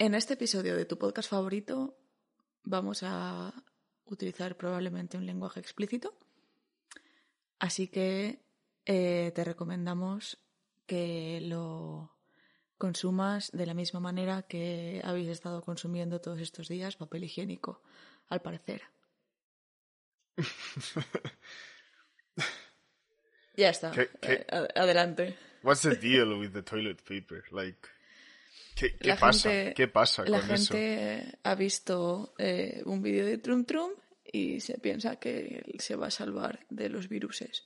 En 0.00 0.14
este 0.14 0.34
episodio 0.34 0.76
de 0.76 0.84
tu 0.86 0.96
podcast 0.98 1.28
favorito 1.28 1.96
vamos 2.64 3.02
a 3.02 3.52
utilizar 4.06 4.56
probablemente 4.56 5.16
un 5.18 5.26
lenguaje 5.26 5.60
explícito, 5.60 6.16
así 7.58 7.88
que 7.88 8.40
eh, 8.86 9.30
te 9.34 9.44
recomendamos 9.44 10.38
que 10.86 11.40
lo 11.42 12.16
consumas 12.78 13.50
de 13.52 13.66
la 13.66 13.74
misma 13.74 14.00
manera 14.00 14.42
que 14.42 15.02
habéis 15.04 15.28
estado 15.28 15.62
consumiendo 15.62 16.20
todos 16.20 16.40
estos 16.40 16.68
días 16.68 16.96
papel 16.96 17.24
higiénico, 17.24 17.82
al 18.28 18.40
parecer. 18.40 18.82
ya 23.56 23.68
está. 23.68 23.90
¿Qué- 23.90 24.08
qué? 24.22 24.32
Eh, 24.32 24.46
ad- 24.50 24.70
adelante. 24.74 25.36
What's 25.62 25.82
the 25.82 25.94
deal 25.94 26.38
with 26.40 26.52
the 26.52 26.62
toilet 26.62 27.02
paper? 27.02 27.44
Like, 27.52 27.86
¿qué, 28.80 28.96
qué 28.96 29.08
La 29.08 29.16
pasa? 29.16 29.50
gente- 29.50 29.74
¿Qué 29.74 29.88
pasa 29.88 30.24
La 30.26 30.40
con 30.40 30.50
eso? 30.52 30.72
gente 30.74 31.38
ha 31.42 31.54
visto 31.54 32.34
eh, 32.38 32.82
un 32.86 33.02
vídeo 33.02 33.26
de 33.26 33.38
Trum 33.38 33.64
Trum 33.64 33.90
y 34.32 34.60
se 34.60 34.78
piensa 34.78 35.16
que 35.16 35.62
se 35.78 35.96
va 35.96 36.06
a 36.06 36.10
salvar 36.10 36.60
de 36.70 36.88
los 36.88 37.08
viruses. 37.08 37.64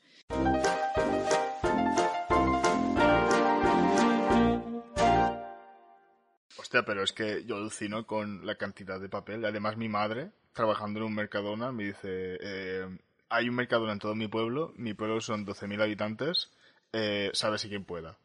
Hostia, 6.57 6.85
pero 6.85 7.03
es 7.03 7.13
que 7.13 7.45
yo 7.45 7.57
alucino 7.57 8.07
con 8.07 8.47
la 8.47 8.55
cantidad 8.57 9.01
de 9.01 9.09
papel. 9.09 9.45
Además, 9.45 9.77
mi 9.77 9.89
madre, 9.89 10.31
trabajando 10.53 11.01
en 11.01 11.07
un 11.07 11.15
Mercadona, 11.15 11.73
me 11.73 11.85
dice, 11.85 12.39
eh, 12.41 12.87
hay 13.29 13.49
un 13.49 13.57
Mercadona 13.57 13.93
en 13.93 13.99
todo 13.99 14.15
mi 14.15 14.29
pueblo, 14.29 14.73
mi 14.77 14.95
pueblo 14.95 15.21
son 15.21 15.45
12.000 15.45 15.83
habitantes, 15.83 16.51
eh, 16.93 17.31
sabe 17.33 17.59
si 17.59 17.69
quien 17.69 17.85
pueda. 17.85 18.17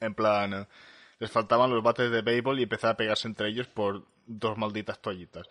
En 0.00 0.14
plan, 0.14 0.68
les 1.18 1.30
faltaban 1.30 1.70
los 1.70 1.82
bates 1.82 2.10
de 2.10 2.22
béisbol 2.22 2.60
y 2.60 2.64
empezar 2.64 2.90
a 2.92 2.96
pegarse 2.96 3.26
entre 3.28 3.48
ellos 3.48 3.66
por 3.66 4.04
dos 4.26 4.56
malditas 4.58 5.00
toallitas. 5.00 5.46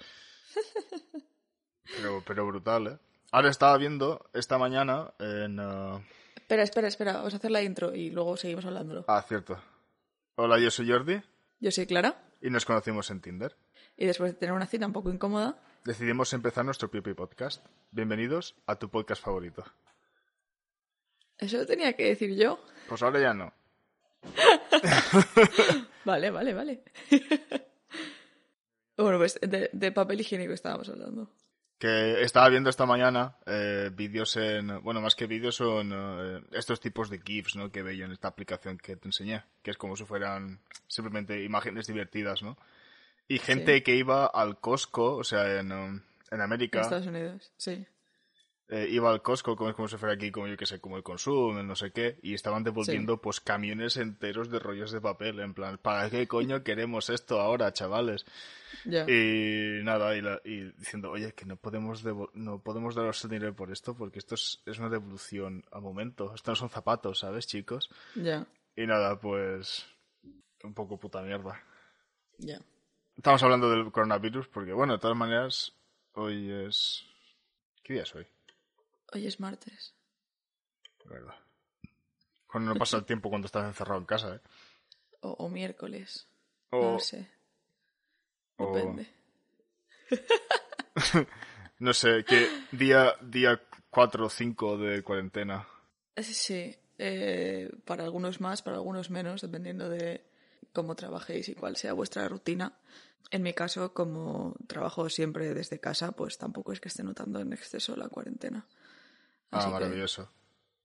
Pero, 1.96 2.24
pero 2.26 2.46
brutal, 2.46 2.88
¿eh? 2.88 2.98
Ahora 3.32 3.50
estaba 3.50 3.78
viendo 3.78 4.30
esta 4.34 4.58
mañana 4.58 5.14
en... 5.20 5.60
eh, 5.60 6.06
Espera, 6.36 6.64
espera, 6.64 6.88
espera. 6.88 7.14
Vamos 7.14 7.34
a 7.34 7.38
hacer 7.38 7.52
la 7.52 7.62
intro 7.62 7.94
y 7.94 8.10
luego 8.10 8.38
seguimos 8.38 8.66
hablándolo. 8.66 9.04
Ah, 9.08 9.24
cierto. 9.28 9.62
Hola, 10.36 10.60
yo 10.60 10.70
soy 10.72 10.90
Jordi 10.90 11.22
Yo 11.60 11.72
soy 11.72 11.86
Clara 11.88 12.22
y 12.42 12.50
nos 12.50 12.64
conocimos 12.66 13.10
en 13.12 13.22
Tinder. 13.22 13.56
y 13.98 14.06
después 14.06 14.32
de 14.34 14.38
tener 14.40 14.54
una 14.54 14.66
cita 14.68 14.86
un 14.86 14.94
poco 14.94 15.10
incómoda, 15.10 15.62
Decidimos 15.84 16.34
empezar 16.34 16.66
nuestro 16.66 16.92
propio 16.92 17.16
podcast. 17.16 17.66
Bienvenidos 17.92 18.56
a 18.66 18.76
tu 18.76 18.90
podcast 18.90 19.24
favorito. 19.24 19.64
eso 21.38 21.58
lo 21.58 21.66
tenía 21.66 21.94
que 21.94 22.06
decir 22.08 22.36
yo. 22.36 22.60
Pues 22.90 23.02
ahora 23.04 23.22
ya 23.22 23.34
no. 23.34 23.54
Vale, 26.06 26.32
vale, 26.32 26.54
vale. 26.54 26.84
bueno, 28.98 29.18
pues 29.18 29.38
de, 29.42 29.70
de 29.74 29.92
papel 29.92 30.22
higiénico 30.22 30.54
estábamos 30.54 30.88
hablando. 30.90 31.30
Que 31.78 32.22
estaba 32.24 32.50
viendo 32.50 32.70
esta 32.70 32.86
mañana 32.86 33.38
eh, 33.46 33.92
vídeos 33.94 34.36
en... 34.38 34.82
Bueno, 34.82 35.00
más 35.02 35.16
que 35.16 35.28
vídeos 35.28 35.56
son 35.56 35.92
eh, 35.94 36.42
estos 36.54 36.80
tipos 36.80 37.10
de 37.10 37.20
GIFs, 37.20 37.56
¿no? 37.56 37.72
Que 37.72 37.84
veía 37.84 38.06
en 38.06 38.12
esta 38.14 38.30
aplicación 38.30 38.78
que 38.78 38.96
te 38.96 39.08
enseñé. 39.10 39.44
Que 39.62 39.72
es 39.72 39.78
como 39.78 39.96
si 39.96 40.06
fueran 40.06 40.62
simplemente 40.88 41.44
imágenes 41.44 41.86
divertidas, 41.86 42.42
¿no? 42.42 42.58
Y 43.28 43.38
gente 43.40 43.76
Sí. 43.76 43.82
que 43.84 43.96
iba 43.96 44.26
al 44.26 44.60
Costco, 44.60 45.18
o 45.18 45.24
sea, 45.24 45.60
en, 45.60 45.72
um, 45.72 45.96
en 45.98 46.02
En 46.32 46.42
América, 46.42 46.82
Estados 46.82 47.08
Unidos, 47.08 47.52
sí. 47.58 47.86
Eh, 48.70 48.88
iba 48.90 49.10
al 49.12 49.22
Costco 49.22 49.56
como, 49.56 49.74
como 49.74 49.88
si 49.88 49.98
fuera 49.98 50.16
aquí, 50.16 50.32
como 50.32 50.48
yo 50.48 50.58
que 50.58 50.66
sé, 50.66 50.80
como 50.82 50.98
el 50.98 51.04
consumo, 51.04 51.60
el 51.60 51.66
no 51.68 51.76
sé 51.76 51.92
qué, 51.92 52.20
y 52.22 52.34
estaban 52.34 52.64
devolviendo 52.64 53.22
pues 53.22 53.40
camiones 53.40 53.98
enteros 53.98 54.50
de 54.50 54.60
rollos 54.60 54.92
de 54.92 55.00
papel, 55.02 55.40
en 55.40 55.54
plan, 55.54 55.78
¿para 55.78 56.10
qué 56.10 56.28
coño 56.28 56.64
queremos 56.64 57.10
esto 57.10 57.40
ahora, 57.40 57.72
chavales? 57.74 58.26
Y 59.08 59.84
nada, 59.84 60.16
y, 60.18 60.22
la- 60.22 60.42
y 60.44 60.64
diciendo, 60.74 61.12
oye, 61.12 61.34
que 61.34 61.46
no 61.46 61.56
podemos 61.58 62.04
no 62.34 62.62
podemos 62.62 62.94
daros 62.96 63.24
el 63.24 63.30
dinero 63.32 63.56
por 63.56 63.72
esto, 63.72 63.96
porque 63.96 64.20
esto 64.20 64.36
es, 64.36 64.62
es 64.66 64.80
una 64.80 64.90
devolución 64.90 65.64
al 65.72 65.82
momento, 65.82 66.34
esto 66.36 66.52
no 66.52 66.56
son 66.56 66.70
zapatos, 66.70 67.20
¿sabes, 67.20 67.48
chicos? 67.48 67.90
Ya, 68.16 68.46
Y 68.76 68.86
nada, 68.86 69.20
pues, 69.20 69.86
un 70.64 70.74
poco 70.74 70.98
puta 71.00 71.22
mierda. 71.22 71.62
ya. 72.38 72.60
Estamos 73.16 73.42
hablando 73.42 73.70
del 73.72 73.92
coronavirus, 73.92 74.48
porque 74.50 74.74
bueno, 74.74 74.94
de 74.94 75.00
todas 75.00 75.18
maneras, 75.18 75.74
hoy 76.14 76.52
es... 76.52 77.04
¿Qué 77.84 77.94
día 77.94 78.04
es 78.04 78.14
hoy? 78.14 78.28
Hoy 79.14 79.28
es 79.28 79.40
martes. 79.40 79.94
Verdad. 81.06 81.36
Cuando 82.48 82.74
no 82.74 82.80
pasa 82.80 82.98
el 82.98 83.06
tiempo 83.06 83.30
cuando 83.30 83.46
estás 83.46 83.66
encerrado 83.66 84.00
en 84.00 84.06
casa, 84.06 84.36
¿eh? 84.36 84.40
O, 85.22 85.30
o 85.32 85.50
miércoles. 85.50 86.28
O, 86.72 86.82
No 86.82 86.94
lo 86.94 87.00
sé. 87.00 87.28
o- 88.58 88.74
Depende. 88.74 89.08
no 91.80 91.94
sé, 91.94 92.24
¿qué 92.26 92.48
día, 92.72 93.14
día 93.22 93.62
4 93.90 94.26
o 94.26 94.30
5 94.30 94.78
de 94.78 95.04
cuarentena? 95.04 95.68
Sí, 96.18 96.76
eh, 96.98 97.70
para 97.86 98.04
algunos 98.04 98.42
más, 98.42 98.62
para 98.62 98.78
algunos 98.78 99.10
menos, 99.10 99.42
dependiendo 99.42 99.90
de 99.90 100.26
cómo 100.74 100.96
trabajéis 100.96 101.50
y 101.50 101.56
cuál 101.56 101.76
sea 101.78 101.94
vuestra 101.94 102.28
rutina. 102.28 102.74
En 103.30 103.44
mi 103.44 103.54
caso, 103.54 103.94
como 103.94 104.56
trabajo 104.68 105.10
siempre 105.10 105.54
desde 105.54 105.80
casa, 105.80 106.14
pues 106.14 106.38
tampoco 106.38 106.72
es 106.74 106.80
que 106.80 106.88
esté 106.88 107.04
notando 107.04 107.40
en 107.40 107.54
exceso 107.54 107.96
la 107.96 108.08
cuarentena. 108.10 108.66
Ah, 109.52 109.58
Así 109.60 109.68
que- 109.68 109.74
maravilloso. 109.74 110.30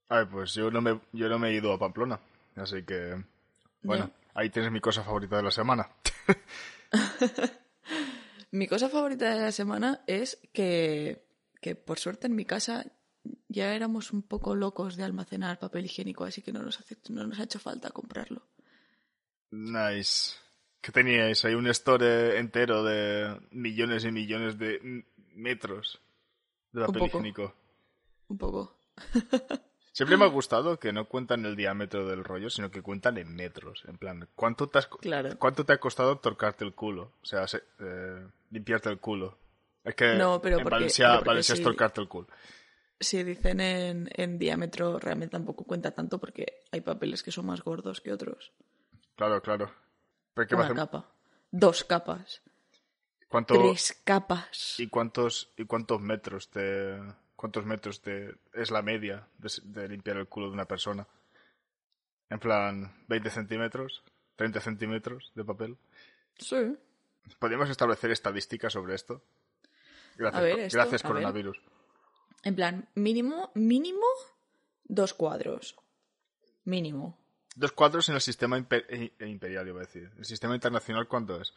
A 0.08 0.16
ver, 0.18 0.28
pues 0.28 0.52
yo 0.54 0.70
no, 0.70 0.80
me, 0.82 1.00
yo 1.12 1.28
no 1.28 1.38
me 1.38 1.48
he 1.50 1.54
ido 1.54 1.72
a 1.72 1.78
Pamplona, 1.78 2.20
así 2.56 2.82
que... 2.84 3.22
Bueno, 3.82 4.10
ahí 4.34 4.50
tienes 4.50 4.70
mi 4.70 4.80
cosa 4.80 5.02
favorita 5.02 5.36
de 5.38 5.42
la 5.42 5.50
semana. 5.50 5.88
Mi 8.50 8.66
cosa 8.68 8.88
favorita 8.90 9.34
de 9.34 9.40
la 9.40 9.52
semana 9.52 10.02
es 10.06 10.38
que, 10.52 11.24
que, 11.60 11.74
por 11.74 11.98
suerte, 11.98 12.26
en 12.26 12.34
mi 12.36 12.44
casa 12.44 12.84
ya 13.48 13.74
éramos 13.74 14.12
un 14.12 14.22
poco 14.22 14.54
locos 14.54 14.96
de 14.96 15.04
almacenar 15.04 15.58
papel 15.58 15.86
higiénico, 15.86 16.24
así 16.24 16.42
que 16.42 16.52
no 16.52 16.62
nos, 16.62 16.78
hace- 16.78 16.98
no 17.08 17.26
nos 17.26 17.40
ha 17.40 17.44
hecho 17.44 17.58
falta 17.58 17.90
comprarlo. 17.90 18.42
Nice. 19.50 20.34
¿Qué 20.82 20.92
teníais? 20.92 21.42
Hay 21.46 21.54
un 21.54 21.66
store 21.68 22.38
entero 22.38 22.84
de 22.84 23.40
millones 23.52 24.04
y 24.04 24.12
millones 24.12 24.58
de 24.58 25.04
metros 25.34 26.00
de 26.72 26.80
papel 26.84 27.04
higiénico. 27.06 27.54
Un 28.32 28.38
poco. 28.38 28.78
Siempre 29.92 30.16
me 30.16 30.24
ha 30.24 30.28
gustado 30.28 30.78
que 30.78 30.90
no 30.90 31.06
cuentan 31.06 31.44
el 31.44 31.54
diámetro 31.54 32.08
del 32.08 32.24
rollo, 32.24 32.48
sino 32.48 32.70
que 32.70 32.80
cuentan 32.80 33.18
en 33.18 33.34
metros. 33.34 33.84
En 33.86 33.98
plan, 33.98 34.26
¿cuánto 34.34 34.70
te, 34.70 34.78
has- 34.78 34.86
Claro. 34.86 35.38
¿cuánto 35.38 35.66
te 35.66 35.74
ha 35.74 35.78
costado 35.78 36.16
torcarte 36.18 36.64
el 36.64 36.74
culo? 36.74 37.12
O 37.22 37.26
sea, 37.26 37.46
se- 37.46 37.62
eh, 37.78 38.26
limpiarte 38.50 38.88
el 38.88 38.98
culo. 39.00 39.38
Es 39.84 39.94
que 39.94 40.14
No, 40.14 40.40
pero 40.40 40.56
en 40.56 40.62
porque- 40.62 40.74
Valencia, 40.76 41.06
pero 41.08 41.16
porque 41.18 41.28
Valencia 41.28 41.54
es 41.54 41.62
torcarte 41.62 42.00
el 42.00 42.08
culo. 42.08 42.28
Si 42.98 43.22
dicen 43.22 43.60
en, 43.60 44.08
en 44.14 44.38
diámetro, 44.38 44.98
realmente 44.98 45.32
tampoco 45.32 45.64
cuenta 45.64 45.90
tanto 45.90 46.18
porque 46.18 46.62
hay 46.70 46.80
papeles 46.80 47.22
que 47.22 47.32
son 47.32 47.44
más 47.44 47.60
gordos 47.62 48.00
que 48.00 48.12
otros. 48.14 48.52
Claro, 49.14 49.42
claro. 49.42 49.70
Una 50.34 50.74
capa. 50.74 51.12
Dos 51.50 51.84
capas. 51.84 52.40
¿cuánto, 53.28 53.54
Tres 53.58 54.00
capas. 54.04 54.80
¿Y 54.80 54.86
cuántos, 54.88 55.52
y 55.58 55.66
cuántos 55.66 56.00
metros 56.00 56.48
te, 56.50 56.98
cuántos 57.42 57.66
metros 57.66 58.00
te, 58.00 58.36
es 58.52 58.70
la 58.70 58.82
media 58.82 59.26
de, 59.38 59.88
limpiar 59.88 60.16
el 60.16 60.28
culo 60.28 60.46
de 60.46 60.52
una 60.52 60.64
persona? 60.66 61.08
En 62.30 62.38
plan, 62.38 63.04
20 63.08 63.30
centímetros, 63.30 64.04
30 64.36 64.60
centímetros 64.60 65.32
de 65.34 65.44
papel. 65.44 65.76
Sí. 66.38 66.78
¿Podríamos 67.40 67.68
establecer 67.68 68.12
estadísticas 68.12 68.72
sobre 68.72 68.94
esto? 68.94 69.24
Gracias, 70.16 70.40
A 70.40 70.44
ver, 70.44 70.54
co- 70.54 70.60
esto, 70.60 70.78
gracias 70.78 71.04
a 71.04 71.08
ver. 71.08 71.14
coronavirus. 71.14 71.60
En 72.44 72.54
plan, 72.54 72.88
mínimo, 72.94 73.50
mínimo, 73.54 74.06
dos 74.84 75.12
cuadros. 75.12 75.74
Mínimo. 76.64 77.18
Dos 77.56 77.72
cuadros 77.72 78.08
en 78.08 78.14
el 78.14 78.20
sistema 78.20 78.56
imper- 78.56 78.86
eh, 78.88 79.26
imperial, 79.26 79.66
iba 79.66 79.78
a 79.80 79.84
decir. 79.86 80.12
¿El 80.16 80.24
sistema 80.24 80.54
internacional 80.54 81.08
cuánto 81.08 81.40
es? 81.40 81.52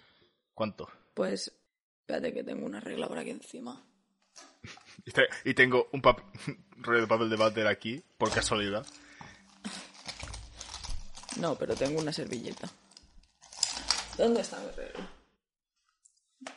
¿Cuánto? 0.55 0.89
Pues, 1.13 1.53
espérate 1.99 2.33
que 2.33 2.43
tengo 2.43 2.65
una 2.65 2.79
regla 2.79 3.07
por 3.07 3.19
aquí 3.19 3.29
encima. 3.29 3.85
Y, 5.05 5.11
te- 5.11 5.27
y 5.43 5.53
tengo 5.53 5.87
un 5.91 6.01
pap- 6.01 6.23
rollo 6.77 7.01
de 7.01 7.07
papel 7.07 7.29
de 7.29 7.35
váter 7.35 7.67
aquí, 7.67 8.03
por 8.17 8.31
casualidad. 8.31 8.85
No, 11.37 11.55
pero 11.55 11.75
tengo 11.75 11.99
una 12.01 12.11
servilleta. 12.13 12.69
¿Dónde 14.17 14.41
está 14.41 14.57
mi 14.59 14.71
regla? 14.71 15.09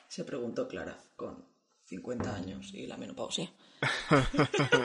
Se 0.09 0.25
preguntó 0.25 0.67
Clara, 0.69 0.97
con 1.17 1.45
50 1.85 2.35
años 2.35 2.71
y 2.73 2.87
la 2.87 2.97
menopausia. 2.97 3.53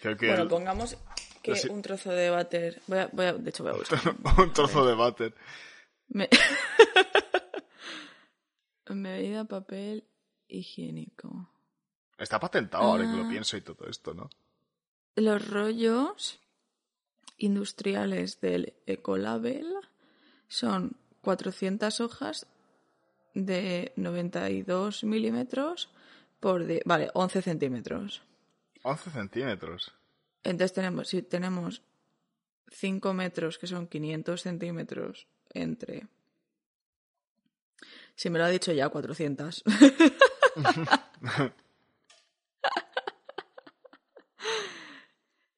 Creo 0.00 0.16
que 0.16 0.28
Bueno, 0.28 0.42
el- 0.44 0.48
pongamos 0.48 0.96
que 1.42 1.56
Sí. 1.56 1.68
un 1.68 1.82
trozo 1.82 2.10
de 2.10 2.30
váter... 2.30 2.80
Voy 2.86 2.98
a, 2.98 3.06
voy 3.12 3.26
a- 3.26 3.32
de 3.34 3.50
hecho, 3.50 3.62
voy 3.64 3.72
a 3.72 3.76
buscar. 3.76 4.00
un 4.38 4.52
trozo 4.52 4.86
de 4.86 4.94
váter. 4.94 5.34
Me... 6.08 6.28
Medida 8.88 9.44
papel 9.44 10.04
higiénico. 10.50 11.48
Está 12.18 12.38
patentado 12.38 12.84
ahora 12.84 13.04
que 13.10 13.16
lo 13.16 13.24
Ah. 13.24 13.28
pienso 13.28 13.56
y 13.56 13.62
todo 13.62 13.86
esto, 13.88 14.12
¿no? 14.14 14.28
Los 15.16 15.48
rollos 15.48 16.38
industriales 17.38 18.40
del 18.40 18.74
Ecolabel 18.86 19.66
son 20.48 20.96
400 21.22 22.00
hojas 22.00 22.46
de 23.34 23.92
92 23.96 25.04
milímetros 25.04 25.90
por... 26.40 26.64
de- 26.66 26.82
vale, 26.84 27.10
11 27.14 27.42
centímetros. 27.42 28.22
11 28.82 29.10
centímetros. 29.10 29.92
Entonces 30.42 30.72
tenemos, 30.74 31.08
si 31.08 31.22
tenemos 31.22 31.82
5 32.68 33.12
metros, 33.14 33.58
que 33.58 33.66
son 33.66 33.86
500 33.86 34.40
centímetros, 34.42 35.26
entre... 35.54 36.06
Si 38.14 38.28
me 38.30 38.38
lo 38.38 38.44
ha 38.44 38.48
dicho 38.48 38.72
ya, 38.72 38.88
400. 38.90 39.64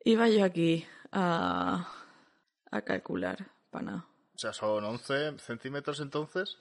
Iba 0.04 0.28
yo 0.28 0.44
aquí 0.44 0.84
a, 1.12 1.88
a 2.70 2.82
calcular, 2.82 3.46
pana. 3.70 4.06
O 4.34 4.38
sea, 4.38 4.52
son 4.52 4.84
11 4.84 5.38
centímetros 5.38 6.00
entonces. 6.00 6.58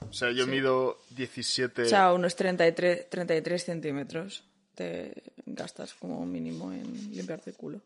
O 0.00 0.12
sea, 0.12 0.30
yo 0.32 0.44
Sí. 0.44 0.50
mido 0.50 0.98
17. 1.10 1.82
O 1.82 1.86
sea, 1.86 2.12
unos 2.12 2.34
33, 2.36 3.08
33 3.10 3.64
centímetros 3.64 4.44
te 4.74 5.32
gastas 5.46 5.94
como 5.94 6.24
mínimo 6.26 6.72
en 6.72 7.12
limpiarte 7.14 7.50
el 7.50 7.56
culo. 7.56 7.80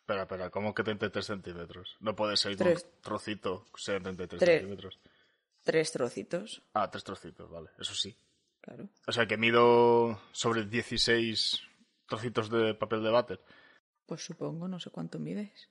Espera, 0.00 0.22
espera, 0.22 0.50
¿cómo 0.50 0.74
que 0.74 0.82
33 0.82 1.24
centímetros? 1.24 1.96
No 2.00 2.14
puede 2.14 2.36
ser 2.36 2.56
Tres. 2.56 2.82
con 2.84 2.92
trocito, 3.02 3.66
sea, 3.76 3.98
33 4.00 4.38
Tres. 4.38 4.58
centímetros. 4.60 4.98
Tres 5.64 5.90
trocitos, 5.92 6.62
Ah, 6.74 6.90
tres 6.90 7.02
trocitos, 7.04 7.50
vale, 7.50 7.70
eso 7.78 7.94
sí. 7.94 8.16
claro. 8.60 8.88
O 9.06 9.12
sea, 9.12 9.26
que 9.26 9.36
mido 9.36 10.20
sobre 10.32 10.64
16 10.64 11.60
trocitos 12.06 12.50
de 12.50 12.74
papel 12.74 13.02
de 13.02 13.10
váter. 13.10 13.40
Pues 14.06 14.22
supongo, 14.22 14.68
no 14.68 14.78
sé 14.78 14.90
cuánto 14.90 15.18
mides. 15.18 15.70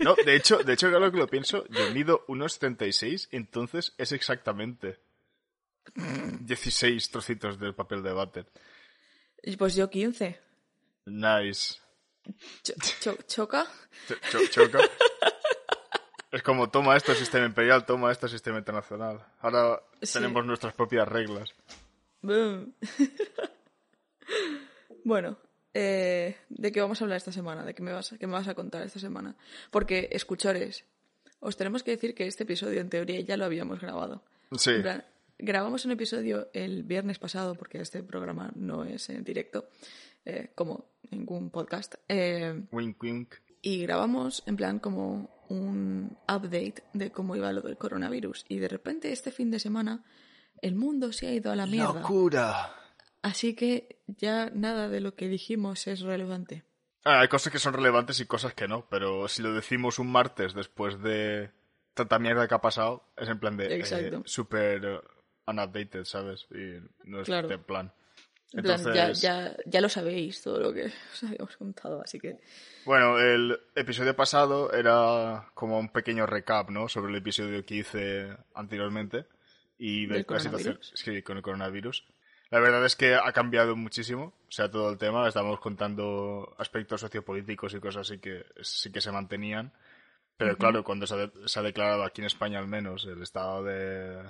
No, 0.00 0.14
de 0.14 0.36
hecho, 0.36 0.58
de 0.58 0.72
hecho, 0.74 0.88
ahora 0.88 1.10
que 1.10 1.16
lo 1.18 1.26
pienso, 1.26 1.66
yo 1.68 1.90
mido 1.92 2.24
unos 2.28 2.58
36, 2.58 3.28
entonces 3.32 3.94
es 3.98 4.12
exactamente 4.12 4.98
16 5.94 7.10
trocitos 7.10 7.58
de 7.58 7.72
papel 7.72 8.02
de 8.02 8.12
váter. 8.12 8.46
Pues 9.58 9.74
yo 9.74 9.88
15. 9.90 10.40
Nice. 11.06 11.76
Cho- 12.62 12.74
cho- 13.00 13.22
¿Choca? 13.26 13.66
Cho- 14.08 14.16
cho- 14.30 14.46
choca. 14.48 14.78
Es 16.34 16.42
como, 16.42 16.68
toma 16.68 16.96
esto 16.96 17.14
sistema 17.14 17.46
imperial, 17.46 17.86
toma 17.86 18.10
esto 18.10 18.26
sistema 18.28 18.58
internacional. 18.58 19.20
Ahora 19.40 19.80
Sí. 20.02 20.14
tenemos 20.14 20.44
nuestras 20.44 20.74
propias 20.74 21.06
reglas. 21.08 21.54
Bueno, 25.04 25.36
eh, 25.74 26.36
¿de 26.48 26.72
qué 26.72 26.80
vamos 26.80 27.00
a 27.00 27.04
hablar 27.04 27.18
esta 27.18 27.30
semana? 27.32 27.62
¿De 27.64 27.74
qué 27.74 27.82
me, 27.82 27.92
vas, 27.92 28.14
qué 28.18 28.26
me 28.26 28.32
vas 28.32 28.48
a 28.48 28.54
contar 28.54 28.82
esta 28.82 28.98
semana? 28.98 29.36
Porque, 29.70 30.08
escuchores, 30.12 30.84
os 31.40 31.56
tenemos 31.58 31.82
que 31.82 31.90
decir 31.90 32.14
que 32.14 32.26
este 32.26 32.44
episodio 32.44 32.80
en 32.80 32.88
teoría 32.88 33.20
ya 33.20 33.36
lo 33.36 33.44
habíamos 33.44 33.80
grabado. 33.80 34.22
Sí. 34.56 34.70
En 34.70 34.82
plan, 34.82 35.04
grabamos 35.38 35.84
un 35.84 35.90
episodio 35.92 36.48
el 36.54 36.84
viernes 36.84 37.18
pasado, 37.18 37.54
porque 37.54 37.80
este 37.82 38.02
programa 38.02 38.50
no 38.54 38.84
es 38.84 39.10
en 39.10 39.24
directo, 39.24 39.68
eh, 40.24 40.52
como 40.54 40.86
ningún 41.10 41.50
podcast. 41.50 41.96
eh, 42.08 42.62
Wink, 42.72 43.02
wink. 43.02 43.34
Y 43.64 43.82
grabamos 43.82 44.42
en 44.46 44.56
plan 44.56 44.78
como 44.78 45.30
un 45.48 46.16
update 46.28 46.84
de 46.92 47.10
cómo 47.10 47.34
iba 47.34 47.52
lo 47.52 47.62
del 47.62 47.78
coronavirus. 47.78 48.44
Y 48.48 48.58
de 48.58 48.68
repente 48.68 49.10
este 49.10 49.30
fin 49.32 49.50
de 49.50 49.58
semana 49.58 50.04
el 50.60 50.74
mundo 50.74 51.12
se 51.12 51.26
ha 51.28 51.32
ido 51.32 51.50
a 51.50 51.56
la 51.56 51.66
mierda. 51.66 52.00
¡Locura! 52.00 52.74
Así 53.22 53.54
que 53.54 54.00
ya 54.06 54.50
nada 54.54 54.88
de 54.88 55.00
lo 55.00 55.14
que 55.14 55.28
dijimos 55.28 55.86
es 55.86 56.00
relevante. 56.00 56.64
Ah, 57.04 57.20
hay 57.20 57.28
cosas 57.28 57.52
que 57.52 57.58
son 57.58 57.72
relevantes 57.74 58.20
y 58.20 58.26
cosas 58.26 58.54
que 58.54 58.68
no, 58.68 58.86
pero 58.88 59.28
si 59.28 59.42
lo 59.42 59.52
decimos 59.54 59.98
un 59.98 60.10
martes 60.12 60.52
después 60.54 61.00
de 61.02 61.50
tanta 61.94 62.18
mierda 62.18 62.46
que 62.48 62.54
ha 62.54 62.60
pasado, 62.60 63.04
es 63.16 63.28
en 63.28 63.38
plan 63.40 63.56
de 63.56 63.66
eh, 63.66 63.76
Exacto. 63.76 64.22
super 64.26 64.84
eh, 64.84 65.00
unupdated, 65.46 66.04
¿sabes? 66.04 66.46
Y 66.50 66.80
no 67.08 67.20
es 67.20 67.26
Claro. 67.26 67.48
de 67.48 67.58
plan. 67.58 67.92
En 68.56 68.62
plan, 68.62 68.78
Entonces, 68.78 69.20
ya, 69.20 69.48
ya, 69.50 69.56
ya 69.66 69.80
lo 69.80 69.88
sabéis 69.88 70.40
todo 70.42 70.60
lo 70.60 70.72
que 70.72 70.86
os 71.12 71.22
habíamos 71.24 71.56
contado, 71.56 72.00
así 72.02 72.20
que 72.20 72.38
bueno, 72.84 73.18
el 73.18 73.58
episodio 73.74 74.14
pasado 74.14 74.72
era 74.72 75.48
como 75.54 75.78
un 75.78 75.88
pequeño 75.88 76.26
recap, 76.26 76.70
¿no? 76.70 76.88
Sobre 76.88 77.10
el 77.10 77.16
episodio 77.18 77.64
que 77.64 77.76
hice 77.76 78.36
anteriormente 78.54 79.26
y 79.78 80.06
¿Del 80.06 80.22
ver 80.24 80.30
la 80.30 80.40
situación 80.40 80.78
sí, 80.82 81.22
con 81.22 81.36
el 81.38 81.42
coronavirus. 81.42 82.04
La 82.50 82.60
verdad 82.60 82.84
es 82.84 82.94
que 82.94 83.14
ha 83.14 83.32
cambiado 83.32 83.74
muchísimo, 83.74 84.34
o 84.46 84.50
sea, 84.52 84.70
todo 84.70 84.90
el 84.90 84.98
tema. 84.98 85.26
Estamos 85.26 85.58
contando 85.58 86.54
aspectos 86.58 87.00
sociopolíticos 87.00 87.74
y 87.74 87.80
cosas 87.80 88.02
así 88.08 88.18
que 88.20 88.44
sí 88.60 88.92
que 88.92 89.00
se 89.00 89.10
mantenían. 89.10 89.72
Pero 90.36 90.56
claro, 90.56 90.84
cuando 90.84 91.06
se 91.06 91.14
ha, 91.14 91.16
de- 91.16 91.48
se 91.48 91.58
ha 91.58 91.62
declarado 91.62 92.04
aquí 92.04 92.20
en 92.20 92.26
España 92.26 92.58
al 92.58 92.68
menos 92.68 93.04
el 93.06 93.22
estado 93.22 93.64
de, 93.64 94.22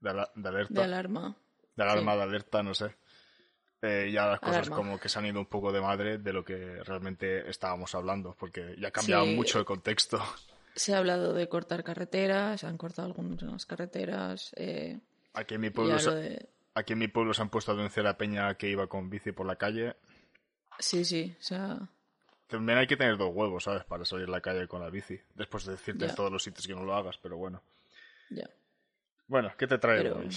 de, 0.00 0.26
de 0.34 0.48
alerta, 0.48 0.74
de 0.74 0.82
alarma. 0.84 1.36
de 1.74 1.82
alarma, 1.82 2.12
sí. 2.12 2.16
de 2.18 2.22
alerta, 2.22 2.62
no 2.62 2.74
sé. 2.74 2.94
Eh, 3.82 4.10
ya 4.12 4.26
las 4.26 4.40
cosas 4.40 4.56
Alarma. 4.58 4.76
como 4.76 4.98
que 5.00 5.08
se 5.08 5.18
han 5.18 5.26
ido 5.26 5.38
un 5.40 5.46
poco 5.46 5.72
de 5.72 5.80
madre 5.80 6.18
de 6.18 6.32
lo 6.32 6.44
que 6.44 6.82
realmente 6.84 7.48
estábamos 7.50 7.94
hablando, 7.94 8.34
porque 8.38 8.74
ya 8.78 8.88
ha 8.88 8.90
cambiado 8.90 9.24
Sí. 9.24 9.34
mucho 9.34 9.58
el 9.58 9.64
contexto. 9.64 10.18
Se 10.74 10.94
ha 10.94 10.98
hablado 10.98 11.32
de 11.32 11.48
cortar 11.48 11.82
carreteras, 11.82 12.60
se 12.60 12.66
han 12.66 12.76
cortado 12.76 13.08
algunas 13.08 13.64
carreteras. 13.64 14.52
Eh, 14.58 14.98
Aquí 15.32 15.54
en 15.54 15.62
mi 15.62 15.70
pueblo, 15.70 15.98
se, 15.98 16.10
de... 16.10 16.48
aquí 16.74 16.92
en 16.92 16.98
mi 16.98 17.08
pueblo 17.08 17.32
se 17.32 17.40
han 17.40 17.48
puesto 17.48 17.72
a 17.72 17.74
denunciar 17.76 18.06
a 18.06 18.18
Peña 18.18 18.54
que 18.56 18.68
iba 18.68 18.86
con 18.86 19.08
bici 19.08 19.32
por 19.32 19.46
la 19.46 19.56
calle. 19.56 19.96
Sí, 20.78 21.06
sí, 21.06 21.34
o 21.40 21.42
sea, 21.42 21.78
También 22.46 22.76
hay 22.76 22.86
que 22.86 22.98
tener 22.98 23.16
dos 23.16 23.30
huevos, 23.34 23.64
¿sabes? 23.64 23.84
Para 23.84 24.04
salir 24.04 24.28
a 24.28 24.32
la 24.32 24.42
calle 24.42 24.68
con 24.68 24.82
la 24.82 24.90
bici. 24.90 25.18
Después 25.34 25.64
de 25.64 25.72
decirte 25.72 26.04
Ya. 26.04 26.10
en 26.10 26.14
todos 26.14 26.30
los 26.30 26.42
sitios 26.42 26.66
que 26.66 26.74
no 26.74 26.84
lo 26.84 26.94
hagas, 26.94 27.16
pero 27.22 27.38
bueno. 27.38 27.62
ya. 28.28 28.48
Bueno, 29.28 29.50
¿qué 29.56 29.66
te 29.66 29.78
traigo 29.78 30.14
Pero-? 30.14 30.28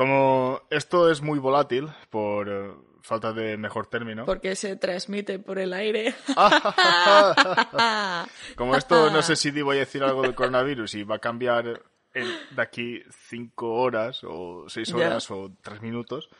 Como 0.00 0.62
esto 0.70 1.10
es 1.10 1.20
muy 1.20 1.38
volátil, 1.38 1.86
por 2.08 2.48
eh, 2.48 2.72
falta 3.02 3.34
de 3.34 3.58
mejor 3.58 3.86
término. 3.86 4.24
Porque 4.24 4.56
se 4.56 4.76
transmite 4.76 5.38
por 5.38 5.58
el 5.58 5.74
aire. 5.74 6.14
Como 8.56 8.76
esto 8.76 9.10
no 9.10 9.20
sé 9.20 9.36
si 9.36 9.50
voy 9.60 9.76
a 9.76 9.80
decir 9.80 10.02
algo 10.02 10.22
del 10.22 10.34
coronavirus 10.34 10.94
y 10.94 11.04
va 11.04 11.16
a 11.16 11.18
cambiar 11.18 11.82
en- 12.14 12.34
de 12.56 12.62
aquí 12.62 13.02
cinco 13.28 13.74
horas 13.74 14.22
o 14.24 14.64
seis 14.68 14.90
horas 14.94 15.30
o 15.30 15.50
tres 15.60 15.82
minutos, 15.82 16.30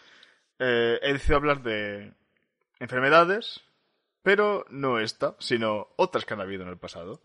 eh, 0.58 0.98
he 1.02 1.12
decidido 1.12 1.36
hablar 1.36 1.62
de 1.62 2.14
enfermedades, 2.78 3.60
pero 4.22 4.64
no 4.70 4.98
esta, 5.00 5.36
sino 5.38 5.88
otras 5.96 6.24
que 6.24 6.32
han 6.32 6.40
habido 6.40 6.62
en 6.62 6.70
el 6.70 6.78
pasado. 6.78 7.20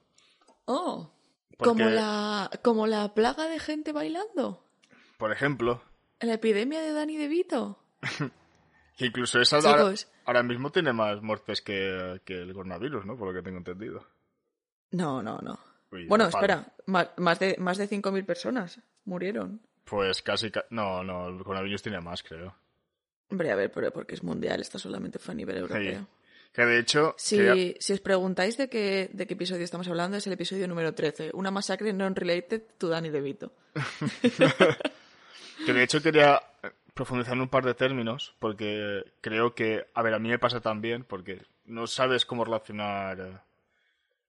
Oh, 0.65 1.09
Porque- 1.57 1.69
como 1.83 1.89
la, 1.89 2.51
como 2.61 2.87
la 2.87 3.13
plaga 3.13 3.47
de 3.47 3.57
gente 3.59 3.93
bailando. 3.93 4.61
Por 5.17 5.31
ejemplo, 5.31 5.81
La 6.21 6.33
epidemia 6.33 6.81
de 6.81 6.91
Danny 6.93 7.17
DeVito. 7.17 7.79
que 8.97 9.05
incluso 9.05 9.39
esa 9.39 9.57
ahora, 9.57 9.93
ahora 10.25 10.43
mismo 10.43 10.71
tiene 10.71 10.93
más 10.93 11.21
muertes 11.21 11.61
que, 11.61 12.21
que 12.25 12.41
el 12.41 12.53
coronavirus, 12.53 13.05
¿no? 13.05 13.17
Por 13.17 13.27
lo 13.29 13.33
que 13.33 13.43
tengo 13.43 13.57
entendido. 13.57 14.05
No, 14.91 15.21
no, 15.21 15.39
no. 15.39 15.59
Uy, 15.91 16.07
Bueno, 16.07 16.27
espera, 16.27 16.65
más, 16.85 17.09
más 17.17 17.39
de, 17.39 17.55
más 17.59 17.77
de 17.77 17.89
5.000 17.89 18.25
personas 18.25 18.79
murieron. 19.05 19.61
Pues 19.83 20.21
casi... 20.21 20.51
ca- 20.51 20.65
No, 20.69 21.03
no, 21.03 21.27
el 21.27 21.43
coronavirus 21.43 21.81
tiene 21.83 21.99
más, 22.01 22.23
creo. 22.23 22.55
Hombre, 23.29 23.51
a 23.51 23.55
ver, 23.55 23.71
pero 23.71 23.91
porque 23.91 24.15
es 24.15 24.23
mundial, 24.23 24.61
esto 24.61 24.79
solamente 24.79 25.19
fue 25.19 25.33
a 25.33 25.35
nivel 25.35 25.57
europeo. 25.57 26.07
Que 26.53 26.65
de 26.65 26.79
hecho... 26.79 27.13
Si, 27.17 27.75
si 27.79 27.93
os 27.93 27.99
preguntáis 27.99 28.55
de 28.57 28.69
qué, 28.69 29.09
de 29.11 29.27
qué 29.27 29.33
episodio 29.33 29.63
estamos 29.63 29.87
hablando, 29.89 30.15
es 30.17 30.25
el 30.25 30.33
episodio 30.33 30.67
número 30.67 30.93
13, 30.93 31.31
una 31.33 31.51
masacre 31.51 31.91
non-related 31.91 32.61
to 32.77 32.87
Danny 32.87 33.09
DeVito. 33.09 33.51
Que 35.65 35.73
de 35.73 35.83
hecho 35.83 36.01
quería 36.01 36.41
eh, 36.63 36.71
profundizar 36.93 37.33
en 37.33 37.41
un 37.41 37.49
par 37.49 37.63
de 37.65 37.73
términos, 37.73 38.35
porque 38.39 39.03
creo 39.21 39.53
que, 39.55 39.85
a 39.93 40.01
ver, 40.01 40.13
a 40.13 40.19
mí 40.19 40.29
me 40.29 40.39
pasa 40.39 40.61
también, 40.61 41.03
porque 41.03 41.41
no 41.65 41.87
sabes 41.87 42.25
cómo 42.25 42.45
relacionar 42.45 43.19
eh, 43.19 43.37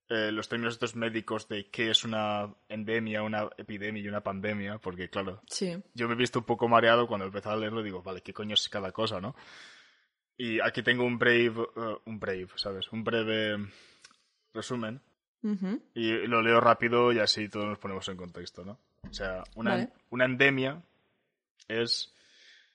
eh, 0.09 0.33
los 0.33 0.49
términos 0.49 0.75
estos 0.75 0.97
médicos 0.97 1.49
de 1.49 1.69
qué 1.69 1.90
es 1.90 2.05
una 2.05 2.55
endemia, 2.69 3.23
una 3.23 3.49
epidemia 3.57 4.02
y 4.02 4.09
una 4.09 4.23
pandemia, 4.23 4.78
porque 4.78 5.09
claro, 5.11 5.43
Sí, 5.47 5.76
yo 5.95 6.09
me 6.09 6.14
he 6.14 6.16
visto 6.19 6.38
un 6.38 6.45
poco 6.45 6.69
mareado 6.69 7.07
cuando 7.07 7.26
empecé 7.26 7.49
a 7.49 7.57
leerlo 7.57 7.81
y 7.81 7.85
digo, 7.85 8.02
vale, 8.02 8.23
¿qué 8.23 8.33
coño 8.33 8.55
es 8.55 8.69
cada 8.69 8.93
cosa, 8.93 9.21
no? 9.21 9.35
Y 10.38 10.61
aquí 10.61 10.83
tengo 10.83 11.05
un 11.05 11.19
brave, 11.19 11.52
un 12.05 12.21
brave, 12.21 12.49
¿sabes? 12.57 12.93
Un 12.93 13.02
breve 13.05 13.57
resumen 14.52 15.00
Ujú. 15.43 15.81
y 15.95 16.11
lo 16.26 16.43
leo 16.43 16.61
rápido 16.61 17.11
y 17.12 17.19
así 17.19 17.49
todos 17.49 17.66
nos 17.66 17.78
ponemos 17.78 18.07
en 18.09 18.16
contexto, 18.16 18.64
¿no? 18.64 18.78
O 19.09 19.12
sea, 19.14 19.45
una, 19.55 19.71
Vale. 19.71 19.88
una 20.11 20.25
endemia 20.26 20.83
es 21.69 22.13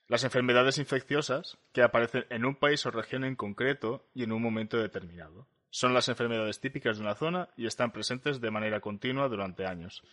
las 0.07 0.23
enfermedades 0.23 0.77
infecciosas 0.77 1.57
que 1.71 1.81
aparecen 1.83 2.25
en 2.29 2.45
un 2.45 2.55
país 2.55 2.85
o 2.85 2.91
región 2.91 3.23
en 3.23 3.35
concreto 3.35 4.07
y 4.13 4.23
en 4.23 4.31
un 4.31 4.41
momento 4.41 4.77
determinado. 4.77 5.47
Son 5.69 5.93
las 5.93 6.09
enfermedades 6.09 6.59
típicas 6.59 6.97
de 6.97 7.03
una 7.03 7.15
zona 7.15 7.47
y 7.55 7.65
están 7.65 7.91
presentes 7.91 8.41
de 8.41 8.51
manera 8.51 8.81
continua 8.81 9.29
durante 9.29 9.65
años. 9.65 10.03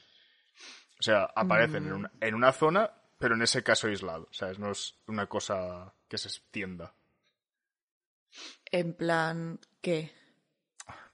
O 1.01 1.03
sea, 1.03 1.25
aparecen 1.35 1.87
en, 1.87 1.93
una, 1.93 2.11
en 2.21 2.35
una 2.35 2.53
zona, 2.53 2.91
pero 3.19 3.35
en 3.35 3.43
ese 3.43 3.65
caso 3.65 3.89
aislado. 3.89 4.29
O 4.31 4.33
sea, 4.33 4.53
no 4.59 4.71
es 4.71 4.95
una 5.09 5.27
cosa 5.27 5.93
que 6.09 6.19
se 6.19 6.29
extienda. 6.29 6.95
en 8.71 8.93
plan, 8.95 9.59
¿qué? 9.81 10.13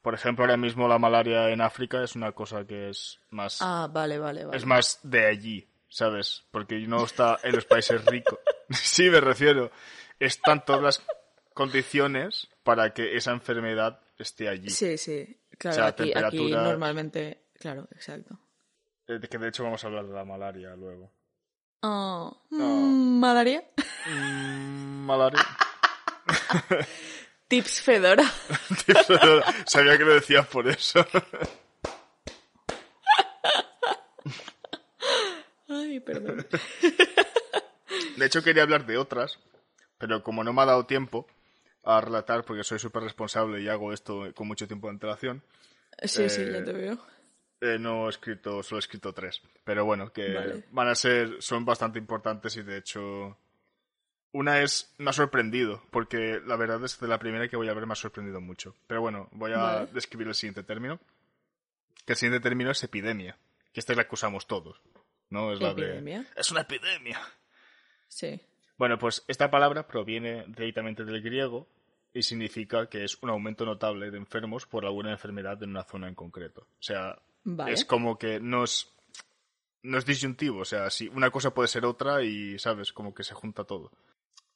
Por 0.02 0.12
ejemplo, 0.14 0.44
ahora 0.44 0.59
mismo 0.59 0.87
la 0.88 0.99
malaria 0.99 1.49
en 1.49 1.62
África 1.62 2.02
es 2.02 2.14
una 2.14 2.33
cosa 2.33 2.66
que 2.66 2.90
es 2.90 3.18
más, 3.30 3.59
Ah, 3.62 3.88
vale, 3.90 4.18
vale, 4.18 4.44
vale. 4.44 4.56
es 4.59 4.66
más 4.66 5.00
de 5.02 5.26
allí, 5.26 5.66
¿sabes? 5.94 6.44
Porque 6.50 6.76
no 6.88 7.04
está 7.04 7.38
en 7.44 7.54
los 7.54 7.66
países 7.66 8.04
ricos. 8.04 8.40
sí, 8.70 9.08
me 9.08 9.20
refiero. 9.20 9.70
Están 10.18 10.64
todas 10.64 10.82
las 10.82 11.02
condiciones 11.54 12.48
para 12.64 12.92
que 12.92 13.16
esa 13.16 13.30
enfermedad 13.30 14.00
esté 14.18 14.48
allí. 14.48 14.70
Sí, 14.70 14.98
sí. 14.98 15.40
Claro, 15.56 15.74
O 15.94 16.04
sea, 16.04 16.26
aquí, 16.26 16.50
normalmente. 16.50 17.44
Claro, 17.60 17.86
exacto. 17.92 18.40
Eh, 19.06 19.20
Que 19.30 19.38
de 19.38 19.48
hecho 19.48 19.62
vamos 19.62 19.84
a 19.84 19.86
hablar 19.86 20.06
de 20.06 20.14
la 20.14 20.24
malaria 20.24 20.74
luego. 20.74 21.12
Oh, 21.82 22.40
malaria. 22.50 23.62
Mm, 24.06 25.06
malaria. 25.06 25.46
Tips 27.48 27.82
Fedora. 27.82 28.24
Sabía 29.64 29.96
que 29.96 30.04
lo 30.04 30.14
decías 30.14 30.46
por 30.48 30.66
eso. 30.66 31.06
Ay, 35.68 35.93
perdón. 36.04 36.46
De 38.16 38.26
hecho, 38.26 38.42
quería 38.42 38.62
hablar 38.62 38.87
de 38.87 38.96
otras, 38.99 39.38
pero 39.99 40.23
como 40.23 40.44
no 40.44 40.52
me 40.52 40.62
ha 40.62 40.66
dado 40.66 40.87
tiempo 40.87 41.26
a 41.82 42.00
relatar, 42.00 42.44
porque 42.44 42.64
soy 42.64 42.78
súper 42.78 43.02
responsable 43.02 43.61
y 43.61 43.68
hago 43.68 43.92
esto 43.92 44.32
con 44.34 44.46
mucho 44.49 44.66
tiempo 44.66 44.87
de 44.88 44.92
antelación, 44.92 45.42
Sí, 46.02 46.28
sí, 46.28 46.42
Eh, 46.42 46.50
ya 46.52 46.64
te 46.64 46.73
veo. 46.73 46.99
eh, 47.61 47.78
no 47.78 48.06
he 48.06 48.11
escrito, 48.11 48.62
solo 48.62 48.78
he 48.78 48.80
escrito 48.80 49.12
tres. 49.12 49.40
Pero 49.64 49.84
bueno, 49.84 50.12
que 50.12 50.32
Vale. 50.32 50.64
van 50.70 50.88
a 50.88 50.94
ser, 50.94 51.37
son 51.40 51.64
bastante 51.64 51.99
importantes 51.99 52.56
y 52.56 52.62
de 52.62 52.78
hecho, 52.78 53.37
una 54.32 54.61
es, 54.61 54.92
me 54.99 55.11
ha 55.11 55.12
sorprendido, 55.12 55.82
porque 55.90 56.40
la 56.44 56.56
verdad 56.56 56.84
es 56.84 56.96
que 56.96 57.04
de 57.06 57.11
la 57.11 57.18
primera 57.20 57.49
que 57.49 57.56
voy 57.56 57.68
a 57.68 57.75
ver 57.75 57.87
me 57.87 57.92
ha 57.92 57.96
sorprendido 57.96 58.40
mucho. 58.40 58.75
Pero 58.88 59.00
bueno, 59.02 59.28
voy 59.32 59.52
a 59.52 59.58
Vale. 59.58 59.90
describir 59.92 60.26
el 60.28 60.34
siguiente 60.34 60.62
término. 60.64 60.99
Que 62.04 62.14
el 62.14 62.16
siguiente 62.18 62.42
término 62.42 62.70
es 62.70 62.82
epidemia, 62.82 63.38
que 63.73 63.80
esta 63.80 63.92
es 63.92 63.96
la 63.96 64.04
que 64.08 64.14
usamos 64.14 64.46
todos. 64.46 64.80
¿No? 65.34 65.52
Es 65.52 65.60
la 65.60 65.70
¿Epidemia? 65.72 66.20
de. 66.22 66.40
Es 66.40 66.50
una 66.50 66.60
epidemia. 66.62 67.20
Sí. 68.08 68.40
Bueno, 68.78 68.98
pues 68.98 69.24
esta 69.28 69.50
palabra 69.50 69.86
proviene 69.86 70.44
directamente 70.48 71.04
del 71.04 71.20
griego 71.22 71.68
y 72.12 72.22
significa 72.22 72.88
que 72.88 73.04
es 73.04 73.18
un 73.22 73.30
aumento 73.30 73.64
notable 73.64 74.10
de 74.10 74.18
enfermos 74.18 74.66
por 74.66 74.84
alguna 74.84 75.10
enfermedad 75.10 75.60
en 75.62 75.70
una 75.70 75.82
zona 75.84 76.08
en 76.08 76.14
concreto. 76.14 76.62
O 76.78 76.82
sea, 76.82 77.18
Vale. 77.42 77.72
es 77.72 77.84
como 77.84 78.16
que 78.18 78.38
no 78.40 78.62
es, 78.64 78.92
no 79.82 79.98
es 79.98 80.06
disyuntivo. 80.06 80.60
O 80.60 80.64
sea, 80.64 80.90
si 80.90 81.08
una 81.08 81.30
cosa 81.30 81.52
puede 81.52 81.68
ser 81.68 81.84
otra 81.84 82.22
y, 82.22 82.58
¿sabes? 82.58 82.92
Como 82.92 83.12
que 83.14 83.24
se 83.24 83.34
junta 83.34 83.64
todo. 83.64 83.90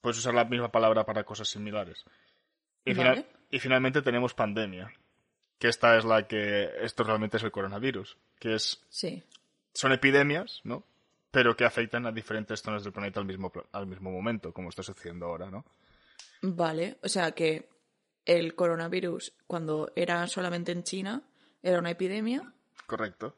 Puedes 0.00 0.18
usar 0.18 0.34
la 0.34 0.44
misma 0.44 0.70
palabra 0.70 1.04
para 1.04 1.24
cosas 1.24 1.48
similares. 1.48 2.04
Y, 2.84 2.94
final- 2.94 3.26
y 3.50 3.58
finalmente 3.58 4.02
tenemos 4.02 4.34
pandemia. 4.34 4.92
Que 5.58 5.66
esta 5.68 5.96
es 5.98 6.04
la 6.04 6.28
que. 6.28 6.70
Esto 6.82 7.02
realmente 7.02 7.36
es 7.36 7.42
el 7.42 7.50
coronavirus. 7.50 8.16
Que 8.38 8.54
es 8.54 8.80
Sí. 8.88 9.24
Son 9.78 9.92
epidemias, 9.92 10.60
¿no? 10.64 10.82
Pero 11.30 11.54
que 11.56 11.64
afectan 11.64 12.04
a 12.04 12.10
diferentes 12.10 12.60
zonas 12.62 12.82
del 12.82 12.92
planeta 12.92 13.20
al 13.20 13.26
mismo, 13.26 13.52
al 13.70 13.86
mismo 13.86 14.10
momento, 14.10 14.52
como 14.52 14.70
está 14.70 14.82
sucediendo 14.82 15.26
ahora, 15.26 15.50
¿no? 15.52 15.64
Vale. 16.42 16.96
O 17.04 17.08
sea 17.08 17.30
que 17.30 17.68
el 18.24 18.56
coronavirus, 18.56 19.32
cuando 19.46 19.92
era 19.94 20.26
solamente 20.26 20.72
en 20.72 20.82
China, 20.82 21.22
era 21.62 21.78
una 21.78 21.90
epidemia. 21.90 22.52
Correcto. 22.86 23.36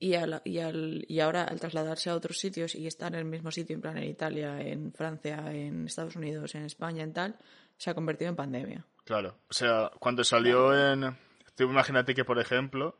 Y, 0.00 0.14
al- 0.14 0.42
y, 0.44 0.58
al- 0.58 1.04
y 1.06 1.20
ahora, 1.20 1.44
al 1.44 1.60
trasladarse 1.60 2.10
a 2.10 2.16
otros 2.16 2.38
sitios 2.38 2.74
y 2.74 2.88
estar 2.88 3.12
en 3.12 3.20
el 3.20 3.24
mismo 3.26 3.52
sitio, 3.52 3.74
en 3.76 3.82
plan 3.82 3.96
en 3.98 4.04
Italia, 4.10 4.60
en 4.60 4.92
Francia, 4.92 5.52
en 5.52 5.86
Estados 5.86 6.16
Unidos, 6.16 6.56
en 6.56 6.64
España, 6.64 7.04
en 7.04 7.12
tal, 7.12 7.36
se 7.76 7.90
ha 7.90 7.94
convertido 7.94 8.30
en 8.30 8.36
pandemia. 8.36 8.84
Claro. 9.04 9.38
O 9.48 9.54
sea, 9.54 9.92
cuando 10.00 10.24
salió 10.24 10.74
en... 10.74 11.16
Tú 11.54 11.64
imagínate 11.64 12.14
que, 12.14 12.24
por 12.24 12.38
ejemplo, 12.40 12.98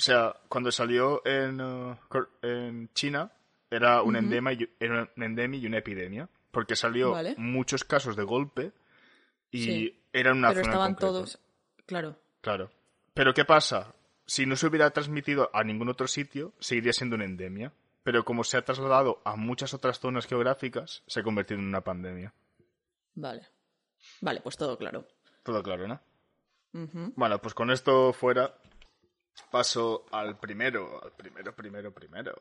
o 0.00 0.02
sea, 0.02 0.34
cuando 0.48 0.72
salió 0.72 1.20
en, 1.26 1.58
cor- 2.08 2.30
en 2.40 2.88
China, 2.94 3.30
era 3.70 4.00
un, 4.02 4.16
endema 4.16 4.50
y, 4.54 4.66
era 4.80 5.10
un 5.14 5.22
endemia 5.22 5.60
y 5.60 5.66
una 5.66 5.76
epidemia. 5.76 6.26
Porque 6.50 6.74
salió 6.74 7.10
Vale. 7.12 7.34
muchos 7.36 7.84
casos 7.84 8.16
de 8.16 8.24
golpe 8.24 8.72
y 9.50 9.62
Sí. 9.64 10.00
era 10.12 10.30
en 10.30 10.38
una 10.38 10.48
Pero 10.48 10.60
zona 10.62 10.72
estaban 10.72 10.96
todos. 10.96 11.38
Claro. 11.84 12.16
Claro. 12.40 12.70
Pero 13.12 13.34
¿qué 13.34 13.44
pasa? 13.44 13.94
Si 14.26 14.46
no 14.46 14.56
se 14.56 14.66
hubiera 14.68 14.90
transmitido 14.90 15.50
a 15.52 15.62
ningún 15.64 15.90
otro 15.90 16.08
sitio, 16.08 16.54
seguiría 16.58 16.94
siendo 16.94 17.16
una 17.16 17.26
endemia. 17.26 17.72
Pero 18.02 18.24
como 18.24 18.42
se 18.42 18.56
ha 18.56 18.64
trasladado 18.64 19.20
a 19.24 19.36
muchas 19.36 19.74
otras 19.74 20.00
zonas 20.00 20.26
geográficas, 20.26 21.02
se 21.06 21.20
ha 21.20 21.22
convertido 21.22 21.60
en 21.60 21.66
una 21.66 21.82
pandemia. 21.82 22.32
Vale. 23.14 23.42
Vale, 24.22 24.40
pues 24.40 24.56
todo 24.56 24.78
claro. 24.78 25.06
Todo 25.42 25.62
claro, 25.62 25.86
¿no? 25.86 26.00
Bueno, 27.16 27.38
pues 27.40 27.52
con 27.52 27.70
esto 27.70 28.12
fuera, 28.12 28.54
paso 29.50 30.06
al 30.10 30.38
primero, 30.38 31.02
al 31.02 31.12
primero, 31.12 31.54
primero, 31.54 31.92
primero. 31.92 32.34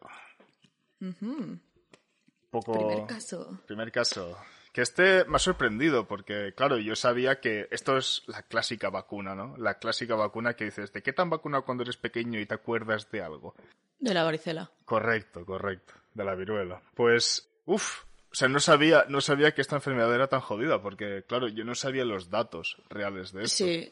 Poco... 2.49 2.73
Primer 2.73 3.05
caso. 3.07 3.61
Primer 3.65 3.91
caso. 3.91 4.37
Que 4.71 4.81
este 4.81 5.25
me 5.25 5.37
ha 5.37 5.39
sorprendido 5.39 6.07
porque, 6.07 6.53
claro, 6.55 6.77
yo 6.77 6.95
sabía 6.95 7.39
que 7.39 7.67
esto 7.71 7.97
es 7.97 8.23
la 8.27 8.43
clásica 8.43 8.89
vacuna, 8.89 9.33
¿no? 9.33 9.57
La 9.57 9.79
clásica 9.79 10.15
vacuna 10.15 10.55
que 10.55 10.65
dices, 10.65 10.93
¿de 10.93 11.01
qué 11.01 11.11
tan 11.11 11.29
vacuna 11.29 11.61
cuando 11.61 11.83
eres 11.83 11.97
pequeño 11.97 12.39
y 12.39 12.45
te 12.45 12.53
acuerdas 12.53 13.09
de 13.11 13.21
algo? 13.21 13.55
De 13.99 14.13
la 14.13 14.23
varicela. 14.23 14.71
Correcto, 14.85 15.45
correcto. 15.45 15.93
De 16.13 16.23
la 16.23 16.35
viruela. 16.35 16.81
Pues, 16.93 17.49
uff. 17.65 18.03
O 18.31 18.35
sea, 18.35 18.47
no 18.47 18.59
sabía, 18.59 19.05
no 19.09 19.21
sabía 19.21 19.55
que 19.55 19.61
esta 19.61 19.77
enfermedad 19.77 20.13
era 20.13 20.27
tan 20.27 20.41
jodida, 20.41 20.83
porque, 20.83 21.23
claro, 21.27 21.47
yo 21.47 21.65
no 21.65 21.73
sabía 21.73 22.05
los 22.05 22.29
datos 22.29 22.77
reales 22.87 23.31
de 23.31 23.43
esto. 23.45 23.65
Sí, 23.65 23.91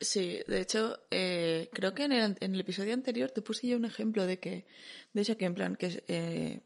sí. 0.00 0.40
De 0.46 0.60
hecho, 0.60 0.98
eh, 1.10 1.68
creo 1.72 1.94
que 1.94 2.04
en 2.04 2.12
el, 2.12 2.36
en 2.40 2.54
el 2.54 2.60
episodio 2.60 2.94
anterior 2.94 3.30
te 3.30 3.42
puse 3.42 3.66
yo 3.66 3.76
un 3.76 3.84
ejemplo 3.84 4.26
de 4.26 4.38
que, 4.38 4.66
de 5.12 5.22
hecho, 5.22 5.36
que 5.36 5.44
en 5.44 5.54
plan, 5.54 5.76
que 5.76 6.04
eh, 6.08 6.60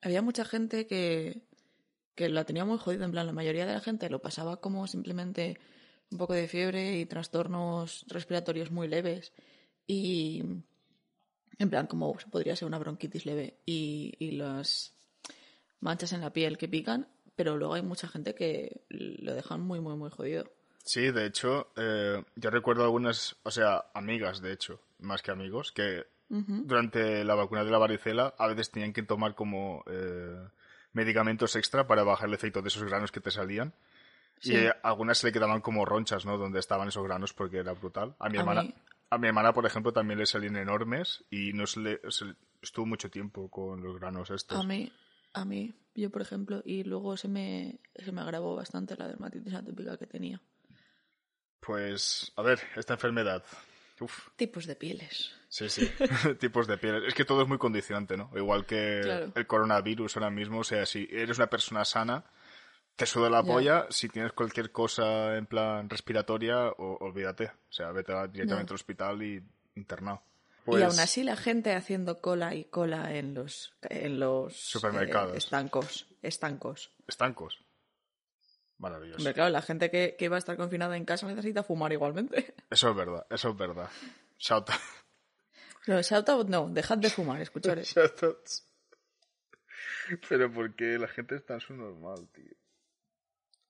había 0.00 0.22
mucha 0.22 0.44
gente 0.44 0.86
que, 0.86 1.42
que 2.14 2.28
la 2.28 2.44
tenía 2.44 2.64
muy 2.64 2.78
jodida. 2.78 3.04
En 3.04 3.12
plan, 3.12 3.26
la 3.26 3.32
mayoría 3.32 3.66
de 3.66 3.74
la 3.74 3.80
gente 3.80 4.10
lo 4.10 4.20
pasaba 4.20 4.60
como 4.60 4.86
simplemente 4.86 5.58
un 6.10 6.18
poco 6.18 6.34
de 6.34 6.48
fiebre 6.48 6.98
y 6.98 7.06
trastornos 7.06 8.04
respiratorios 8.08 8.70
muy 8.70 8.88
leves. 8.88 9.32
Y, 9.86 10.42
en 11.58 11.70
plan, 11.70 11.86
como 11.86 12.14
podría 12.30 12.56
ser 12.56 12.66
una 12.66 12.78
bronquitis 12.78 13.26
leve 13.26 13.58
y, 13.66 14.14
y 14.18 14.32
las 14.32 14.94
manchas 15.80 16.12
en 16.12 16.20
la 16.20 16.32
piel 16.32 16.58
que 16.58 16.68
pican. 16.68 17.08
Pero 17.34 17.56
luego 17.56 17.74
hay 17.74 17.82
mucha 17.82 18.08
gente 18.08 18.34
que 18.34 18.82
lo 18.88 19.34
dejan 19.34 19.60
muy, 19.62 19.80
muy, 19.80 19.96
muy 19.96 20.10
jodido. 20.10 20.52
Sí, 20.84 21.10
de 21.12 21.26
hecho, 21.26 21.68
eh, 21.76 22.22
yo 22.36 22.50
recuerdo 22.50 22.84
algunas, 22.84 23.36
o 23.44 23.50
sea, 23.50 23.84
amigas, 23.94 24.40
de 24.42 24.52
hecho, 24.52 24.80
más 24.98 25.22
que 25.22 25.30
amigos, 25.30 25.72
que 25.72 26.06
durante 26.64 27.24
la 27.24 27.34
vacuna 27.34 27.62
de 27.64 27.70
la 27.70 27.78
varicela 27.78 28.34
a 28.38 28.46
veces 28.46 28.70
tenían 28.70 28.92
que 28.94 29.02
tomar 29.02 29.34
como 29.34 29.84
eh, 29.86 30.48
medicamentos 30.92 31.56
extra 31.56 31.86
para 31.86 32.04
bajar 32.04 32.28
el 32.28 32.34
efecto 32.34 32.62
de 32.62 32.68
esos 32.68 32.84
granos 32.84 33.12
que 33.12 33.20
te 33.20 33.30
salían. 33.30 33.74
Sí. 34.40 34.54
Y 34.54 34.56
eh, 34.56 34.72
algunas 34.82 35.18
se 35.18 35.26
le 35.28 35.32
quedaban 35.32 35.60
como 35.60 35.84
ronchas, 35.84 36.24
¿no? 36.24 36.38
Donde 36.38 36.58
estaban 36.58 36.88
esos 36.88 37.04
granos 37.04 37.32
porque 37.34 37.58
era 37.58 37.72
brutal. 37.72 38.14
A 38.18 38.28
mi 38.28 38.38
A 38.38 38.40
hermana, 38.40 38.62
mí- 38.62 38.74
a 39.10 39.18
mi 39.18 39.28
hermana, 39.28 39.52
por 39.52 39.66
ejemplo, 39.66 39.92
también 39.92 40.18
le 40.18 40.26
salían 40.26 40.56
enormes 40.56 41.22
y 41.30 41.52
no 41.52 41.66
se 41.66 41.80
le, 41.80 42.00
se- 42.08 42.34
estuvo 42.62 42.86
mucho 42.86 43.10
tiempo 43.10 43.48
con 43.50 43.82
los 43.82 44.00
granos 44.00 44.30
estos. 44.30 44.58
A 44.58 44.66
mí, 44.66 44.90
a 45.34 45.44
mí, 45.44 45.74
yo 45.94 46.08
por 46.10 46.22
ejemplo, 46.22 46.62
y 46.64 46.82
luego 46.84 47.16
se 47.18 47.28
me, 47.28 47.78
se 47.94 48.10
me 48.10 48.22
agravó 48.22 48.56
bastante 48.56 48.96
la 48.96 49.06
dermatitis 49.06 49.52
atópica 49.54 49.96
que 49.98 50.06
tenía. 50.06 50.40
Pues, 51.64 52.32
a 52.36 52.42
ver, 52.42 52.60
esta 52.76 52.94
enfermedad. 52.94 53.42
Uf, 54.00 54.28
Tipos 54.36 54.66
de 54.66 54.74
pieles. 54.74 55.30
sí, 55.48 55.68
sí. 55.68 55.88
Tipos 56.40 56.66
de 56.66 56.76
piel. 56.76 57.04
Es 57.06 57.14
que 57.14 57.24
todo 57.24 57.42
es 57.42 57.48
muy 57.48 57.58
condicionante, 57.58 58.16
¿no? 58.16 58.30
Igual 58.34 58.66
que 58.66 59.00
Claro. 59.02 59.32
el 59.34 59.46
coronavirus 59.46 60.16
ahora 60.16 60.30
mismo. 60.30 60.60
O 60.60 60.64
sea, 60.64 60.84
si 60.86 61.08
eres 61.10 61.38
una 61.38 61.46
persona 61.46 61.84
sana, 61.84 62.24
te 62.96 63.06
suda 63.06 63.30
la 63.30 63.44
polla. 63.44 63.86
Si 63.90 64.08
tienes 64.08 64.32
cualquier 64.32 64.72
cosa 64.72 65.36
en 65.36 65.46
plan 65.46 65.88
respiratoria, 65.88 66.66
o- 66.66 66.98
olvídate. 67.00 67.46
O 67.46 67.72
sea, 67.72 67.92
vete 67.92 68.12
directamente 68.32 68.72
al 68.72 68.74
hospital 68.74 69.22
y 69.22 69.40
internado. 69.76 70.22
Y 70.62 70.64
Pues, 70.66 70.82
aún 70.84 70.98
así 71.00 71.22
la 71.22 71.36
gente 71.36 71.74
haciendo 71.74 72.20
cola 72.20 72.54
y 72.56 72.64
cola 72.64 73.14
en 73.16 73.34
los, 73.34 73.72
en 73.82 74.18
los 74.20 74.56
Supermercados. 74.56 75.34
eh, 75.34 75.38
estancos. 75.38 76.06
Estancos. 76.22 76.90
Estancos. 77.06 77.60
Maravilloso. 78.82 79.32
Claro, 79.32 79.50
la 79.50 79.62
gente 79.62 79.90
que, 79.90 80.16
que 80.18 80.28
va 80.28 80.36
a 80.36 80.40
estar 80.40 80.56
confinada 80.56 80.96
en 80.96 81.04
casa 81.04 81.26
necesita 81.28 81.62
fumar 81.62 81.92
igualmente. 81.92 82.54
Eso 82.70 82.90
es 82.90 82.96
verdad, 82.96 83.24
eso 83.30 83.50
es 83.50 83.56
verdad. 83.56 83.88
Shout 84.38 84.68
No, 85.86 86.02
shout 86.02 86.28
out, 86.28 86.48
no, 86.48 86.68
dejad 86.68 86.98
de 86.98 87.08
fumar, 87.08 87.40
escuchar. 87.40 87.78
Pero 90.28 90.52
porque 90.52 90.98
la 90.98 91.08
gente 91.08 91.36
está 91.36 91.54
en 91.54 91.60
su 91.60 91.74
normal, 91.74 92.28
tío. 92.32 92.50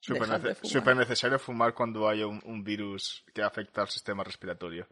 Súper 0.00 0.28
nece- 0.28 0.54
fumar. 0.80 0.96
necesario 0.96 1.38
fumar 1.38 1.74
cuando 1.74 2.08
haya 2.08 2.26
un, 2.26 2.40
un 2.44 2.64
virus 2.64 3.24
que 3.34 3.42
afecta 3.42 3.82
al 3.82 3.88
sistema 3.88 4.24
respiratorio. 4.24 4.88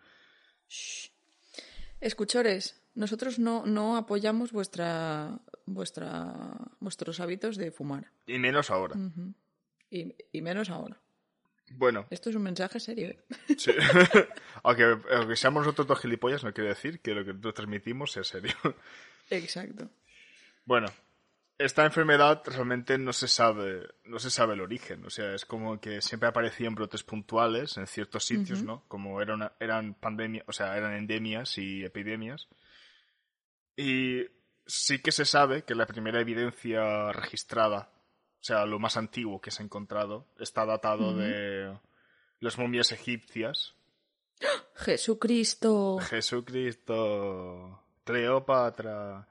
Escuchores, 2.01 2.81
nosotros 2.95 3.39
no, 3.39 3.65
no 3.67 3.97
apoyamos 3.97 4.53
vuestra, 4.53 5.39
vuestra, 5.67 6.55
vuestros 6.79 7.19
hábitos 7.21 7.57
de 7.57 7.73
fumar. 7.73 8.11
Y 8.27 8.39
menos 8.39 8.71
ahora. 8.71 8.95
Y, 9.91 10.15
y 10.33 10.41
menos 10.43 10.71
ahora. 10.71 10.97
Bueno, 11.73 12.07
Esto 12.11 12.31
es 12.31 12.37
un 12.37 12.43
mensaje 12.43 12.81
serio. 12.81 13.09
¿eh? 13.11 13.21
sí. 13.57 13.73
aunque, 14.65 14.97
aunque 15.13 15.37
seamos 15.37 15.65
nosotros 15.65 15.87
dos 15.87 16.01
gilipollas, 16.01 16.43
no 16.45 16.53
quiere 16.53 16.71
decir 16.71 17.01
que 17.01 17.15
lo 17.15 17.25
que 17.25 17.31
nosotros 17.33 17.55
transmitimos 17.55 18.13
sea 18.13 18.25
serio. 18.25 18.55
Exacto. 19.31 19.89
Bueno, 20.65 20.89
esta 21.59 21.85
enfermedad 21.85 22.43
realmente 22.47 22.99
no 22.99 23.13
se 23.13 23.29
sabe, 23.29 23.87
no 24.05 24.19
se 24.19 24.31
sabe 24.31 24.55
el 24.55 24.61
origen. 24.63 25.05
O 25.05 25.11
sea, 25.11 25.35
es 25.35 25.45
como 25.45 25.81
que 25.81 26.01
siempre 26.03 26.29
aparecían 26.29 26.75
brotes 26.75 27.03
puntuales 27.05 27.77
en 27.77 27.87
ciertos 27.87 28.25
sitios, 28.25 28.63
¿no? 28.63 28.85
Como 28.89 29.21
era 29.23 29.35
una- 29.35 29.53
eran 29.61 29.95
pandemias, 29.95 30.45
o 30.49 30.53
sea, 30.53 30.77
eran 30.77 30.95
endemias 30.95 31.57
y 31.59 31.85
epidemias. 31.85 32.49
Y 33.77 34.25
sí 34.67 35.01
que 35.01 35.13
se 35.13 35.25
sabe 35.25 35.63
que 35.63 35.75
la 35.75 35.87
primera 35.87 36.21
evidencia 36.21 37.13
registrada, 37.13 37.91
o 38.41 38.45
sea, 38.45 38.65
lo 38.65 38.79
más 38.79 38.97
antiguo 38.97 39.41
que 39.41 39.51
se 39.51 39.63
ha 39.63 39.67
encontrado, 39.67 40.27
está 40.39 40.65
datado 40.65 41.15
de 41.15 41.77
las 42.41 42.57
momias 42.57 42.91
egipcias. 42.93 43.75
Jesucristo. 44.77 45.99
Jesucristo, 45.99 47.83
Cleopatra. 48.05 49.29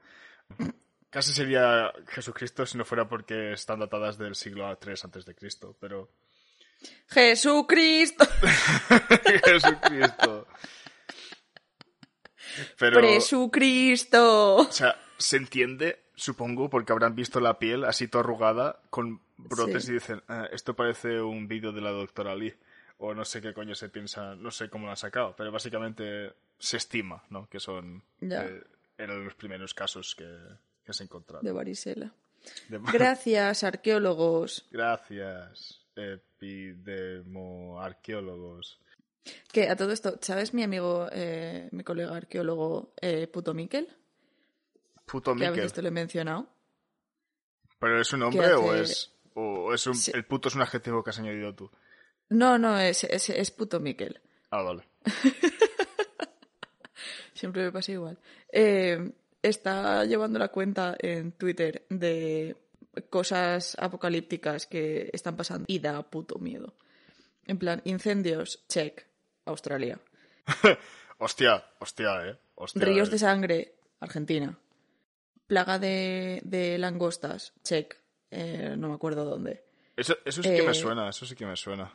Casi 1.10 1.32
sería 1.32 1.92
Jesucristo 2.06 2.64
si 2.64 2.78
no 2.78 2.84
fuera 2.84 3.08
porque 3.08 3.52
están 3.52 3.80
datadas 3.80 4.16
del 4.16 4.36
siglo 4.36 4.70
III 4.70 4.94
antes 5.02 5.24
de 5.26 5.34
Cristo, 5.34 5.76
pero 5.80 6.12
Jesucristo. 7.08 8.24
Jesucristo. 9.44 10.46
Pero, 12.78 12.98
Presucristo. 12.98 14.56
o 14.56 14.72
sea, 14.72 15.00
se 15.16 15.36
entiende, 15.36 15.99
supongo, 16.20 16.68
porque 16.70 16.92
habrán 16.92 17.14
visto 17.14 17.40
la 17.40 17.58
piel 17.58 17.84
así 17.84 18.08
toda 18.08 18.24
arrugada 18.24 18.80
con 18.90 19.20
brotes 19.38 19.84
Sí. 19.84 19.92
y 19.92 19.94
dicen, 19.94 20.22
"Ah, 20.28 20.46
esto 20.52 20.74
parece 20.74 21.20
un 21.22 21.46
vídeo 21.48 21.72
de 21.72 21.80
la 21.80 21.90
doctora 21.90 22.34
Lee. 22.34 22.54
O 22.98 23.14
no 23.14 23.24
sé 23.24 23.40
qué 23.40 23.54
coño 23.54 23.74
se 23.74 23.88
piensa, 23.88 24.34
no 24.34 24.50
sé 24.50 24.68
cómo 24.68 24.84
lo 24.84 24.90
han 24.90 24.98
sacado, 24.98 25.34
pero 25.34 25.50
básicamente 25.50 26.34
se 26.58 26.76
estima, 26.76 27.24
¿no? 27.30 27.48
Que 27.48 27.58
son 27.58 28.02
Ya. 28.20 28.44
eh, 28.44 28.62
eran 28.98 29.24
los 29.24 29.34
primeros 29.34 29.72
casos 29.72 30.14
que, 30.14 30.28
que 30.84 30.92
se 30.92 31.04
encontraron. 31.04 31.42
De 31.42 31.52
varicela. 31.52 32.12
De- 32.68 32.78
Gracias, 32.92 33.64
arqueólogos. 33.64 34.66
Gracias, 34.70 35.80
epidemo-arqueólogos. 35.96 38.78
Que 39.52 39.68
a 39.68 39.76
todo 39.76 39.92
esto, 39.92 40.18
¿sabes 40.20 40.54
mi 40.54 40.62
amigo, 40.62 41.08
eh, 41.12 41.68
mi 41.72 41.84
colega 41.84 42.16
arqueólogo 42.16 42.92
eh, 43.00 43.26
Puto 43.28 43.54
Miquel? 43.54 43.88
Puto 45.10 45.34
Que 45.34 45.46
a 45.46 45.50
veces 45.50 45.72
te 45.72 45.82
lo 45.82 45.88
he 45.88 45.92
mencionado. 45.92 46.48
¿Pero 47.78 48.00
es 48.00 48.12
un 48.12 48.20
nombre 48.20 48.44
hace- 48.46 48.54
o 48.54 48.74
es, 48.74 49.14
o 49.34 49.72
es 49.74 49.86
un, 49.86 49.94
Sí. 49.94 50.12
el 50.14 50.24
puto 50.24 50.48
es 50.48 50.54
un 50.54 50.62
adjetivo 50.62 51.02
que 51.02 51.10
has 51.10 51.18
añadido 51.18 51.54
tú? 51.54 51.70
No, 52.28 52.58
no, 52.58 52.78
es, 52.78 53.04
es, 53.04 53.28
es 53.30 53.50
Puto 53.50 53.80
Miquel. 53.80 54.20
Ah, 54.50 54.62
vale. 54.62 54.84
Siempre 57.34 57.64
me 57.64 57.72
pasa 57.72 57.92
igual. 57.92 58.18
Eh, 58.52 59.12
está 59.42 60.04
llevando 60.04 60.38
la 60.38 60.48
cuenta 60.48 60.96
en 60.98 61.32
Twitter 61.32 61.86
de 61.88 62.56
cosas 63.08 63.76
apocalípticas 63.78 64.66
que 64.66 65.08
están 65.12 65.36
pasando 65.36 65.64
y 65.68 65.78
da 65.78 66.02
puto 66.02 66.38
miedo. 66.38 66.74
En 67.46 67.58
plan, 67.58 67.80
incendios, 67.84 68.64
check, 68.68 69.06
Australia. 69.46 69.98
Hostia, 71.18 71.64
hostia, 71.78 72.28
eh. 72.28 72.38
Hostia, 72.54 72.82
Ríos 72.84 73.08
eh. 73.08 73.12
de 73.12 73.18
sangre, 73.18 73.74
Argentina. 74.00 74.56
Plaga 75.50 75.80
de, 75.80 76.40
de 76.44 76.78
langostas, 76.78 77.52
check, 77.64 77.96
eh, 78.30 78.76
no 78.78 78.86
me 78.88 78.94
acuerdo 78.94 79.24
dónde. 79.24 79.64
Eso, 79.96 80.16
eso 80.24 80.44
sí 80.44 80.48
que 80.48 80.62
me 80.62 80.70
eh, 80.70 80.74
suena, 80.74 81.08
eso 81.08 81.26
sí 81.26 81.34
que 81.34 81.44
me 81.44 81.56
suena. 81.56 81.92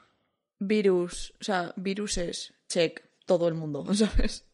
Virus, 0.60 1.34
o 1.40 1.44
sea, 1.46 1.72
viruses, 1.78 2.54
check, 2.68 3.02
todo 3.26 3.48
el 3.48 3.54
mundo, 3.54 3.86
¿sabes? 3.96 4.46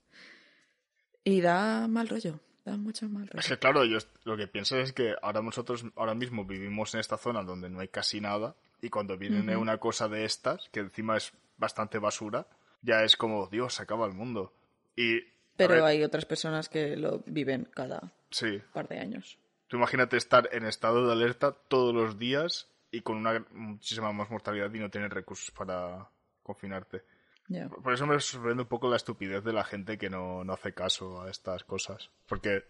Y 1.24 1.42
da 1.42 1.88
mal 1.88 2.10
rollo, 2.10 2.42
da 2.64 2.78
mucho 2.78 3.10
mal 3.10 3.24
Es 3.24 3.32
rollo. 3.32 3.48
que 3.48 3.58
claro, 3.58 3.86
yo 3.86 3.98
lo 4.24 4.38
que 4.38 4.48
pienso 4.48 4.78
es 4.78 4.94
que 4.94 5.16
ahora 5.24 5.42
nosotros 5.42 5.84
ahora 5.96 6.14
mismo 6.14 6.46
vivimos 6.46 6.94
en 6.94 7.00
esta 7.00 7.18
zona 7.18 7.42
donde 7.42 7.72
no 7.72 7.80
hay 7.80 7.88
casi 7.88 8.22
nada 8.22 8.56
y 8.84 8.92
cuando 8.92 9.18
viene 9.18 9.58
una 9.58 9.80
cosa 9.80 10.10
de 10.10 10.26
estas, 10.26 10.70
que 10.70 10.82
encima 10.82 11.18
es 11.18 11.34
bastante 11.58 11.98
basura, 11.98 12.46
ya 12.84 13.04
es 13.04 13.18
como, 13.18 13.48
Dios, 13.48 13.74
se 13.74 13.82
acaba 13.82 14.06
el 14.06 14.14
mundo. 14.14 14.54
Y... 14.96 15.22
Pero 15.58 15.74
ver, 15.74 15.84
hay 15.86 16.04
otras 16.04 16.26
personas 16.26 16.70
que 16.70 16.96
lo 16.96 17.24
viven 17.26 17.68
cada 17.74 18.14
Sí, 18.32 18.62
par 18.74 18.88
de 18.88 19.00
años. 19.00 19.38
Tú 19.68 19.78
imagínate 19.78 20.18
estar 20.18 20.50
en 20.52 20.66
estado 20.66 21.06
de 21.06 21.14
alerta 21.14 21.52
todos 21.52 21.94
los 21.94 22.18
días 22.18 22.70
y 22.92 23.02
con 23.02 23.18
una 23.18 23.46
muchísima 23.52 24.12
más 24.12 24.30
mortalidad 24.30 24.74
y 24.74 24.80
no 24.80 24.90
tener 24.90 25.14
recursos 25.14 25.52
para 25.52 26.10
confinarte. 26.44 27.04
Ya. 27.48 27.70
Por 27.70 27.94
eso 27.94 28.06
me 28.06 28.20
sorprende 28.20 28.64
un 28.64 28.70
poco 28.70 28.90
la 28.90 28.98
estupidez 28.98 29.44
de 29.44 29.54
la 29.54 29.64
gente 29.64 29.98
que 29.98 30.10
no, 30.10 30.44
no 30.44 30.54
hace 30.54 30.74
caso 30.74 31.22
a 31.22 31.30
estas 31.30 31.64
cosas. 31.64 32.10
Porque 32.28 32.66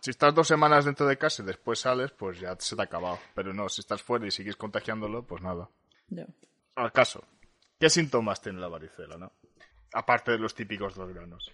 si 0.00 0.10
estás 0.10 0.34
dos 0.34 0.48
semanas 0.48 0.84
dentro 0.84 1.06
de 1.06 1.16
casa 1.16 1.42
y 1.42 1.46
después 1.46 1.80
sales, 1.80 2.10
pues 2.12 2.40
ya 2.40 2.56
se 2.58 2.76
te 2.76 2.82
ha 2.82 2.84
acabado. 2.84 3.18
Pero 3.34 3.52
no, 3.52 3.68
si 3.68 3.80
estás 3.80 4.02
fuera 4.02 4.26
y 4.26 4.30
sigues 4.30 4.56
contagiándolo, 4.56 5.26
pues 5.26 5.42
nada. 5.42 5.68
Ya. 6.08 6.26
Al 6.74 6.92
caso, 6.92 7.24
¿qué 7.78 7.88
síntomas 7.88 8.40
tiene 8.40 8.60
la 8.60 8.68
varicela, 8.68 9.16
no? 9.16 9.32
Aparte 9.92 10.32
de 10.32 10.38
los 10.38 10.54
típicos 10.54 10.94
dos 10.94 11.12
granos. 11.12 11.52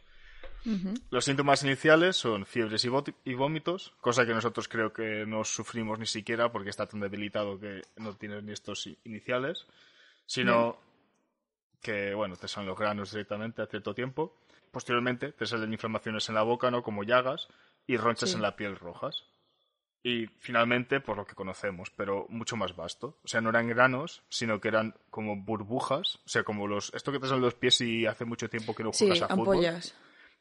Los 1.11 1.25
síntomas 1.25 1.63
iniciales 1.65 2.17
son 2.17 2.45
fiebres 2.47 2.85
y, 2.85 3.35
vómitos, 3.35 3.93
cosa 4.01 4.27
que 4.27 4.35
nosotros 4.35 4.69
creo 4.69 4.93
que 4.93 5.25
no 5.27 5.45
sufrimos 5.45 5.99
ni 5.99 6.07
siquiera 6.07 6.53
porque 6.53 6.71
está 6.71 6.87
tan 6.87 7.01
debilitado 7.01 7.59
que 7.59 7.83
no 7.97 8.15
tienes 8.17 8.43
ni 8.45 8.53
estos 8.53 8.89
iniciales, 9.05 9.67
sino 10.27 10.77
que, 11.81 12.15
bueno, 12.15 12.37
te 12.37 12.47
salen 12.49 12.69
los 12.69 12.79
granos 12.79 13.11
directamente 13.11 13.63
a 13.63 13.67
cierto 13.67 13.95
tiempo. 13.95 14.37
Posteriormente 14.71 15.33
te 15.33 15.47
salen 15.47 15.73
inflamaciones 15.73 16.29
en 16.29 16.35
la 16.35 16.43
boca, 16.43 16.71
¿no? 16.71 16.83
Como 16.83 17.03
llagas 17.05 17.49
y 17.87 17.97
ronchas 17.97 18.31
Sí. 18.31 18.37
en 18.37 18.43
la 18.43 18.55
piel 18.57 18.77
rojas. 18.77 19.25
Y 20.03 20.27
finalmente, 20.39 21.01
por 21.01 21.17
lo 21.19 21.27
que 21.27 21.35
conocemos, 21.35 21.91
pero 21.91 22.25
mucho 22.31 22.57
más 22.57 22.75
vasto. 22.75 23.19
O 23.23 23.29
sea, 23.29 23.41
no 23.43 23.51
eran 23.51 23.69
granos, 23.69 24.23
sino 24.31 24.59
que 24.61 24.69
eran 24.69 24.95
como 25.11 25.37
burbujas. 25.37 26.17
O 26.25 26.29
sea, 26.29 26.43
como 26.43 26.67
los. 26.67 26.91
Esto 26.95 27.13
que 27.13 27.19
te 27.19 27.27
salen 27.27 27.43
los 27.43 27.55
pies 27.55 27.81
y 27.83 28.07
hace 28.07 28.25
mucho 28.25 28.49
tiempo 28.49 28.75
que 28.75 28.83
no 28.83 28.93
Sí, 28.95 29.07
juegas 29.09 29.31
a 29.31 29.35
fútbol. 29.35 29.57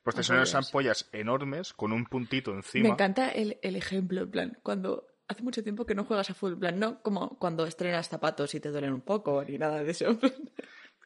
Pues 0.04 0.16
te 0.16 0.24
salen 0.24 0.44
esas 0.44 0.68
ampollas. 0.68 1.10
enormes 1.12 1.74
con 1.74 1.92
un 1.92 2.06
puntito 2.06 2.52
Me 2.52 2.58
encima. 2.58 2.90
encanta 2.90 3.30
el, 3.30 3.60
el 3.62 3.76
ejemplo, 3.76 4.22
en 4.22 4.32
plan, 4.32 4.58
cuando 4.64 5.06
hace 5.28 5.44
mucho 5.44 5.62
tiempo 5.64 5.86
que 5.86 5.94
no 5.96 6.06
juegas 6.06 6.30
a 6.30 6.34
fútbol, 6.34 6.54
en 6.54 6.60
plan, 6.60 6.80
no 6.80 7.02
como 7.04 7.38
cuando 7.38 7.66
estrenas 7.66 8.08
zapatos 8.10 8.56
y 8.56 8.60
te 8.60 8.70
duelen 8.70 8.94
un 8.94 9.02
poco, 9.02 9.44
ni 9.44 9.58
nada 9.58 9.84
de 9.84 9.92
eso. 9.92 10.18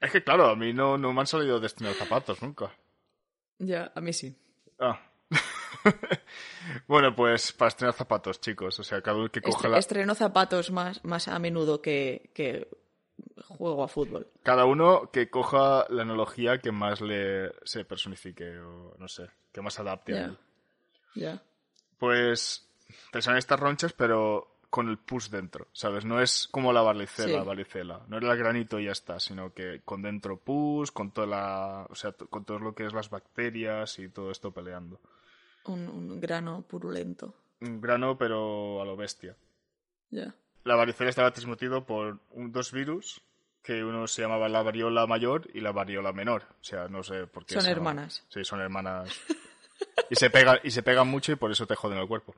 Es 0.01 0.11
que 0.11 0.21
claro, 0.23 0.47
a 0.49 0.55
mí 0.57 0.73
no, 0.73 0.97
no 0.97 1.13
me 1.13 1.21
han 1.21 1.27
salido 1.27 1.61
destinados 1.61 1.97
zapatos 1.97 2.41
nunca. 2.41 2.71
ya, 3.57 3.89
a 3.95 4.01
mí 4.01 4.11
sí. 4.11 4.37
Ah. 4.79 4.99
bueno, 6.87 7.15
pues 7.15 7.51
para 7.53 7.69
estrenar 7.69 7.93
zapatos, 7.95 8.39
chicos. 8.41 8.79
O 8.79 8.83
sea, 8.83 9.01
cada 9.01 9.17
uno 9.17 9.29
que 9.31 9.41
coja 9.41 9.67
Estre- 9.67 9.71
la... 9.71 9.77
Estreno 9.79 10.15
zapatos 10.15 10.71
más, 10.71 11.03
más 11.05 11.27
a 11.27 11.39
menudo 11.39 11.81
que, 11.81 12.31
que 12.33 12.67
juego 13.47 13.83
a 13.83 13.87
fútbol. 13.87 14.27
Cada 14.43 14.65
uno 14.65 15.09
que 15.11 15.29
coja 15.29 15.85
la 15.89 16.01
analogía 16.03 16.59
que 16.59 16.71
más 16.71 17.01
le 17.01 17.51
se 17.63 17.85
personifique 17.85 18.57
o 18.59 18.95
no 18.97 19.07
sé, 19.07 19.29
que 19.51 19.61
más 19.61 19.79
adapte 19.79 20.13
a 20.13 20.15
Ya. 20.17 20.25
él. 20.25 20.37
Ya. 21.15 21.43
Pues 21.97 22.67
te 23.11 23.21
salen 23.21 23.37
estas 23.39 23.59
ronchas, 23.59 23.93
pero 23.93 24.49
con 24.69 24.89
el 24.89 24.97
pus 24.97 25.29
dentro, 25.29 25.67
¿sabes? 25.71 26.03
No 26.03 26.19
es 26.19 26.47
como 26.49 26.73
la 26.73 26.81
varicela, 26.81 27.41
Sí. 27.41 27.45
varicela. 27.47 28.01
No 28.07 28.17
era 28.17 28.31
el 28.31 28.37
granito 28.39 28.79
y 28.79 28.85
ya 28.85 28.91
está, 28.91 29.19
sino 29.19 29.53
que 29.53 29.81
con 29.85 30.01
dentro 30.01 30.37
pus, 30.37 30.91
con 30.91 31.11
toda 31.11 31.27
la, 31.27 31.87
o 31.89 31.95
sea, 31.95 32.11
con 32.13 32.43
todo 32.43 32.57
lo 32.59 32.73
que 32.73 32.85
es 32.87 32.93
las 32.93 33.09
bacterias 33.11 33.99
y 33.99 34.09
todo 34.09 34.31
esto 34.31 34.51
peleando. 34.51 34.99
Un, 35.65 35.87
un 35.87 36.19
grano 36.19 36.63
purulento. 36.67 37.35
Un 37.61 37.79
grano, 37.79 38.17
pero 38.17 38.81
a 38.81 38.85
lo 38.85 38.95
bestia. 38.97 39.35
Ya. 40.09 40.33
La 40.63 40.75
varicela 40.75 41.09
estaba 41.09 41.31
transmitido 41.31 41.85
por 41.85 42.19
un- 42.31 42.51
dos 42.51 42.71
virus, 42.71 43.21
que 43.61 43.83
uno 43.83 44.07
se 44.07 44.21
llamaba 44.21 44.47
la 44.49 44.61
variola 44.63 45.05
mayor 45.07 45.49
y 45.53 45.61
la 45.61 45.71
variola 45.71 46.11
menor. 46.13 46.43
O 46.59 46.63
sea, 46.63 46.87
no 46.87 47.03
sé 47.03 47.27
por 47.27 47.45
qué. 47.45 47.53
Son 47.55 47.63
llama- 47.63 47.71
hermanas. 47.71 48.25
Sí, 48.29 48.43
son 48.43 48.61
hermanas. 48.61 49.09
y 50.09 50.15
se 50.15 50.29
pegan, 50.29 50.59
y 50.63 50.71
se 50.71 50.83
pegan 50.83 51.07
mucho 51.07 51.31
y 51.31 51.35
por 51.35 51.51
eso 51.51 51.65
te 51.67 51.75
joden 51.75 51.97
el 51.99 52.07
cuerpo. 52.07 52.35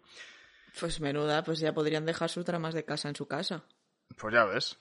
Pues 0.79 0.99
menuda, 0.99 1.43
pues 1.43 1.59
ya 1.59 1.73
podrían 1.73 2.05
dejar 2.05 2.29
sus 2.29 2.43
tramas 2.45 2.73
de 2.73 2.83
casa 2.83 3.07
en 3.09 3.15
su 3.15 3.27
casa. 3.27 3.63
Pues 4.17 4.33
ya 4.33 4.43
ves. 4.45 4.77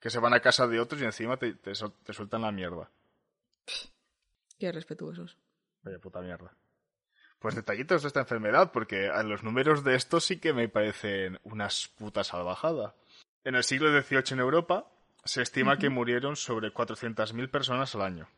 Que 0.00 0.10
se 0.10 0.18
van 0.18 0.34
a 0.34 0.40
casa 0.40 0.66
de 0.66 0.78
otros 0.80 1.00
y 1.00 1.04
encima 1.04 1.36
te, 1.38 1.54
te, 1.54 1.72
te 1.72 2.12
sueltan 2.12 2.42
la 2.42 2.52
mierda. 2.52 2.90
Qué 4.58 4.70
respetuosos. 4.70 5.36
Vaya 5.82 5.98
puta 5.98 6.20
mierda. 6.20 6.52
Pues 7.44 7.56
detallitos 7.56 8.00
de 8.00 8.08
esta 8.08 8.20
enfermedad, 8.20 8.72
porque 8.72 9.10
a 9.10 9.22
los 9.22 9.42
números 9.42 9.84
de 9.84 9.96
esto 9.96 10.18
sí 10.18 10.38
que 10.38 10.54
me 10.54 10.70
parecen 10.70 11.38
unas 11.42 11.88
putas 11.88 12.28
salvajada. 12.28 12.94
En 13.44 13.54
el 13.54 13.64
siglo 13.64 13.90
XVIII 13.90 14.32
en 14.32 14.38
Europa 14.38 14.86
se 15.26 15.42
estima 15.42 15.76
que 15.78 15.90
murieron 15.90 16.36
sobre 16.36 16.72
400.000 16.72 17.50
personas 17.50 17.94
al 17.94 18.00
año. 18.00 18.28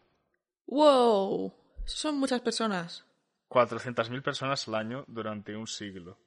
¡Wow! 0.67 1.55
Son 1.85 2.19
muchas 2.19 2.41
personas. 2.41 3.05
400.000 3.49 4.23
personas 4.23 4.67
al 4.67 4.75
año 4.75 5.05
durante 5.07 5.55
un 5.55 5.69
siglo. 5.69 6.19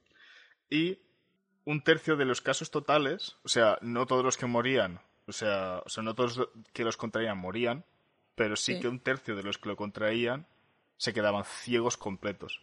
Y 0.70 1.00
un 1.66 1.84
tercio 1.84 2.16
de 2.16 2.24
los 2.24 2.40
casos 2.40 2.70
totales, 2.70 3.36
o 3.44 3.50
sea, 3.50 3.76
no 3.82 4.06
todos 4.06 4.24
los 4.24 4.38
que 4.38 4.46
morían 4.46 5.02
O 5.26 5.32
sea, 5.32 5.82
o 5.84 5.88
sea, 5.90 6.02
no 6.02 6.14
todos 6.14 6.48
que 6.72 6.84
los 6.84 6.96
contraían 6.96 7.36
morían, 7.36 7.84
pero 8.36 8.56
sí, 8.56 8.76
Sí. 8.76 8.80
que 8.80 8.88
un 8.88 9.00
tercio 9.00 9.36
de 9.36 9.42
los 9.42 9.58
que 9.58 9.68
lo 9.68 9.76
contraían 9.76 10.46
se 10.96 11.12
quedaban 11.12 11.44
ciegos 11.44 11.98
completos. 11.98 12.62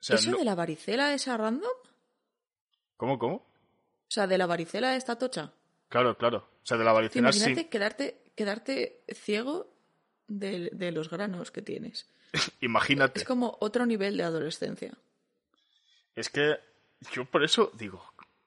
O 0.00 0.02
sea, 0.02 0.16
¿Eso 0.16 0.30
no- 0.30 0.38
de 0.38 0.44
la 0.44 0.54
varicela 0.54 1.12
esa 1.14 1.36
random? 1.36 1.70
¿Cómo, 2.96 3.18
cómo? 3.18 3.34
O 3.36 4.10
sea, 4.12 4.26
de 4.26 4.38
la 4.38 4.46
varicela 4.46 4.96
esta 4.96 5.16
tocha. 5.16 5.52
Claro, 5.88 6.16
claro. 6.16 6.38
O 6.62 6.66
sea, 6.66 6.76
de 6.76 6.84
la 6.84 6.92
varicela 6.92 7.32
sí. 7.32 7.38
imagínate 7.38 7.68
quedarte, 7.68 8.22
quedarte 8.34 9.02
ciego 9.14 9.72
de, 10.28 10.70
de 10.72 10.92
los 10.92 11.10
granos 11.10 11.50
que 11.50 11.62
tienes. 11.62 12.06
Imagínate. 12.60 13.20
Es 13.20 13.24
como 13.26 13.56
otro 13.60 13.86
nivel 13.86 14.16
de 14.16 14.22
adolescencia. 14.24 14.92
Es 16.14 16.28
que 16.28 16.58
yo 17.12 17.24
por 17.24 17.44
eso 17.44 17.70
digo, 17.74 18.04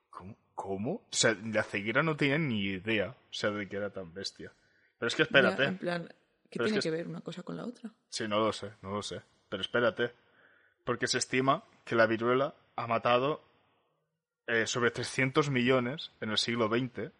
¿cómo? 0.09 0.35
¿Cómo? 0.55 0.91
O 0.93 1.07
sea, 1.11 1.35
la 1.45 1.63
ceguera 1.63 2.03
no 2.03 2.15
tenía 2.15 2.37
ni 2.37 2.63
idea, 2.65 3.09
o 3.09 3.33
sea, 3.33 3.49
de 3.51 3.67
que 3.67 3.75
era 3.77 3.89
tan 3.91 4.13
bestia. 4.13 4.51
Pero 4.97 5.07
es 5.07 5.15
que 5.15 5.23
espérate. 5.23 5.63
Ya, 5.63 5.69
en 5.69 5.77
plan, 5.77 6.07
¿qué 6.49 6.59
Pero 6.59 6.65
es 6.65 6.71
tiene 6.71 6.81
que 6.81 6.89
que 6.89 6.91
ver 6.91 7.07
una 7.07 7.21
cosa 7.21 7.43
con 7.43 7.57
la 7.57 7.65
otra? 7.65 7.89
Sí, 8.09 8.27
no 8.27 8.39
lo 8.39 8.53
sé, 8.53 8.71
no 8.81 8.91
lo 8.91 9.01
sé. 9.01 9.21
Pero 9.49 9.61
espérate. 9.61 10.13
Porque 10.83 11.07
se 11.07 11.17
estima 11.17 11.63
que 11.85 11.95
la 11.95 12.05
viruela 12.07 12.55
ha 12.75 12.87
matado 12.87 13.43
eh, 14.47 14.67
sobre 14.67 14.91
300 14.91 15.49
millones 15.49 16.11
en 16.21 16.29
el 16.31 16.37
siglo 16.37 16.67
XX 16.67 17.11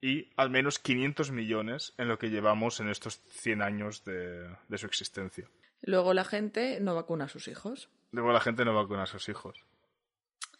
y 0.00 0.30
al 0.36 0.50
menos 0.50 0.78
500 0.78 1.30
millones 1.30 1.94
en 1.96 2.08
lo 2.08 2.18
que 2.18 2.28
llevamos 2.28 2.80
en 2.80 2.88
estos 2.90 3.20
100 3.30 3.62
años 3.62 4.04
de, 4.04 4.54
de 4.68 4.78
su 4.78 4.86
existencia. 4.86 5.48
Luego 5.80 6.12
la 6.14 6.24
gente 6.24 6.78
no 6.80 6.94
vacuna 6.94 7.24
a 7.24 7.28
sus 7.28 7.48
hijos. 7.48 7.88
Luego 8.10 8.32
la 8.32 8.40
gente 8.40 8.64
no 8.64 8.74
vacuna 8.74 9.04
a 9.04 9.06
sus 9.06 9.28
hijos. 9.28 9.58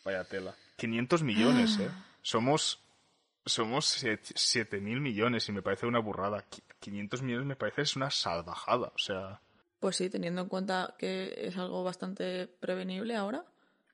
Vaya 0.04 0.24
tela. 0.24 0.54
500 0.76 1.22
millones, 1.22 1.78
¿eh? 1.78 1.90
Somos, 2.22 2.80
somos 3.46 3.86
7 4.34 4.80
mil 4.80 5.00
millones 5.00 5.48
y 5.48 5.52
me 5.52 5.62
parece 5.62 5.86
una 5.86 5.98
burrada. 5.98 6.44
Qui- 6.50 6.62
500 6.80 7.22
millones 7.22 7.46
me 7.46 7.56
parece 7.56 7.82
es 7.82 7.96
una 7.96 8.10
salvajada. 8.10 8.88
O 8.94 8.98
sea, 8.98 9.40
Pues 9.84 9.96
sí, 9.96 10.08
teniendo 10.08 10.40
en 10.40 10.48
cuenta 10.48 10.94
que 10.98 11.34
es 11.36 11.58
algo 11.58 11.84
bastante 11.84 12.46
prevenible 12.48 13.16
ahora. 13.16 13.44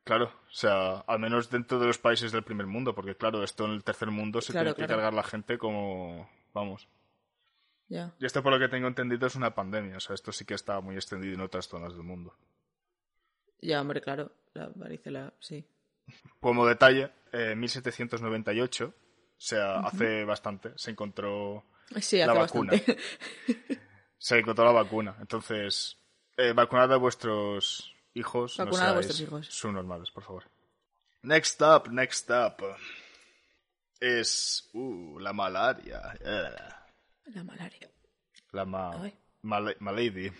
claro, 0.04 0.26
o 0.26 0.52
sea, 0.52 0.98
al 1.00 1.18
menos 1.18 1.50
dentro 1.50 1.80
de 1.80 1.86
los 1.88 1.98
países 1.98 2.30
del 2.30 2.44
primer 2.44 2.68
mundo, 2.68 2.94
porque 2.94 3.16
claro, 3.16 3.42
esto 3.42 3.64
en 3.64 3.72
el 3.72 3.82
tercer 3.82 4.08
mundo 4.12 4.40
se 4.40 4.52
Claro, 4.52 4.66
tiene 4.66 4.76
que 4.76 4.86
claro. 4.86 4.94
cargar 5.02 5.14
la 5.14 5.24
gente 5.24 5.58
como, 5.58 6.30
vamos. 6.54 6.86
Ya. 7.88 8.14
Y 8.20 8.24
esto 8.24 8.40
por 8.40 8.52
lo 8.52 8.60
que 8.60 8.68
tengo 8.68 8.86
entendido 8.86 9.26
es 9.26 9.34
una 9.34 9.52
pandemia, 9.52 9.96
o 9.96 10.00
sea, 10.00 10.14
esto 10.14 10.30
sí 10.30 10.44
que 10.44 10.54
está 10.54 10.80
muy 10.80 10.94
extendido 10.94 11.34
en 11.34 11.40
otras 11.40 11.66
zonas 11.66 11.92
del 11.94 12.04
mundo. 12.04 12.36
Ya, 13.60 13.80
hombre, 13.80 14.00
claro. 14.00 14.30
La 14.54 14.70
varicela, 14.72 15.34
sí. 15.40 15.66
Como 16.40 16.68
detalle, 16.68 17.10
eh, 17.32 17.50
en 17.50 17.58
1798, 17.58 18.86
o 18.86 18.94
sea, 19.36 19.80
hace 19.80 20.24
bastante, 20.24 20.70
se 20.76 20.92
encontró 20.92 21.64
Sí, 22.00 22.18
La 22.18 22.32
vacuna. 22.32 22.74
bastante. 22.74 22.96
se 24.20 24.38
encontró 24.38 24.64
la 24.66 24.72
vacuna. 24.72 25.16
Entonces, 25.18 25.96
eh, 26.36 26.52
vacunad 26.52 26.92
a 26.92 26.96
vuestros 26.98 27.92
hijos. 28.14 28.56
Vacunad 28.58 28.82
no 28.84 28.88
a 28.90 28.92
vuestros 28.94 29.20
hijos. 29.20 29.46
subnormales, 29.48 30.10
por 30.10 30.22
favor. 30.22 30.44
Next 31.22 31.60
up, 31.62 31.90
next 31.90 32.30
up. 32.30 32.62
Es 33.98 34.68
uh, 34.74 35.18
la 35.18 35.32
malaria. 35.32 36.00
La 37.26 37.42
malaria. 37.44 37.90
La 38.52 38.64
ma, 38.64 38.90
Ay. 39.02 39.14
mala- 39.42 39.76
malady. 39.80 40.30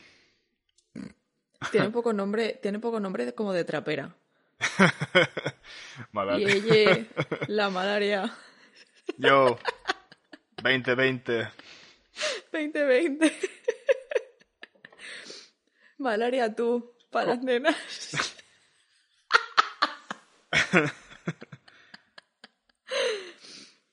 Tiene 1.71 1.87
un 1.87 1.93
poco 1.99 2.13
nombre, 2.13 2.59
tiene 2.63 2.79
poco 2.79 3.01
nombre 3.01 3.25
de, 3.27 3.35
como 3.35 3.53
de 3.53 3.65
trapera. 3.65 4.15
Malaria. 6.13 6.49
Y 6.49 6.53
ella, 6.53 7.07
la 7.49 7.71
malaria 7.71 8.37
Yo, 9.19 9.59
2020. 10.63 11.49
2020. 12.53 13.33
Malaria 15.99 16.55
tú, 16.55 16.95
para 17.11 17.35
las 17.35 17.43
nenas. 17.43 17.77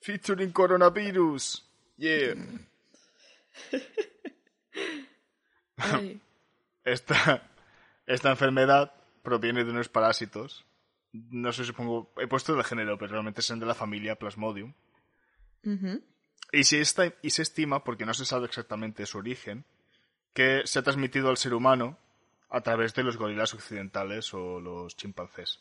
Featuring 0.02 0.52
coronavirus. 0.52 1.64
Yeah. 1.98 2.36
Esta, 6.86 7.52
esta 8.06 8.30
enfermedad 8.30 8.94
proviene 9.22 9.66
de 9.66 9.72
unos 9.72 9.90
parásitos. 9.90 10.66
No 11.12 11.52
sé, 11.52 11.66
supongo. 11.66 12.14
He 12.18 12.28
puesto 12.28 12.56
de 12.56 12.64
género, 12.64 12.98
pero 12.98 13.12
realmente 13.12 13.42
son 13.42 13.60
de 13.60 13.66
la 13.66 13.74
familia 13.76 14.16
Plasmodium. 14.16 14.74
ujú. 15.66 16.02
Y 16.52 16.64
se, 16.64 16.80
esta- 16.82 17.14
y 17.22 17.30
se 17.32 17.42
estima, 17.42 17.84
porque 17.84 18.06
no 18.06 18.14
se 18.14 18.26
sabe 18.26 18.46
exactamente 18.46 19.06
su 19.06 19.18
origen, 19.18 19.66
que 20.34 20.62
se 20.66 20.80
ha 20.80 20.84
transmitido 20.84 21.30
al 21.30 21.38
ser 21.38 21.54
humano 21.54 21.98
a 22.50 22.62
través 22.62 22.94
de 22.94 23.04
los 23.04 23.18
gorilas 23.18 23.54
occidentales 23.54 24.34
o 24.34 24.60
los 24.62 24.96
chimpancés. 24.96 25.60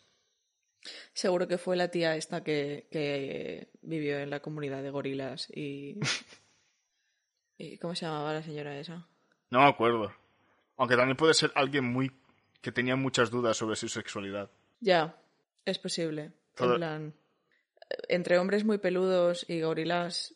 Seguro 1.13 1.49
que 1.49 1.59
fue 1.59 1.75
la 1.77 1.91
tía 1.91 2.15
esta 2.15 2.45
que, 2.45 2.87
que 2.93 3.69
vivió 3.83 4.19
en 4.19 4.31
la 4.31 4.41
comunidad 4.41 4.83
de 4.83 4.91
gorilas 4.91 5.49
y... 5.51 5.99
¿Y 7.59 7.79
cómo 7.79 7.95
se 7.95 8.05
llamaba 8.07 8.35
la 8.35 8.43
señora 8.43 8.79
esa? 8.79 9.09
No 9.51 9.61
me 9.63 9.69
acuerdo. 9.69 10.13
Aunque 10.77 10.97
también 10.97 11.17
puede 11.17 11.33
ser 11.35 11.51
alguien 11.55 11.85
muy 11.85 12.13
que 12.61 12.71
tenía 12.71 12.97
muchas 12.97 13.31
dudas 13.31 13.57
sobre 13.57 13.77
su 13.77 13.89
sexualidad. 13.89 14.51
Ya, 14.81 15.17
es 15.65 15.79
posible. 15.79 16.33
Todo- 16.55 16.73
En 16.75 16.77
plan, 16.79 17.15
entre 18.09 18.39
hombres 18.39 18.65
muy 18.65 18.79
peludos 18.79 19.47
y 19.49 19.61
gorilas, 19.63 20.35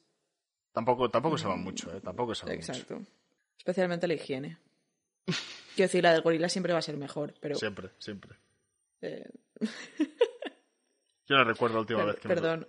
Tampoco, 0.73 1.11
tampoco 1.11 1.37
se 1.39 1.49
va 1.49 1.57
mucho, 1.57 1.93
¿eh? 1.95 2.01
Tampoco 2.01 2.35
se 2.35 2.47
va 2.47 2.53
mucho. 2.55 2.73
exacto. 2.73 3.03
Especialmente 3.59 4.07
la 4.07 4.15
higiene. 4.15 4.59
Quiero 5.27 5.89
decir, 5.89 6.03
la 6.03 6.13
del 6.13 6.23
gorila 6.23 6.49
siempre 6.49 6.73
va 6.73 6.79
a 6.79 6.83
ser 6.83 6.97
mejor, 6.97 7.35
pero... 7.41 7.55
Siempre, 7.57 7.91
siempre. 7.99 8.37
eh, 9.03 9.29
Yo 11.27 11.37
no 11.37 11.45
recuerdo 11.45 11.75
la 11.77 11.81
última 11.81 12.05
vez 12.05 12.17
que 12.21 12.29
me 12.29 12.35
perdón, 12.35 12.69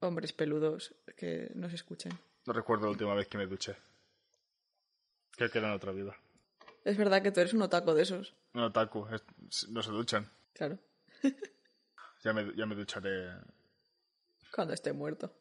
hombres 0.00 0.32
peludos 0.32 0.94
que 1.16 1.50
nos 1.54 1.72
escuchen. 1.72 2.12
No 2.46 2.52
recuerdo 2.52 2.84
la 2.86 2.90
última 2.92 3.14
vez 3.14 3.26
que 3.28 3.38
me 3.38 3.46
duché. 3.46 3.76
Creo 5.32 5.50
que 5.50 5.58
era 5.58 5.68
en 5.68 5.74
otra 5.74 5.92
vida. 5.92 6.16
Es 6.84 6.96
verdad 6.96 7.22
que 7.22 7.30
tú 7.32 7.40
eres 7.40 7.52
un 7.54 7.62
otaco 7.62 7.94
de 7.94 8.02
esos. 8.02 8.34
Un 8.54 8.62
otaku, 8.62 9.06
es- 9.12 9.68
no 9.68 9.82
se 9.82 9.90
duchan. 9.90 10.30
Claro, 10.52 10.78
Ya 12.24 12.32
me, 12.32 12.54
ya 12.56 12.66
me 12.66 12.74
ducharé. 12.74 13.30
cuando 14.52 14.74
esté 14.74 14.92
muerto. 14.92 15.32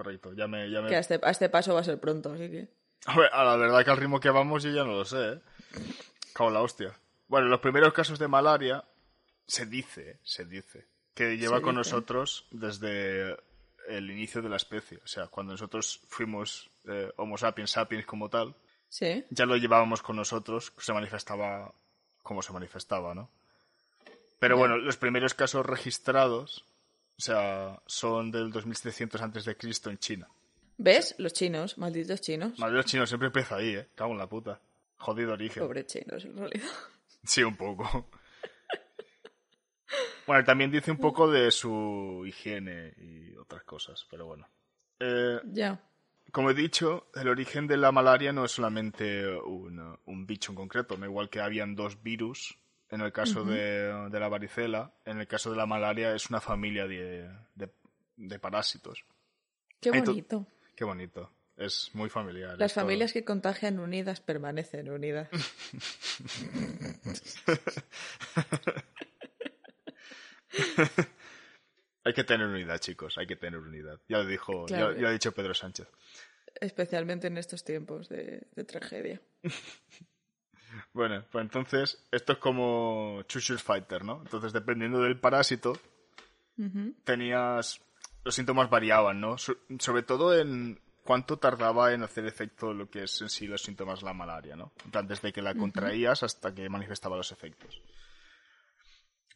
Correcto, 0.00 0.32
ya 0.32 0.48
me, 0.48 0.70
ya 0.70 0.80
me... 0.80 0.88
Que 0.88 0.96
a 0.96 1.00
este, 1.00 1.20
a 1.22 1.30
este 1.30 1.50
paso 1.50 1.74
va 1.74 1.80
a 1.80 1.84
ser 1.84 2.00
pronto, 2.00 2.32
así 2.32 2.48
que... 2.50 2.68
A 3.04 3.18
ver, 3.18 3.28
a 3.34 3.44
la 3.44 3.56
verdad 3.56 3.84
que 3.84 3.90
al 3.90 3.98
ritmo 3.98 4.18
que 4.18 4.30
vamos 4.30 4.62
yo 4.62 4.70
ya 4.70 4.82
no 4.82 4.92
lo 4.92 5.04
sé, 5.04 5.32
¿eh? 5.34 5.40
Cago 6.32 6.48
en 6.48 6.54
la 6.54 6.62
hostia. 6.62 6.94
Bueno, 7.28 7.48
los 7.48 7.60
primeros 7.60 7.92
casos 7.92 8.18
de 8.18 8.26
malaria 8.26 8.82
se 9.46 9.66
dice, 9.66 10.18
se 10.22 10.46
dice, 10.46 10.86
que 11.12 11.36
lleva 11.36 11.58
Se 11.58 11.62
con 11.62 11.74
dice. 11.76 11.90
nosotros 11.90 12.46
desde 12.50 13.36
el 13.88 14.10
inicio 14.10 14.40
de 14.40 14.48
la 14.48 14.56
especie. 14.56 15.00
O 15.04 15.06
sea, 15.06 15.26
cuando 15.26 15.52
nosotros 15.52 16.00
fuimos 16.08 16.70
eh, 16.88 17.12
Homo 17.16 17.36
sapiens 17.36 17.72
sapiens 17.72 18.06
como 18.06 18.30
tal, 18.30 18.54
Sí, 18.88 19.22
ya 19.28 19.44
lo 19.44 19.58
llevábamos 19.58 20.00
con 20.00 20.16
nosotros, 20.16 20.72
se 20.78 20.94
manifestaba 20.94 21.74
como 22.22 22.40
se 22.40 22.54
manifestaba, 22.54 23.14
¿no? 23.14 23.28
Pero 24.38 24.56
bueno, 24.56 24.78
los 24.78 24.96
primeros 24.96 25.34
casos 25.34 25.66
registrados, 25.66 26.64
o 27.20 27.22
sea, 27.22 27.78
son 27.84 28.30
del 28.30 28.50
2700 28.50 29.20
antes 29.20 29.44
de 29.44 29.54
Cristo 29.54 29.90
en 29.90 29.98
China. 29.98 30.26
¿Ves? 30.78 31.14
Los 31.18 31.34
chinos, 31.34 31.76
malditos 31.76 32.22
chinos. 32.22 32.58
Madre 32.58 32.82
chino 32.84 33.06
siempre 33.06 33.26
empieza 33.26 33.56
ahí, 33.56 33.74
¿eh? 33.74 33.88
Cago 33.94 34.12
en 34.12 34.18
la 34.18 34.26
puta. 34.26 34.58
Jodido 34.96 35.34
origen. 35.34 35.62
Pobre 35.62 35.84
chinos, 35.84 36.24
en 36.24 36.36
realidad. 36.38 36.66
Sí, 37.22 37.42
un 37.42 37.54
poco. 37.54 38.08
Bueno, 40.26 40.42
también 40.44 40.70
dice 40.70 40.90
un 40.90 40.96
poco 40.96 41.30
de 41.30 41.50
su 41.50 42.24
higiene 42.26 42.94
y 42.96 43.36
otras 43.36 43.62
cosas, 43.64 44.06
pero 44.10 44.24
bueno. 44.24 44.48
Eh, 44.98 45.38
Ya. 45.52 45.78
como 46.32 46.50
he 46.50 46.54
dicho, 46.54 47.08
el 47.14 47.28
origen 47.28 47.66
de 47.66 47.76
la 47.76 47.92
malaria 47.92 48.32
no 48.32 48.46
es 48.46 48.52
solamente 48.52 49.26
un, 49.36 49.98
un 50.06 50.26
bicho 50.26 50.52
en 50.52 50.56
concreto, 50.56 50.96
no 50.96 51.04
igual 51.04 51.28
que 51.28 51.40
habían 51.40 51.74
dos 51.74 52.02
virus. 52.02 52.56
En 52.90 53.00
el 53.02 53.12
caso 53.12 53.44
de, 53.44 54.08
de 54.10 54.20
la 54.20 54.28
varicela, 54.28 54.92
en 55.04 55.20
el 55.20 55.26
caso 55.28 55.50
de 55.50 55.56
la 55.56 55.66
malaria 55.66 56.14
es 56.14 56.28
una 56.30 56.40
familia 56.40 56.86
de, 56.86 57.28
de- 57.54 57.70
de 58.16 58.38
parásitos. 58.38 59.04
Qué 59.80 59.90
bonito. 59.90 60.46
Qué 60.74 60.84
bonito. 60.84 61.30
Es 61.56 61.90
muy 61.94 62.08
familiar. 62.08 62.56
Las 62.58 62.72
familias 62.72 63.12
que 63.12 63.24
contagian 63.24 63.78
unidas 63.80 64.20
permanecen 64.20 64.90
unidas. 64.90 65.28
Hay 72.04 72.14
que 72.14 72.24
tener 72.24 72.46
unidad, 72.46 72.78
chicos, 72.78 73.18
hay 73.18 73.26
que 73.26 73.36
tener 73.36 73.60
unidad. 73.60 74.00
Ya 74.08 74.18
lo 74.18 74.26
dijo, 74.26 74.66
ya- 74.66 74.76
Claro. 74.76 74.94
ya, 74.94 75.00
lo 75.02 75.08
ha 75.08 75.12
dicho 75.12 75.32
Pedro 75.32 75.54
Sánchez. 75.54 75.86
Especialmente 76.60 77.26
en 77.28 77.38
estos 77.38 77.62
tiempos 77.62 78.08
de, 78.08 78.46
de 78.54 78.64
tragedia. 78.64 79.20
Bueno, 80.92 81.24
pues 81.30 81.42
entonces, 81.42 82.06
esto 82.10 82.32
es 82.34 82.38
como 82.38 83.22
Choose 83.28 83.48
Your 83.54 83.58
Fighter, 83.60 84.04
¿no? 84.04 84.20
Entonces, 84.22 84.52
dependiendo 84.52 85.00
del 85.00 85.18
parásito, 85.18 85.72
tenías 87.04 87.80
los 88.24 88.34
síntomas 88.34 88.68
variaban, 88.70 89.20
¿no? 89.20 89.38
So- 89.38 89.56
sobre 89.78 90.02
todo 90.02 90.38
en 90.38 90.80
cuánto 91.04 91.38
tardaba 91.38 91.92
en 91.92 92.02
hacer 92.02 92.26
efecto 92.26 92.72
lo 92.74 92.90
que 92.90 93.04
es 93.04 93.20
en 93.22 93.30
sí 93.30 93.46
los 93.46 93.62
síntomas 93.62 94.00
de 94.00 94.06
la 94.06 94.12
malaria, 94.12 94.56
¿no? 94.56 94.72
En 94.84 94.90
plan, 94.90 95.06
desde 95.08 95.32
que 95.32 95.42
la 95.42 95.54
contraías 95.54 96.22
hasta 96.22 96.54
que 96.54 96.68
manifestaba 96.68 97.16
los 97.16 97.32
efectos. 97.32 97.80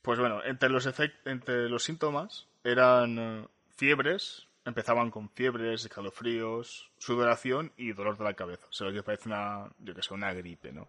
Pues 0.03 0.19
bueno, 0.19 0.45
entre 0.45 0.69
los, 0.69 0.87
entre 1.25 1.69
los 1.71 1.83
síntomas 1.83 2.47
eran 2.63 3.19
eh, 3.19 3.49
fiebres, 3.77 4.49
empezaban 4.67 5.11
con 5.11 5.31
fiebres, 5.31 5.85
escalofríos, 5.87 6.91
sudoración 6.99 7.73
y 7.79 7.93
dolor 7.93 8.19
de 8.19 8.25
la 8.25 8.35
cabeza. 8.35 8.67
O 8.69 8.73
sea, 8.73 8.87
lo 8.89 8.93
que 8.93 9.03
parece 9.03 9.29
una, 9.31 9.71
yo 9.79 9.95
que 9.95 10.03
sé, 10.03 10.13
una 10.13 10.33
gripe, 10.35 10.73
¿no? 10.73 10.87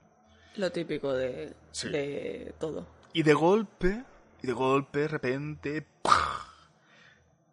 Lo 0.57 0.71
típico 0.71 1.13
de, 1.13 1.53
Sí. 1.71 1.89
de 1.89 2.53
todo. 2.59 2.87
Y 3.13 3.23
de 3.23 3.33
golpe, 3.33 4.03
y 4.41 4.47
de 4.47 4.53
golpe, 4.53 4.99
de 4.99 5.07
repente, 5.07 5.85
¡pah! 6.01 6.41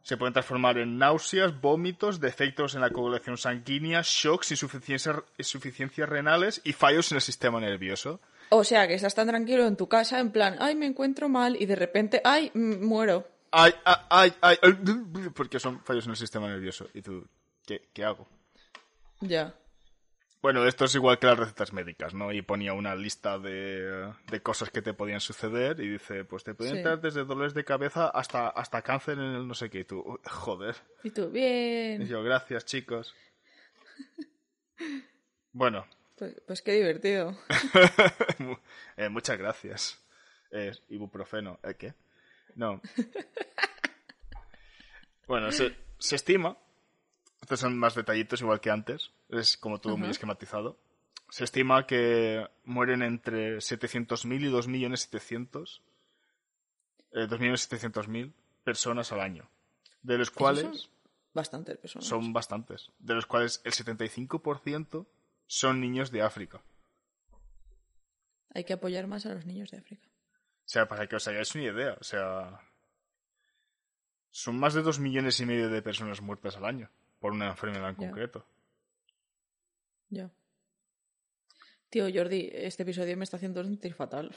se 0.02 0.16
pueden 0.16 0.32
transformar 0.32 0.78
en 0.78 0.98
náuseas, 0.98 1.60
vómitos, 1.60 2.20
defectos 2.20 2.74
en 2.74 2.80
la 2.80 2.90
coagulación 2.90 3.38
sanguínea, 3.38 4.00
shocks, 4.04 4.50
insuficiencias, 4.50 5.16
insuficiencias 5.38 6.08
renales 6.08 6.60
y 6.64 6.72
fallos 6.72 7.12
en 7.12 7.16
el 7.16 7.22
sistema 7.22 7.60
nervioso. 7.60 8.20
O 8.50 8.64
sea, 8.64 8.88
que 8.88 8.94
estás 8.94 9.14
tan 9.14 9.28
tranquilo 9.28 9.64
en 9.66 9.76
tu 9.76 9.88
casa, 9.88 10.18
en 10.18 10.32
plan, 10.32 10.56
ay, 10.58 10.74
me 10.74 10.86
encuentro 10.86 11.28
mal, 11.28 11.56
y 11.58 11.66
de 11.66 11.76
repente, 11.76 12.20
ay, 12.24 12.50
muero. 12.54 13.26
Ay, 13.52 13.72
ay, 13.84 13.96
ay, 14.10 14.32
ay, 14.40 14.56
ay, 14.62 15.28
porque 15.34 15.60
son 15.60 15.80
fallos 15.84 16.04
en 16.06 16.10
el 16.10 16.16
sistema 16.16 16.48
nervioso. 16.48 16.88
Y 16.94 17.00
tú, 17.02 17.26
¿qué, 17.64 17.88
qué 17.92 18.04
hago? 18.04 18.26
Ya. 19.20 19.54
Bueno, 20.42 20.66
esto 20.66 20.86
es 20.86 20.94
igual 20.96 21.20
que 21.20 21.28
las 21.28 21.38
recetas 21.38 21.72
médicas, 21.72 22.14
¿no? 22.14 22.32
Y 22.32 22.42
ponía 22.42 22.72
una 22.74 22.96
lista 22.96 23.38
de, 23.38 24.12
de 24.28 24.42
cosas 24.42 24.70
que 24.70 24.82
te 24.82 24.92
podían 24.92 25.20
suceder 25.20 25.78
y 25.78 25.88
dice, 25.88 26.24
pues 26.24 26.42
te 26.42 26.52
pueden 26.54 26.82
Sí. 26.82 27.00
desde 27.00 27.24
dolores 27.24 27.54
de 27.54 27.64
cabeza 27.64 28.08
hasta, 28.08 28.48
hasta 28.48 28.82
cáncer 28.82 29.18
en 29.18 29.24
el 29.36 29.46
no 29.46 29.54
sé 29.54 29.70
qué. 29.70 29.80
Y 29.80 29.84
tú, 29.84 30.02
"Uy, 30.04 30.18
joder. 30.28 30.74
Y 31.04 31.10
tú, 31.10 31.26
Y 31.26 31.30
bien. 31.30 32.06
yo, 32.08 32.24
gracias, 32.24 32.64
chicos. 32.64 33.14
Bueno, 35.52 35.86
Pues, 36.18 36.34
pues 36.46 36.60
qué 36.62 36.72
divertido. 36.72 37.36
eh, 38.96 39.08
muchas 39.08 39.38
gracias. 39.38 40.04
Eh, 40.50 40.72
ibuprofeno, 40.88 41.60
¿eh, 41.62 41.74
qué? 41.78 41.94
No. 42.56 42.80
Bueno, 45.28 45.50
se, 45.52 45.74
se 45.98 46.16
estima, 46.16 46.58
estos 47.42 47.58
son 47.58 47.76
más 47.76 47.96
detallitos 47.96 48.40
igual 48.40 48.60
que 48.60 48.70
antes, 48.70 49.10
es 49.28 49.56
como 49.56 49.80
todo 49.80 49.96
muy 49.96 50.08
esquematizado. 50.08 50.78
Se 51.28 51.42
estima 51.44 51.86
que 51.86 52.46
mueren 52.64 53.02
entre 53.02 53.56
700.000 53.56 54.40
y 54.42 54.50
2.700.000 54.50 55.80
eh, 57.12 57.26
2.700.000 57.28 58.32
personas 58.62 59.10
al 59.10 59.20
año, 59.20 59.50
de 60.02 60.18
los 60.18 60.30
cuales 60.30 60.62
son 60.62 60.92
Bastantes 61.34 61.78
personas. 61.78 62.06
son 62.06 62.32
bastantes, 62.32 62.90
de 62.98 63.14
los 63.14 63.26
cuales 63.26 63.60
el 63.64 63.72
75% 63.72 65.06
son 65.46 65.80
niños 65.80 66.12
de 66.12 66.22
África. 66.22 66.62
Hay 68.54 68.64
que 68.64 68.74
apoyar 68.74 69.08
más 69.08 69.26
a 69.26 69.34
los 69.34 69.46
niños 69.46 69.70
de 69.70 69.78
África. 69.78 70.06
O 70.06 70.68
sea, 70.68 70.86
para 70.86 71.08
que 71.08 71.16
os 71.16 71.26
hagáis 71.26 71.54
una 71.56 71.64
idea, 71.64 71.96
o 72.00 72.04
sea, 72.04 72.60
son 74.30 74.60
más 74.60 74.74
de 74.74 74.82
dos 74.82 75.00
millones 75.00 75.40
y 75.40 75.46
medio 75.46 75.70
de 75.70 75.82
personas 75.82 76.20
muertas 76.20 76.56
al 76.56 76.66
año 76.66 76.90
por 77.22 77.32
una 77.32 77.46
enfermedad 77.50 77.88
en 77.90 77.94
concreto. 77.94 78.44
Ya. 80.10 80.28
Tío, 81.88 82.06
Jordi, 82.12 82.50
este 82.52 82.82
episodio 82.82 83.16
me 83.16 83.22
está 83.24 83.36
haciendo 83.36 83.62
sentir 83.62 83.94
fatal. 83.94 84.34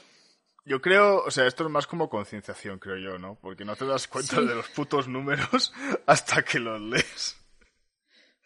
Yo 0.64 0.80
creo, 0.80 1.24
o 1.24 1.30
sea, 1.30 1.46
esto 1.46 1.64
es 1.64 1.70
más 1.70 1.86
como 1.86 2.08
concienciación, 2.08 2.78
creo 2.78 2.96
yo, 2.96 3.18
¿no? 3.18 3.38
Porque 3.40 3.64
no 3.64 3.74
te 3.76 3.86
das 3.86 4.06
cuenta 4.08 4.36
Sí. 4.36 4.46
de 4.46 4.54
los 4.54 4.68
putos 4.70 5.08
números 5.08 5.72
hasta 6.06 6.42
que 6.44 6.60
los 6.60 6.80
lees. 6.80 7.36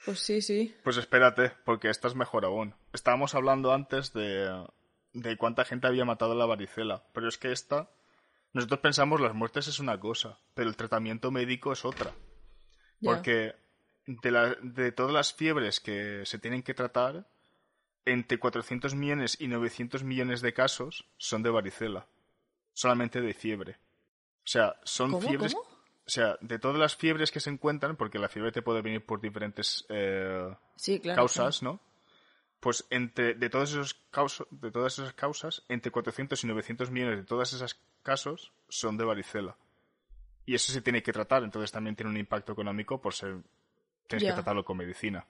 Pues 0.06 0.20
sí, 0.20 0.40
sí. 0.40 0.74
Pues 0.82 0.96
espérate, 0.96 1.52
porque 1.64 1.90
esta 1.90 2.08
es 2.08 2.14
mejor 2.14 2.46
aún. 2.46 2.74
Estábamos 2.94 3.34
hablando 3.34 3.72
antes 3.74 4.14
de, 4.14 4.48
de 5.12 5.36
cuánta 5.36 5.66
gente 5.66 5.86
había 5.86 6.06
matado 6.06 6.34
la 6.34 6.46
varicela, 6.46 7.04
pero 7.12 7.28
es 7.28 7.36
que 7.36 7.52
esta, 7.52 7.90
nosotros 8.54 8.80
pensamos 8.80 9.20
las 9.20 9.34
muertes 9.34 9.68
es 9.68 9.78
una 9.80 10.00
cosa, 10.00 10.38
pero 10.54 10.70
el 10.70 10.76
tratamiento 10.76 11.30
médico 11.30 11.72
es 11.72 11.84
otra. 11.84 12.12
Porque 13.02 13.54
de, 14.22 14.30
la- 14.30 14.56
de 14.62 14.92
todas 14.92 15.12
las 15.12 15.32
fiebres 15.32 15.80
que 15.80 16.24
se 16.26 16.38
tienen 16.38 16.62
que 16.62 16.74
tratar, 16.74 17.28
entre 18.04 18.38
400 18.38 18.94
millones 18.94 19.36
y 19.40 19.48
900 19.48 20.02
millones 20.04 20.40
de 20.40 20.52
casos 20.52 21.06
son 21.16 21.42
de 21.42 21.50
varicela. 21.50 22.06
Solamente 22.72 23.20
de 23.20 23.34
fiebre. 23.34 23.78
O 24.38 24.46
sea, 24.46 24.76
son 24.84 25.10
¿Cómo? 25.12 25.28
fiebres... 25.28 25.54
¿Cómo? 25.54 25.68
O 26.06 26.12
sea, 26.12 26.36
de 26.40 26.58
todas 26.58 26.78
las 26.78 26.96
fiebres 26.96 27.30
que 27.30 27.38
se 27.38 27.50
encuentran, 27.50 27.94
porque 27.96 28.18
la 28.18 28.28
fiebre 28.28 28.50
te 28.50 28.62
puede 28.62 28.82
venir 28.82 29.04
por 29.06 29.20
diferentes 29.20 29.86
eh, 29.90 30.52
Sí, 30.74 30.98
claro. 30.98 31.16
causas, 31.18 31.62
¿no? 31.62 31.80
Pues 32.58 32.84
entre 32.90 33.34
de 33.34 33.48
todos 33.48 33.70
esos 33.70 33.94
causos, 34.10 34.48
de 34.50 34.72
todas 34.72 34.98
esas 34.98 35.12
causas, 35.14 35.64
entre 35.68 35.92
400 35.92 36.42
y 36.42 36.46
900 36.48 36.90
millones 36.90 37.18
de 37.18 37.24
todos 37.24 37.52
esos 37.52 37.78
casos 38.02 38.52
son 38.68 38.96
de 38.96 39.04
varicela. 39.04 39.56
Y 40.46 40.54
eso 40.56 40.72
se 40.72 40.80
tiene 40.82 41.00
que 41.02 41.12
tratar, 41.12 41.44
entonces 41.44 41.70
también 41.70 41.94
tiene 41.94 42.10
un 42.10 42.16
impacto 42.16 42.52
económico 42.52 43.00
por 43.00 43.14
ser 43.14 43.36
tienes 44.10 44.24
Ya. 44.24 44.30
que 44.30 44.34
tratarlo 44.34 44.64
con 44.64 44.76
medicina. 44.76 45.26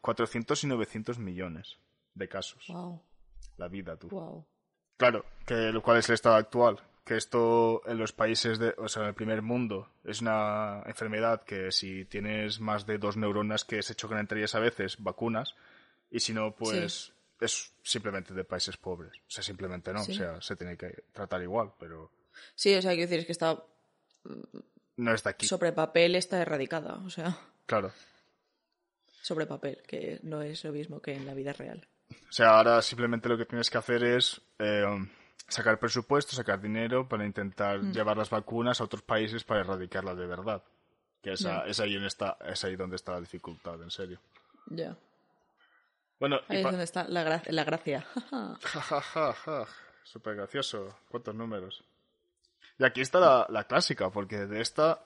400 0.00 0.64
y 0.64 0.66
900 0.68 1.18
millones 1.18 1.76
de 2.14 2.28
casos. 2.28 2.64
Wow, 2.68 3.02
La 3.58 3.68
vida, 3.68 3.96
tú. 3.96 4.08
wow. 4.08 4.46
Claro, 4.96 5.24
que 5.46 5.54
lo 5.72 5.82
cual 5.82 5.98
es 5.98 6.08
el 6.08 6.14
estado 6.14 6.36
actual. 6.36 6.80
Que 7.04 7.16
esto 7.16 7.82
en 7.86 7.98
los 7.98 8.12
países 8.12 8.58
de, 8.58 8.74
o 8.78 8.86
sea, 8.88 9.02
en 9.02 9.08
el 9.08 9.14
primer 9.14 9.42
mundo 9.42 9.88
es 10.04 10.20
una 10.20 10.82
enfermedad 10.86 11.42
que 11.42 11.72
si 11.72 12.04
tienes 12.04 12.60
más 12.60 12.86
de 12.86 12.98
dos 12.98 13.16
neuronas 13.16 13.64
que 13.64 13.82
se 13.82 13.94
chocan 13.94 14.18
entre 14.18 14.38
ellas 14.38 14.54
a 14.54 14.60
veces, 14.60 14.96
vacunas, 14.98 15.54
y 16.10 16.20
si 16.20 16.32
no, 16.34 16.54
pues 16.54 17.12
es 17.40 17.72
simplemente 17.82 18.34
de 18.34 18.44
países 18.44 18.76
pobres. 18.76 19.12
O 19.26 19.30
sea, 19.30 19.42
simplemente 19.42 19.92
no, 19.92 20.04
Sí. 20.04 20.12
o 20.12 20.14
sea, 20.14 20.40
se 20.42 20.56
tiene 20.56 20.76
que 20.76 21.04
tratar 21.12 21.42
igual, 21.42 21.72
pero 21.78 22.10
Sí, 22.54 22.74
o 22.74 22.82
sea, 22.82 22.92
quiero 22.92 23.08
decir, 23.08 23.20
es 23.20 23.26
que 23.26 23.32
está 23.32 23.62
no 24.96 25.14
es 25.14 25.22
de 25.24 25.30
aquí. 25.30 25.46
sobre 25.46 25.72
papel, 25.72 26.14
está 26.14 26.40
erradicada. 26.42 26.94
O 27.04 27.10
sea, 27.10 27.36
Claro. 27.66 27.92
Sobre 29.22 29.46
papel, 29.46 29.82
que 29.86 30.18
no 30.22 30.42
es 30.42 30.64
lo 30.64 30.72
mismo 30.72 31.00
que 31.00 31.14
en 31.14 31.26
la 31.26 31.34
vida 31.34 31.52
real. 31.52 31.86
O 32.10 32.32
sea, 32.32 32.56
ahora 32.58 32.80
simplemente 32.82 33.28
lo 33.28 33.36
que 33.38 33.44
tienes 33.46 33.70
que 33.70 33.78
hacer 33.78 34.02
es 34.04 34.40
eh, 34.58 34.84
sacar 35.48 35.78
presupuesto, 35.78 36.32
sacar 36.36 36.60
dinero 36.60 37.08
para 37.08 37.24
intentar 37.26 37.80
Mm. 37.82 37.92
llevar 37.92 38.16
las 38.16 38.30
vacunas 38.30 38.80
a 38.80 38.84
otros 38.84 39.02
países 39.02 39.44
para 39.44 39.60
erradicarlas 39.60 40.16
de 40.16 40.26
verdad. 40.26 40.62
Que 41.22 41.32
esa- 41.34 41.66
es, 41.66 41.78
ahí 41.80 41.96
en 41.96 42.04
esta, 42.04 42.36
es 42.46 42.64
ahí 42.64 42.76
donde 42.76 42.96
está 42.96 43.12
la 43.12 43.20
dificultad, 43.20 43.80
en 43.82 43.90
serio. 43.90 44.18
Ya. 44.66 44.96
Bueno, 46.18 46.38
y 46.48 46.52
Ahí 46.54 46.58
es 46.58 46.64
donde 46.64 46.84
está 46.84 47.04
la, 47.08 47.24
gra- 47.24 47.50
la 47.50 47.64
gracia. 47.64 48.06
Súper 50.04 50.34
gracioso. 50.36 50.96
¿Cuántos 51.10 51.34
números? 51.34 51.84
Y 52.78 52.84
aquí 52.84 53.00
está 53.00 53.20
la, 53.20 53.46
la 53.50 53.64
clásica, 53.64 54.10
porque 54.10 54.46
de 54.46 54.60
esta... 54.60 55.00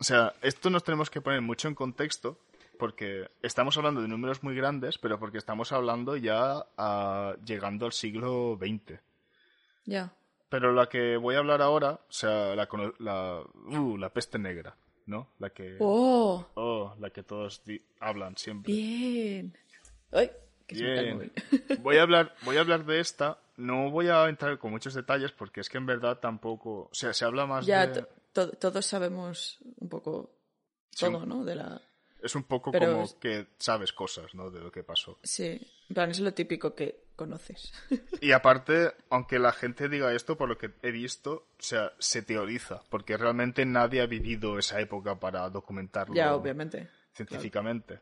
O 0.00 0.04
sea, 0.04 0.34
esto 0.42 0.70
nos 0.70 0.84
tenemos 0.84 1.10
que 1.10 1.20
poner 1.20 1.40
mucho 1.40 1.66
en 1.66 1.74
contexto, 1.74 2.38
porque 2.78 3.28
estamos 3.42 3.76
hablando 3.76 4.00
de 4.00 4.08
números 4.08 4.42
muy 4.42 4.54
grandes, 4.54 4.96
pero 4.98 5.18
porque 5.18 5.38
estamos 5.38 5.72
hablando 5.72 6.16
ya 6.16 6.64
a- 6.76 7.34
llegando 7.44 7.86
al 7.86 7.92
siglo 7.92 8.56
XX. 8.60 9.00
ya. 9.84 10.12
Pero 10.50 10.72
la 10.72 10.88
que 10.88 11.18
voy 11.18 11.34
a 11.34 11.40
hablar 11.40 11.60
ahora, 11.60 11.90
o 12.08 12.10
sea, 12.12 12.54
la, 12.56 12.66
la, 13.00 13.42
uh, 13.42 13.98
la 13.98 14.08
peste 14.10 14.38
negra, 14.38 14.74
¿no? 15.04 15.28
La 15.38 15.50
que... 15.50 15.76
¡Oh! 15.78 16.46
Oh, 16.54 16.94
la 16.98 17.10
que 17.10 17.22
todos 17.22 17.60
hablan 18.00 18.34
siempre. 18.38 18.72
Bien. 18.72 19.54
¡Ay! 20.10 20.30
Que 20.66 20.74
se 20.76 20.84
me 20.84 21.02
Bien. 21.02 21.32
Voy 21.82 21.98
a 21.98 22.02
hablar, 22.02 22.34
voy 22.46 22.56
a 22.56 22.60
hablar 22.60 22.86
de 22.86 22.98
esta. 23.00 23.38
No 23.58 23.90
voy 23.90 24.08
a 24.08 24.26
entrar 24.30 24.58
con 24.58 24.70
muchos 24.70 24.94
detalles 24.94 25.32
porque 25.32 25.60
es 25.60 25.68
que 25.68 25.76
en 25.76 25.84
verdad 25.84 26.18
tampoco, 26.18 26.88
o 26.90 26.94
sea, 26.94 27.12
se 27.12 27.26
habla 27.26 27.44
más 27.44 27.66
ya, 27.66 27.86
de, 27.86 28.06
to- 28.32 28.50
todos 28.52 28.86
sabemos 28.86 29.58
un 29.76 29.88
poco 29.90 30.30
Sí. 30.92 31.04
todo, 31.06 31.26
¿no? 31.26 31.44
De 31.44 31.56
la... 31.56 31.78
es 32.22 32.34
un 32.34 32.42
poco 32.44 32.70
pero 32.72 32.92
como 32.92 33.04
es- 33.04 33.14
que 33.14 33.46
sabes 33.58 33.92
cosas, 33.92 34.34
¿no? 34.34 34.50
De 34.50 34.60
lo 34.60 34.70
que 34.72 34.82
pasó. 34.84 35.18
Sí. 35.22 35.60
En 35.88 35.94
plan, 35.94 36.10
es 36.10 36.20
lo 36.20 36.32
típico 36.34 36.74
que 36.74 37.04
conoces. 37.16 37.72
Y 38.20 38.32
aparte, 38.32 38.92
aunque 39.10 39.38
la 39.38 39.52
gente 39.52 39.88
diga 39.88 40.12
esto, 40.12 40.36
por 40.36 40.48
lo 40.48 40.58
que 40.58 40.72
he 40.82 40.90
visto, 40.90 41.32
o 41.58 41.62
sea, 41.62 41.92
se 41.98 42.22
teoriza, 42.22 42.82
porque 42.90 43.16
realmente 43.16 43.64
nadie 43.64 44.00
ha 44.00 44.06
vivido 44.06 44.58
esa 44.58 44.80
época 44.80 45.18
para 45.18 45.48
documentarlo 45.50 46.14
ya, 46.14 46.34
obviamente. 46.34 46.88
científicamente. 47.14 48.00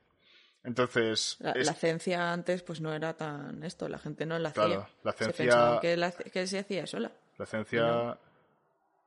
Entonces, 0.65 1.37
La, 1.39 1.53
es- 1.53 1.67
la 1.67 1.75
ciencia 1.75 2.33
antes 2.33 2.63
pues 2.63 2.81
no 2.81 2.93
era 2.93 3.17
tan 3.17 3.63
esto, 3.63 3.89
la 3.89 3.99
gente 3.99 4.27
no 4.27 4.37
la 4.39 4.49
hacía. 4.49 4.65
Claro, 4.65 4.89
la 5.05 5.13
ciencia- 5.13 5.79
que, 5.81 5.97
la- 5.97 6.11
que 6.13 6.47
se 6.47 6.59
hacía 6.59 6.87
sola. 6.87 7.13
la 7.39 7.47
ciencia 7.47 8.19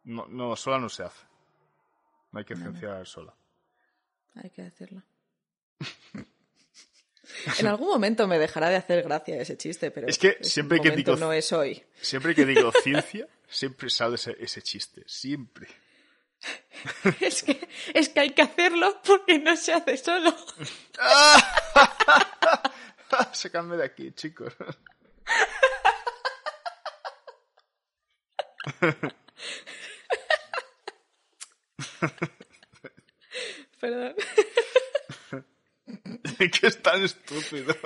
no, 0.05 0.25
no, 0.27 0.55
sola 0.55 0.79
no 0.79 0.87
se 0.89 1.03
hace. 1.03 1.25
No 2.31 2.39
hay 2.39 2.45
que 2.45 2.55
cienciar 2.55 3.05
sola. 3.07 3.33
Hay 4.35 4.49
que 4.51 4.61
decirlo. 4.63 5.03
en 7.59 7.67
algún 7.67 7.87
momento 7.87 8.27
me 8.27 8.37
dejará 8.39 8.69
de 8.69 8.75
hacer 8.77 9.03
gracia 9.03 9.39
ese 9.41 9.57
chiste, 9.57 9.91
pero 9.91 10.07
Es 10.07 10.17
que 10.17 10.37
siempre 10.41 10.79
que 10.81 10.91
digo- 10.91 11.15
no 11.17 11.31
es 11.33 11.51
hoy. 11.53 11.83
Siempre 12.01 12.33
que 12.35 12.45
digo 12.45 12.71
ciencia, 12.83 13.27
siempre 13.47 13.89
sale 13.89 14.15
ese, 14.15 14.35
ese 14.39 14.61
chiste. 14.61 15.03
Siempre. 15.07 15.67
es, 17.21 17.43
que, 17.43 17.67
es 17.93 18.09
que 18.09 18.19
hay 18.21 18.29
que 18.31 18.41
hacerlo 18.41 19.01
porque 19.05 19.39
no 19.39 19.55
se 19.57 19.73
hace 19.73 19.97
solo. 19.97 20.33
Sácame 23.33 23.75
de 23.77 23.83
aquí, 23.85 24.11
chicos. 24.13 24.53
Perdón. 33.79 34.15
que 36.37 36.67
es 36.67 36.81
tan 36.81 37.03
estúpido. 37.03 37.73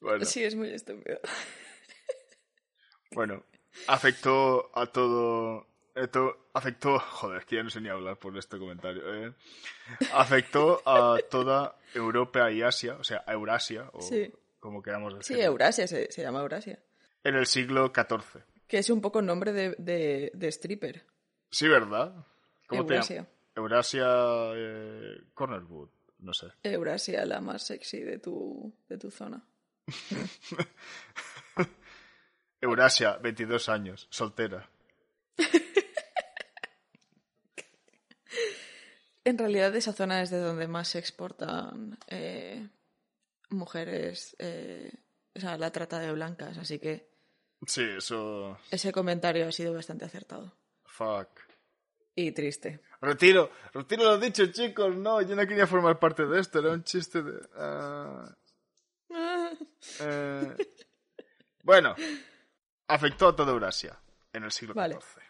bueno, 0.00 0.24
Sí, 0.24 0.44
es 0.44 0.54
muy 0.54 0.70
estúpido. 0.72 1.20
bueno, 3.12 3.44
afectó 3.86 4.70
a 4.74 4.86
todo. 4.86 5.66
Esto 5.94 6.50
afectó. 6.54 6.98
Joder, 6.98 7.44
que 7.44 7.56
ya 7.56 7.62
no 7.62 7.70
sé 7.70 7.80
ni 7.80 7.88
hablar 7.88 8.18
por 8.18 8.36
este 8.38 8.58
comentario. 8.58 9.26
eh. 9.28 9.34
Afectó 10.12 10.82
a 10.86 11.18
toda 11.30 11.76
Europa 11.94 12.50
y 12.50 12.62
Asia, 12.62 12.96
o 12.98 13.04
sea, 13.04 13.22
a 13.26 13.32
Eurasia, 13.32 13.88
o 13.92 14.00
Sí. 14.00 14.32
como 14.60 14.82
queramos 14.82 15.16
decir. 15.18 15.36
Sí, 15.36 15.42
Eurasia, 15.42 15.86
se, 15.86 16.10
se 16.10 16.22
llama 16.22 16.40
Eurasia. 16.40 16.78
En 17.24 17.34
el 17.34 17.46
siglo 17.46 17.92
XIV. 17.94 18.42
Que 18.70 18.78
es 18.78 18.88
un 18.88 19.00
poco 19.00 19.20
nombre 19.20 19.52
de, 19.52 19.74
de, 19.78 20.30
de 20.32 20.48
stripper. 20.48 21.04
Sí, 21.50 21.66
¿verdad? 21.66 22.14
¿Cómo 22.68 22.86
te 22.86 22.94
Eurasia. 22.94 23.28
Eurasia 23.56 24.06
eh, 24.54 25.24
Cornerwood, 25.34 25.88
no 26.20 26.32
sé. 26.32 26.46
Eurasia, 26.62 27.26
la 27.26 27.40
más 27.40 27.64
sexy 27.64 27.98
de 27.98 28.20
tu, 28.20 28.72
de 28.88 28.96
tu 28.96 29.10
zona. 29.10 29.44
Eurasia, 32.60 33.16
22 33.16 33.68
años, 33.68 34.06
soltera. 34.08 34.70
En 39.22 39.36
realidad 39.36 39.76
esa 39.76 39.92
zona 39.92 40.22
es 40.22 40.30
de 40.30 40.38
donde 40.38 40.66
más 40.66 40.88
se 40.88 40.98
exportan 40.98 41.98
eh, 42.06 42.66
mujeres, 43.50 44.34
eh, 44.38 44.90
o 45.36 45.40
sea, 45.40 45.58
la 45.58 45.70
trata 45.70 45.98
de 45.98 46.10
blancas, 46.10 46.56
así 46.56 46.78
que 46.78 47.10
Sí, 47.66 47.82
eso. 47.82 48.58
ese 48.70 48.92
comentario 48.92 49.46
ha 49.46 49.52
sido 49.52 49.74
bastante 49.74 50.04
acertado. 50.04 50.52
Fuck. 50.84 51.28
Y 52.14 52.32
triste. 52.32 52.80
Retiro, 53.00 53.50
retiro 53.72 54.04
lo 54.04 54.18
dicho, 54.18 54.46
chicos. 54.46 54.94
No, 54.96 55.22
yo 55.22 55.34
no 55.36 55.46
quería 55.46 55.66
formar 55.66 55.98
parte 55.98 56.26
de 56.26 56.40
esto, 56.40 56.58
era 56.58 56.70
un 56.72 56.84
chiste 56.84 57.22
de. 57.22 57.40
ah, 57.56 58.34
eh. 60.00 60.56
Bueno, 61.62 61.94
afectó 62.88 63.28
a 63.28 63.36
toda 63.36 63.52
Eurasia 63.52 63.98
en 64.32 64.44
el 64.44 64.50
siglo 64.50 64.74
Vale. 64.74 64.94
XIV 64.96 65.22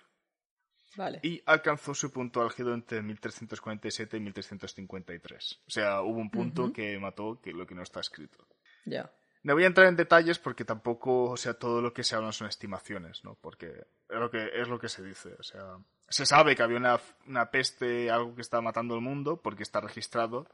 Vale. 0.97 1.21
y 1.23 1.43
alcanzó 1.47 1.95
su 1.95 2.11
punto 2.11 2.43
álgido 2.43 2.75
entre 2.75 3.03
1347 3.03 4.17
y 4.17 4.21
1353. 4.21 5.61
O 5.67 5.71
sea, 5.71 6.03
hubo 6.03 6.19
un 6.19 6.31
punto 6.31 6.73
que 6.73 6.99
mató 6.99 7.41
que 7.41 7.53
lo 7.53 7.67
que 7.67 7.75
no 7.75 7.83
está 7.83 8.01
escrito. 8.01 8.47
Ya. 8.85 9.11
No 9.43 9.55
voy 9.55 9.65
a 9.65 9.69
entrar 9.69 9.87
en 9.87 9.97
detalles 9.97 10.39
porque 10.39 10.65
tampoco, 10.65 11.31
o 11.31 11.37
sea, 11.37 11.55
todo 11.55 11.81
lo 11.81 11.95
que 11.95 12.05
se 12.05 12.15
hablan 12.15 12.33
son 12.33 12.49
estimaciones, 12.49 13.25
¿no? 13.25 13.37
Porque 13.41 13.69
es 14.09 14.19
lo 14.19 14.31
que, 14.31 14.51
es 14.55 14.69
lo 14.69 14.79
que 14.79 14.89
se 14.91 15.03
dice. 15.03 15.35
O 15.39 15.43
sea, 15.43 15.79
se 16.09 16.27
sabe 16.27 16.55
que 16.55 16.63
había 16.63 16.77
una, 16.77 17.01
una 17.27 17.51
peste, 17.51 18.11
algo 18.11 18.35
que 18.35 18.43
estaba 18.43 18.61
matando 18.61 18.95
el 18.95 19.01
mundo, 19.01 19.41
porque 19.41 19.63
está 19.63 19.81
registrado, 19.81 20.47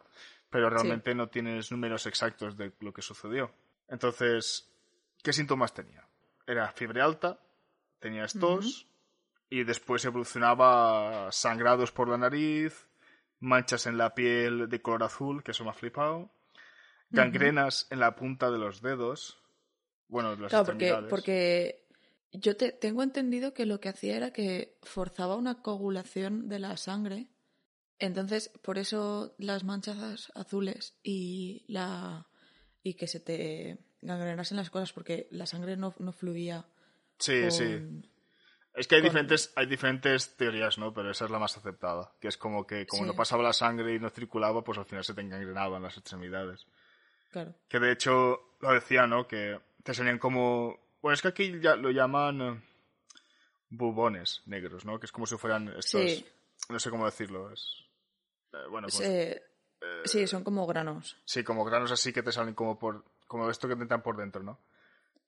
pero 0.51 0.71
realmente 0.71 1.15
no 1.15 1.29
tienes 1.29 1.73
números 1.73 2.07
exactos 2.07 2.57
de 2.57 2.73
lo 2.81 2.93
que 2.93 3.03
sucedió. 3.03 3.51
Entonces, 3.89 4.71
¿qué 5.23 5.33
síntomas 5.33 5.75
tenía? 5.75 6.07
Era 6.47 6.71
fiebre 6.71 7.03
alta, 7.03 7.41
tenías 7.99 8.39
tos, 8.39 8.87
y 9.51 9.65
después 9.65 10.05
evolucionaba 10.05 11.31
sangrados 11.33 11.91
por 11.91 12.09
la 12.09 12.19
nariz, 12.19 12.87
manchas 13.41 13.87
en 13.87 13.99
la 13.99 14.15
piel 14.15 14.69
de 14.69 14.83
color 14.83 15.05
azul, 15.05 15.43
que 15.43 15.51
eso 15.51 15.65
me 15.65 15.71
ha 15.71 15.75
flipado, 15.75 16.31
gangrenas 17.11 17.87
en 17.91 18.01
la 18.01 18.17
punta 18.17 18.51
de 18.51 18.59
los 18.59 18.83
dedos, 18.83 19.39
bueno, 20.09 20.37
las 20.37 20.51
Claro, 20.51 20.65
porque, 20.67 20.95
porque 21.09 21.87
yo 22.33 22.57
te, 22.57 22.73
tengo 22.73 23.03
entendido 23.03 23.55
que 23.55 23.67
lo 23.67 23.81
que 23.81 23.89
hacía 23.89 24.17
era 24.17 24.33
que 24.33 24.79
forzaba 24.83 25.37
una 25.37 25.63
coagulación 25.63 26.49
de 26.49 26.59
la 26.59 26.77
sangre. 26.77 27.29
Entonces, 27.99 28.51
por 28.63 28.77
eso 28.79 29.35
las 29.39 29.65
manchas 29.65 30.31
azules 30.35 30.99
y 31.03 31.65
la 31.69 32.27
y 32.83 32.95
que 32.95 33.07
se 33.09 33.19
te 33.21 33.79
gangrenasen 34.03 34.57
las 34.59 34.71
cosas, 34.71 34.93
porque 34.93 35.27
la 35.33 35.47
sangre 35.47 35.77
no, 35.77 35.95
no 35.99 36.13
fluía. 36.13 36.67
Sí, 37.19 37.41
con- 37.41 37.51
sí. 37.51 38.03
Es 38.75 38.87
que 38.87 38.97
hay 38.97 39.01
con- 39.01 39.09
diferentes, 39.09 39.53
hay 39.57 39.67
diferentes 39.67 40.37
teorías, 40.37 40.77
¿no? 40.79 40.93
Pero 40.93 41.11
esa 41.11 41.25
es 41.25 41.31
la 41.31 41.39
más 41.39 41.57
aceptada. 41.57 42.13
Que 42.21 42.29
es 42.29 42.37
como 42.37 42.67
que 42.67 42.87
como 42.87 43.03
Sí. 43.05 43.09
no 43.09 43.17
pasaba 43.17 43.43
la 43.43 43.55
sangre 43.55 43.95
y 43.95 43.99
no 43.99 44.11
circulaba, 44.11 44.63
pues 44.63 44.79
al 44.79 44.85
final 44.85 45.03
se 45.03 45.15
te 45.15 45.23
engangrenaban 45.23 45.83
las 45.83 45.97
extremidades. 45.97 46.67
Claro. 47.31 47.55
Que 47.69 47.79
de 47.79 47.93
hecho 47.93 48.57
lo 48.61 48.73
decía, 48.73 49.07
¿no? 49.07 49.27
Que 49.27 49.61
te 49.83 49.95
salían 49.95 50.19
como... 50.19 50.79
Bueno, 51.03 51.15
es 51.15 51.23
que 51.23 51.29
aquí 51.29 51.61
ya 51.61 51.77
lo 51.77 51.91
llaman 51.91 52.41
eh, 52.41 52.63
bubones 53.71 54.43
negros, 54.47 54.85
¿no? 54.85 54.99
Que 54.99 55.07
es 55.07 55.13
como 55.13 55.27
si 55.27 55.37
fueran 55.37 55.69
estos... 55.69 56.01
Sí. 56.11 56.27
No 56.69 56.79
sé 56.79 56.91
cómo 56.91 57.05
decirlo. 57.07 57.53
Es... 57.53 57.85
eh, 58.53 58.57
bueno, 58.71 58.89
pues... 58.91 58.97
Se- 58.97 59.43
sí, 60.05 60.27
son 60.27 60.43
como 60.43 60.67
granos. 60.67 61.17
Sí, 61.25 61.45
como 61.45 61.65
granos 61.65 61.93
así 61.93 62.13
que 62.13 62.23
te 62.23 62.33
salen 62.33 62.55
como 62.55 62.79
por... 62.79 63.05
Como 63.27 63.51
esto 63.51 63.69
que 63.69 63.77
te 63.77 63.83
entran 63.83 64.03
por 64.03 64.17
dentro, 64.17 64.43
¿no? 64.43 64.61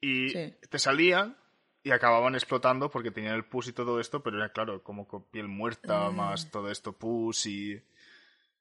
Y 0.01 0.29
Sí. 0.31 0.55
te 0.71 0.79
salían 0.79 1.37
y 1.83 1.91
acababan 1.91 2.35
explotando 2.35 2.91
porque 2.91 3.11
tenían 3.11 3.35
el 3.35 3.45
pus 3.45 3.69
y 3.69 3.73
todo 3.73 3.99
esto, 4.01 4.23
pero 4.23 4.37
era 4.37 4.53
claro, 4.53 4.83
como 4.83 5.07
con 5.09 5.25
piel 5.25 5.49
muerta, 5.49 6.07
Ah. 6.07 6.11
más 6.11 6.51
todo 6.51 6.71
esto 6.71 6.93
pus 6.93 7.47
y... 7.47 7.81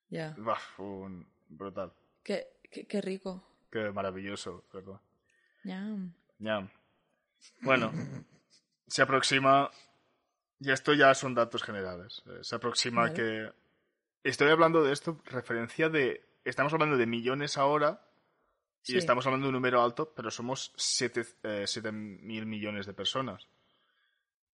Ya. 0.09 0.35
Un... 0.77 1.27
brutal. 1.49 1.93
Qué, 2.23 2.47
qué, 2.69 2.85
qué 2.87 3.01
rico. 3.01 3.43
Qué 3.71 3.91
maravilloso, 3.91 4.65
¿verdad? 4.73 4.99
Ñam. 5.63 6.13
Ya. 6.39 6.69
Bueno, 7.61 7.91
se 8.87 9.01
aproxima, 9.01 9.69
y 10.59 10.71
esto 10.71 10.93
ya 10.93 11.13
son 11.13 11.33
datos 11.35 11.63
generales, 11.63 12.23
eh, 12.27 12.39
se 12.41 12.55
aproxima 12.55 13.01
Vale. 13.03 13.13
que... 13.13 13.51
Estoy 14.23 14.49
hablando 14.49 14.83
de 14.83 14.91
esto, 14.91 15.21
referencia 15.25 15.87
de... 15.89 16.21
Estamos 16.43 16.73
hablando 16.73 16.97
de 16.97 17.05
millones 17.05 17.57
ahora, 17.57 18.01
y 18.83 18.93
Sí. 18.93 18.97
estamos 18.97 19.25
hablando 19.25 19.45
de 19.45 19.49
un 19.49 19.55
número 19.55 19.81
alto, 19.81 20.13
pero 20.15 20.31
somos 20.31 20.73
7 20.75 21.91
mil 21.91 22.45
millones 22.45 22.85
de 22.85 22.93
personas. 22.93 23.47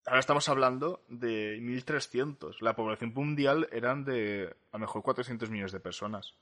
Ahora 0.06 0.20
estamos 0.20 0.48
hablando 0.48 1.04
de 1.08 1.58
1.300. 1.60 2.56
La 2.60 2.74
población 2.74 3.12
mundial 3.14 3.68
eran 3.70 4.04
de 4.04 4.54
a 4.72 4.76
lo 4.76 4.80
mejor 4.80 5.02
400 5.02 5.48
millones 5.50 5.72
de 5.72 5.80
personas. 5.80 6.34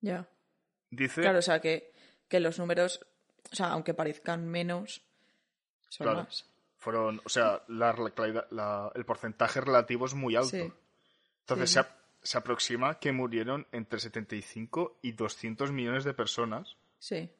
Ya. 0.00 0.28
Dice... 0.96 1.20
Claro, 1.22 1.38
o 1.38 1.42
sea 1.42 1.60
que, 1.60 1.92
que 2.28 2.40
los 2.40 2.58
números, 2.58 3.00
o 3.52 3.54
sea, 3.56 3.68
aunque 3.68 3.94
parezcan 3.94 4.46
menos, 4.46 5.02
son 5.88 6.06
Claro. 6.06 6.24
más. 6.24 6.46
fueron, 6.78 7.20
o 7.24 7.28
sea, 7.28 7.62
la, 7.68 7.92
la- 7.94 8.46
la- 8.50 8.92
el 8.94 9.04
porcentaje 9.06 9.60
relativo 9.60 10.04
es 10.06 10.14
muy 10.14 10.36
alto. 10.36 10.48
Sí. 10.50 10.70
Entonces 11.40 11.70
Sí, 11.70 11.74
se, 11.74 11.80
ap- 11.80 11.96
se 12.22 12.38
aproxima 12.38 12.98
que 12.98 13.12
murieron 13.12 13.66
entre 13.72 13.98
75 14.00 14.98
y 15.02 15.12
200 15.12 15.72
millones 15.72 16.04
de 16.04 16.12
personas, 16.14 16.76
Sí. 16.98 17.30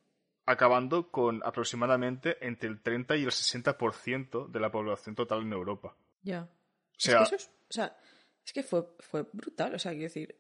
acabando 0.46 1.10
con 1.10 1.42
aproximadamente 1.44 2.36
entre 2.46 2.68
el 2.68 2.80
30 2.80 3.16
y 3.16 3.24
el 3.24 3.30
60% 3.30 4.48
de 4.48 4.60
la 4.60 4.70
población 4.70 5.14
total 5.14 5.42
en 5.42 5.52
Europa. 5.52 5.96
Ya. 6.22 6.42
O 6.42 6.48
sea, 6.96 7.22
es 7.22 7.28
que 7.30 7.36
eso 7.36 7.44
es, 7.44 7.50
o 7.68 7.72
sea, 7.72 7.96
es 8.46 8.52
que 8.52 8.62
fue, 8.62 8.86
fue 9.00 9.26
brutal, 9.32 9.74
o 9.74 9.78
sea, 9.78 9.92
quiero 9.92 10.04
decir, 10.04 10.36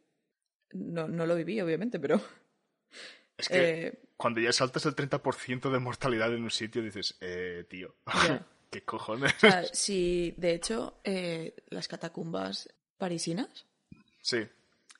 no, 0.72 1.08
no 1.08 1.26
lo 1.26 1.34
viví, 1.34 1.60
obviamente, 1.60 1.98
pero 1.98 2.20
es 3.36 3.48
que 3.48 3.86
eh, 3.88 4.02
cuando 4.16 4.40
ya 4.40 4.52
saltas 4.52 4.86
el 4.86 4.94
30% 4.94 5.70
de 5.70 5.78
mortalidad 5.78 6.32
en 6.34 6.42
un 6.44 6.50
sitio, 6.50 6.82
dices, 6.82 7.16
eh, 7.20 7.64
tío. 7.68 7.94
¿qué 8.70 8.82
cojones? 8.84 9.32
o 9.36 9.40
sea, 9.40 9.64
si 9.72 10.34
de 10.36 10.54
hecho 10.54 10.98
eh, 11.04 11.54
las 11.68 11.86
catacumbas 11.88 12.68
parisinas 12.98 13.66
sí, 14.20 14.38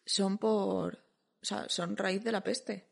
son 0.07 0.38
por, 0.38 0.95
o 0.97 1.45
sea, 1.45 1.68
son 1.68 1.97
raíz 1.97 2.22
de 2.22 2.32
la 2.32 2.42
peste. 2.45 2.86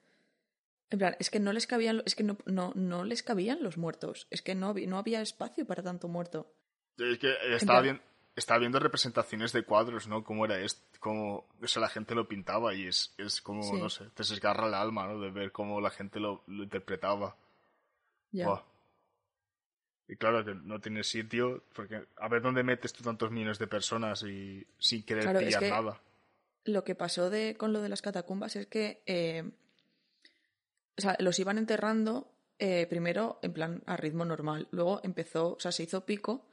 En 0.90 0.98
plan, 0.98 1.16
es 1.18 1.30
que 1.30 1.40
no 1.40 1.53
les 1.53 1.66
cabían, 1.66 2.03
es 2.05 2.14
que 2.14 2.22
no, 2.24 2.36
no, 2.46 2.72
no 2.74 3.05
les 3.05 3.22
cabían 3.22 3.62
los 3.62 3.78
muertos, 3.78 4.26
es 4.30 4.42
que 4.42 4.55
no, 4.55 4.68
había- 4.68 4.86
no 4.88 4.98
había 4.98 5.22
espacio 5.22 5.64
para 5.66 5.82
tanto 5.82 6.07
muerto. 6.09 6.53
Es 6.98 7.18
que 7.18 7.32
estaba, 7.55 7.80
bien, 7.80 8.03
estaba 8.34 8.60
viendo 8.60 8.78
representaciones 8.78 9.52
de 9.52 9.62
cuadros, 9.64 10.08
¿no? 10.08 10.24
Cómo 10.24 10.44
era 10.46 10.58
esto, 10.60 10.80
cómo 11.00 11.46
o 11.62 11.66
sea, 11.66 11.82
la 11.82 11.88
gente 11.88 12.14
lo 12.14 12.26
pintaba 12.28 12.74
y 12.74 12.86
es, 12.86 13.14
es 13.18 13.40
como, 13.42 13.62
Sí. 13.62 13.72
no 13.78 13.90
sé, 13.90 14.04
te 14.14 14.22
desgarra 14.22 14.66
el 14.68 14.74
alma, 14.74 15.06
¿no? 15.06 15.20
De 15.20 15.30
ver 15.30 15.52
cómo 15.52 15.80
la 15.80 15.90
gente 15.90 16.18
lo, 16.20 16.42
lo 16.46 16.62
interpretaba. 16.62 17.36
Ya. 18.30 18.62
Y 20.08 20.16
claro 20.16 20.44
que 20.44 20.54
no 20.54 20.80
tiene 20.80 21.04
sitio, 21.04 21.62
porque 21.74 22.06
a 22.16 22.28
ver 22.28 22.42
dónde 22.42 22.62
metes 22.62 22.92
tú 22.92 23.02
tantos 23.04 23.30
millones 23.30 23.58
de 23.58 23.66
personas 23.66 24.22
y 24.24 24.66
sin 24.78 25.04
querer 25.04 25.24
Claro, 25.24 25.38
es 25.40 25.46
pillar 25.46 25.60
que- 25.62 25.70
nada. 25.70 26.00
Lo 26.64 26.84
que 26.84 26.94
pasó 26.94 27.28
de, 27.28 27.56
con 27.56 27.72
lo 27.72 27.80
de 27.82 27.88
las 27.88 28.02
catacumbas 28.02 28.54
es 28.56 28.66
que 28.66 29.02
eh, 29.06 29.50
o 30.96 31.00
sea, 31.00 31.16
los 31.18 31.38
iban 31.38 31.58
enterrando 31.58 32.30
eh, 32.58 32.86
primero 32.88 33.38
en 33.42 33.52
plan 33.52 33.82
a 33.86 33.96
ritmo 33.96 34.24
normal, 34.24 34.68
luego 34.70 35.00
empezó, 35.02 35.54
o 35.54 35.60
sea, 35.60 35.72
se 35.72 35.82
hizo 35.82 36.04
pico 36.06 36.46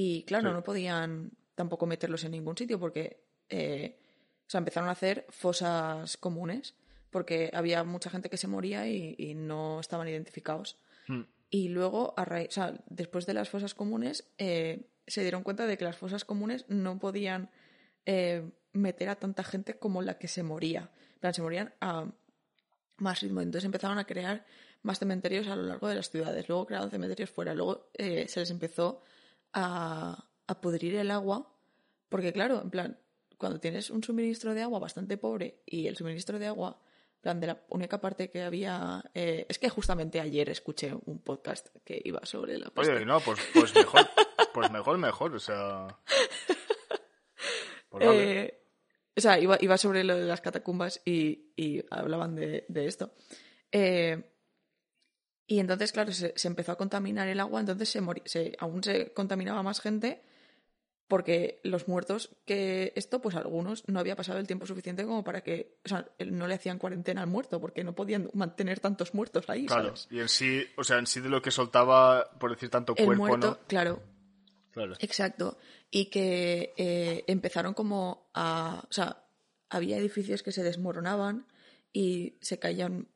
y 0.00 0.22
claro, 0.22 0.50
Sí. 0.50 0.54
no 0.54 0.62
podían 0.62 1.32
tampoco 1.56 1.84
meterlos 1.86 2.22
en 2.22 2.30
ningún 2.30 2.56
sitio 2.56 2.78
porque 2.78 3.24
eh, 3.48 3.98
o 4.46 4.50
sea, 4.50 4.58
empezaron 4.58 4.88
a 4.88 4.92
hacer 4.92 5.26
fosas 5.30 6.16
comunes 6.16 6.76
porque 7.10 7.50
había 7.52 7.82
mucha 7.82 8.08
gente 8.10 8.30
que 8.30 8.36
se 8.36 8.46
moría 8.46 8.86
y, 8.86 9.16
y 9.18 9.34
no 9.34 9.80
estaban 9.80 10.06
identificados. 10.06 10.76
Hmm. 11.08 11.22
Y 11.50 11.68
luego, 11.70 12.14
a 12.16 12.24
raíz- 12.24 12.48
o 12.50 12.52
sea, 12.52 12.74
después 12.86 13.26
de 13.26 13.34
las 13.34 13.48
fosas 13.48 13.74
comunes, 13.74 14.30
eh, 14.38 14.88
se 15.06 15.22
dieron 15.22 15.42
cuenta 15.42 15.66
de 15.66 15.76
que 15.78 15.84
las 15.84 15.96
fosas 15.96 16.24
comunes 16.24 16.64
no 16.68 16.98
podían 17.00 17.50
eh, 18.06 18.48
meter 18.72 19.08
a 19.08 19.16
tanta 19.16 19.42
gente 19.42 19.78
como 19.78 20.00
la 20.02 20.18
que 20.18 20.28
se 20.28 20.42
moría. 20.44 20.90
Plan, 21.18 21.34
se 21.34 21.42
morían 21.42 21.74
a 21.80 22.06
más 22.98 23.20
ritmo. 23.20 23.40
Entonces 23.40 23.64
empezaron 23.64 23.98
a 23.98 24.04
crear 24.04 24.44
más 24.82 24.98
cementerios 25.00 25.48
a 25.48 25.56
lo 25.56 25.62
largo 25.64 25.88
de 25.88 25.94
las 25.96 26.10
ciudades. 26.10 26.48
Luego 26.48 26.66
crearon 26.66 26.90
cementerios 26.90 27.30
fuera. 27.30 27.54
Luego 27.54 27.90
eh, 27.94 28.28
se 28.28 28.40
les 28.40 28.50
empezó 28.50 29.02
a, 29.52 30.28
a 30.46 30.60
pudrir 30.60 30.94
el 30.96 31.10
agua. 31.10 31.52
Porque, 32.08 32.32
claro, 32.32 32.60
en 32.62 32.70
plan, 32.70 32.98
cuando 33.36 33.60
tienes 33.60 33.90
un 33.90 34.02
suministro 34.02 34.54
de 34.54 34.62
agua 34.62 34.78
bastante 34.78 35.16
pobre 35.16 35.62
y 35.66 35.86
el 35.86 35.96
suministro 35.96 36.38
de 36.38 36.46
agua, 36.46 36.78
en 37.16 37.20
plan, 37.20 37.40
de 37.40 37.46
la 37.48 37.62
única 37.68 38.00
parte 38.00 38.30
que 38.30 38.42
había. 38.42 39.04
eh, 39.14 39.44
es 39.48 39.58
que 39.58 39.68
justamente 39.68 40.20
ayer 40.20 40.48
escuché 40.50 40.92
un 41.06 41.20
podcast 41.20 41.68
que 41.84 42.00
iba 42.04 42.24
sobre 42.24 42.58
la 42.58 42.70
peste. 42.70 42.94
Oye, 42.94 43.04
no, 43.04 43.20
pues, 43.20 43.38
pues 43.52 43.74
mejor, 43.74 44.08
pues 44.54 44.70
mejor, 44.70 44.98
mejor, 44.98 45.34
o 45.34 45.40
sea... 45.40 45.88
Pues 47.90 48.06
vale. 48.06 48.40
Eh, 48.42 48.60
o 49.16 49.20
sea, 49.20 49.38
iba, 49.40 49.56
iba 49.60 49.78
sobre 49.78 50.04
lo 50.04 50.14
de 50.14 50.26
las 50.26 50.42
catacumbas 50.42 51.00
y, 51.06 51.52
y 51.56 51.82
hablaban 51.90 52.34
de, 52.34 52.66
de 52.68 52.86
esto. 52.86 53.12
Eh, 53.72 54.30
y 55.48 55.58
entonces, 55.58 55.90
claro, 55.90 56.12
se, 56.12 56.32
se 56.36 56.46
empezó 56.46 56.72
a 56.72 56.76
contaminar 56.76 57.26
el 57.26 57.40
agua, 57.40 57.58
entonces 57.58 57.88
se, 57.88 58.00
se 58.26 58.54
aún 58.60 58.84
se 58.84 59.12
contaminaba 59.12 59.64
más 59.64 59.80
gente 59.80 60.22
porque 61.08 61.60
los 61.64 61.88
muertos 61.88 62.36
que 62.44 62.92
esto, 62.94 63.20
pues 63.20 63.34
algunos 63.34 63.82
no 63.88 63.98
había 63.98 64.14
pasado 64.14 64.38
el 64.38 64.46
tiempo 64.46 64.66
suficiente 64.66 65.04
como 65.04 65.24
para 65.24 65.40
que, 65.40 65.78
o 65.84 65.88
sea, 65.88 66.06
no 66.26 66.46
le 66.46 66.54
hacían 66.54 66.78
cuarentena 66.78 67.22
al 67.22 67.28
muerto 67.28 67.60
porque 67.60 67.82
no 67.82 67.94
podían 67.94 68.30
mantener 68.34 68.78
tantos 68.78 69.14
muertos 69.14 69.48
ahí, 69.48 69.64
Claro, 69.64 69.96
¿sabes? 69.96 70.08
y 70.10 70.20
en 70.20 70.28
sí, 70.28 70.66
o 70.76 70.84
sea, 70.84 70.98
en 70.98 71.06
sí 71.06 71.20
de 71.20 71.30
lo 71.30 71.40
que 71.40 71.50
soltaba, 71.50 72.30
por 72.38 72.50
decir 72.50 72.68
tanto 72.68 72.92
El 72.94 73.06
cuerpo, 73.06 73.26
muerto, 73.26 73.46
¿no? 73.46 73.58
claro, 73.66 74.02
Claro. 74.70 74.94
Exacto. 75.00 75.58
Y 75.90 76.06
que 76.06 76.74
eh, 76.76 77.24
empezaron 77.26 77.74
como 77.74 78.30
a. 78.34 78.84
O 78.88 78.92
sea, 78.92 79.24
había 79.70 79.96
edificios 79.96 80.42
que 80.42 80.52
se 80.52 80.62
desmoronaban 80.62 81.46
y 81.92 82.38
se 82.40 82.58
caían 82.58 83.08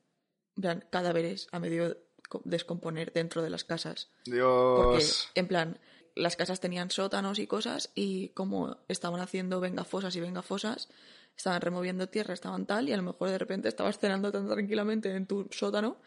cadáveres 0.89 1.47
a 1.51 1.59
medio 1.59 1.97
descomponer 2.43 3.13
dentro 3.13 3.41
de 3.41 3.49
las 3.49 3.63
casas. 3.63 4.09
Porque, 4.25 4.31
Dios. 4.37 5.29
en 5.35 5.47
plan, 5.47 5.79
las 6.15 6.35
casas 6.35 6.59
tenían 6.59 6.91
sótanos 6.91 7.39
y 7.39 7.47
cosas 7.47 7.91
y 7.95 8.29
como 8.29 8.77
estaban 8.87 9.21
haciendo 9.21 9.59
vengafosas 9.59 10.15
y 10.15 10.21
vengafosas, 10.21 10.89
estaban 11.35 11.61
removiendo 11.61 12.07
tierra, 12.07 12.33
estaban 12.33 12.65
tal, 12.65 12.89
y 12.89 12.93
a 12.93 12.97
lo 12.97 13.03
mejor 13.03 13.29
de 13.29 13.37
repente 13.37 13.67
estabas 13.67 13.97
cenando 13.97 14.31
tan 14.31 14.47
tranquilamente 14.47 15.15
en 15.15 15.25
tu 15.25 15.47
sótano 15.51 15.97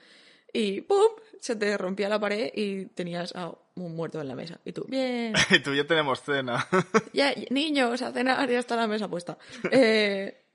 y 0.53 0.81
¡pum! 0.83 1.09
se 1.41 1.57
te 1.57 1.77
rompía 1.77 2.09
la 2.09 2.18
pared 2.18 2.51
y 2.55 2.87
tenías 2.87 3.35
a 3.37 3.53
un 3.74 3.95
muerto 3.95 4.20
en 4.20 4.29
la 4.29 4.35
mesa. 4.35 4.59
Y 4.64 4.72
tú, 4.72 4.87
bien, 4.89 5.35
Y 5.51 5.59
tú 5.59 5.74
ya 5.74 5.87
tenemos 5.87 6.22
cena. 6.22 6.66
ya, 7.12 7.35
niños, 7.51 8.01
a 8.03 8.12
cenar, 8.12 8.49
ya 8.49 8.59
está 8.59 8.77
la 8.77 8.87
mesa 8.87 9.09
puesta. 9.09 9.39
Eh, 9.70 10.45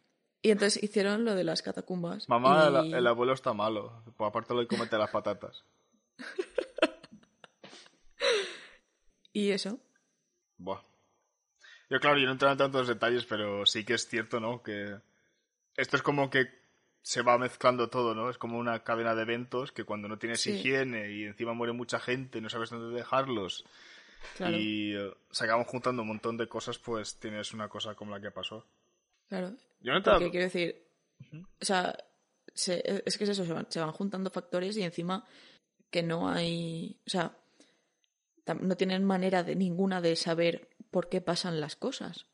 y 0.41 0.51
entonces 0.51 0.81
hicieron 0.83 1.23
lo 1.25 1.35
de 1.35 1.43
las 1.43 1.61
catacumbas. 1.61 2.27
Mamá, 2.29 2.69
y- 2.83 2.87
el, 2.89 2.93
el 2.95 3.07
abuelo 3.07 3.33
está 3.33 3.53
malo. 3.53 4.03
Pues 4.17 4.27
aparte 4.27 4.53
lo 4.53 4.61
de 4.61 4.67
comete 4.67 4.97
las 4.97 5.09
patatas. 5.11 5.63
y 9.33 9.51
eso. 9.51 9.79
Buah. 10.57 10.81
Yo, 11.89 11.99
claro, 11.99 12.17
yo 12.17 12.25
no 12.25 12.31
entro 12.33 12.49
en 12.51 12.57
tantos 12.57 12.87
detalles, 12.87 13.25
pero 13.25 13.65
sí 13.65 13.83
que 13.83 13.93
es 13.95 14.07
cierto, 14.07 14.39
¿no? 14.39 14.61
Que 14.63 14.97
esto 15.75 15.97
es 15.97 16.01
como 16.03 16.29
que 16.29 16.47
se 17.01 17.21
va 17.21 17.37
mezclando 17.37 17.89
todo, 17.89 18.13
¿no? 18.15 18.29
Es 18.29 18.37
como 18.37 18.57
una 18.57 18.83
cadena 18.83 19.15
de 19.15 19.23
eventos 19.23 19.71
que 19.71 19.83
cuando 19.83 20.07
no 20.07 20.17
tienes 20.17 20.41
Sí. 20.41 20.51
higiene 20.53 21.11
y 21.11 21.23
encima 21.25 21.53
muere 21.53 21.73
mucha 21.73 21.99
gente 21.99 22.37
y 22.37 22.41
no 22.41 22.49
sabes 22.49 22.69
dónde 22.69 22.95
dejarlos 22.95 23.65
Claro, 24.37 24.55
y 24.57 24.95
eh, 24.95 25.11
se 25.31 25.43
acaban 25.45 25.65
juntando 25.65 26.03
un 26.03 26.09
montón 26.09 26.37
de 26.37 26.47
cosas, 26.47 26.77
pues 26.77 27.15
tienes 27.19 27.53
una 27.53 27.67
cosa 27.67 27.95
como 27.95 28.11
la 28.11 28.21
que 28.21 28.29
pasó. 28.31 28.65
Claro. 29.31 29.55
Yo 29.79 29.93
no 29.93 30.03
Porque 30.03 30.29
quiero 30.29 30.43
decir, 30.45 30.85
o 31.61 31.65
sea, 31.65 31.97
se- 32.53 33.01
es 33.05 33.17
que 33.17 33.23
es 33.23 33.29
eso, 33.29 33.45
se 33.45 33.53
van, 33.53 33.65
se 33.71 33.79
van 33.79 33.93
juntando 33.93 34.29
factores 34.29 34.75
y 34.75 34.83
encima 34.83 35.25
que 35.89 36.03
no 36.03 36.27
hay, 36.29 36.99
o 37.07 37.09
sea, 37.09 37.37
no 38.59 38.75
tienen 38.75 39.05
manera 39.05 39.43
de 39.43 39.55
ninguna 39.55 40.01
de 40.01 40.17
saber 40.17 40.67
por 40.91 41.07
qué 41.07 41.21
pasan 41.21 41.61
las 41.61 41.75
cosas. 41.77 42.25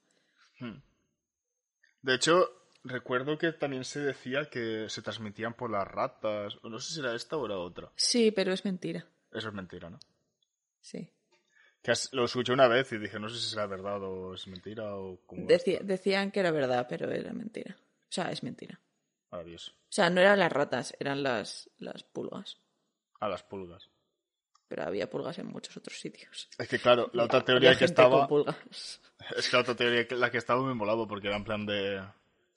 De 2.02 2.16
hecho, 2.16 2.50
recuerdo 2.84 3.38
que 3.38 3.52
también 3.52 3.84
se 3.84 4.00
decía 4.00 4.50
que 4.50 4.90
se 4.90 5.02
transmitían 5.04 5.54
por 5.54 5.70
las 5.70 5.88
ratas. 5.88 6.58
o 6.64 6.70
No 6.70 6.80
sé 6.80 6.94
si 6.94 7.00
era 7.00 7.14
esta 7.16 7.38
o 7.38 7.46
era 7.46 7.58
otra. 7.60 7.92
Sí, 7.96 8.32
pero 8.32 8.52
es 8.54 8.66
mentira. 8.66 9.06
Eso 9.32 9.50
es 9.50 9.54
mentira, 9.54 9.90
¿no? 9.90 10.00
Sí. 10.82 11.12
Que 11.88 11.94
lo 12.12 12.26
escuché 12.26 12.52
una 12.52 12.68
vez 12.68 12.92
y 12.92 12.98
dije, 12.98 13.18
no 13.18 13.30
sé 13.30 13.40
si 13.40 13.50
será 13.50 13.66
verdad 13.66 14.04
o 14.04 14.34
es 14.34 14.46
mentira 14.48 14.94
o 14.98 15.22
cómo 15.26 15.48
Decí- 15.48 15.80
decían 15.80 16.32
que 16.32 16.42
era 16.42 16.52
verdad, 16.52 16.86
pero 16.90 17.10
era 17.10 17.32
mentira. 17.32 17.78
O 17.80 18.12
sea, 18.12 18.30
es 18.30 18.44
mentira. 18.44 18.78
Maravilloso. 19.32 19.72
O 19.72 19.92
sea, 19.92 20.10
no 20.10 20.20
eran 20.20 20.38
las 20.38 20.52
ratas, 20.52 20.94
eran 21.00 21.24
las, 21.24 21.70
las 21.78 22.04
pulgas. 22.04 22.58
A 23.22 23.30
las 23.30 23.42
pulgas. 23.44 23.90
Pero 24.68 24.84
había 24.84 25.10
pulgas 25.10 25.40
en 25.40 25.48
muchos 25.48 25.78
otros 25.78 25.98
sitios. 25.98 26.50
Es 26.58 26.68
que 26.68 26.78
claro, 26.78 27.10
la 27.14 27.24
otra 27.24 27.38
Había 27.40 27.46
teoría 27.46 27.70
que 27.72 27.76
gente 27.78 27.86
estaba... 27.94 28.20
con 28.20 28.28
pulgas. 28.28 29.02
Es 29.38 29.50
que 29.50 29.56
la 29.56 29.62
otra 29.62 29.76
teoría 29.76 30.06
que 30.08 30.16
la 30.16 30.30
que 30.30 30.38
estaba 30.40 30.62
me 30.62 30.74
molado 30.74 31.08
porque 31.08 31.28
era 31.28 31.38
en 31.38 31.44
plan 31.46 31.66
de... 31.66 32.06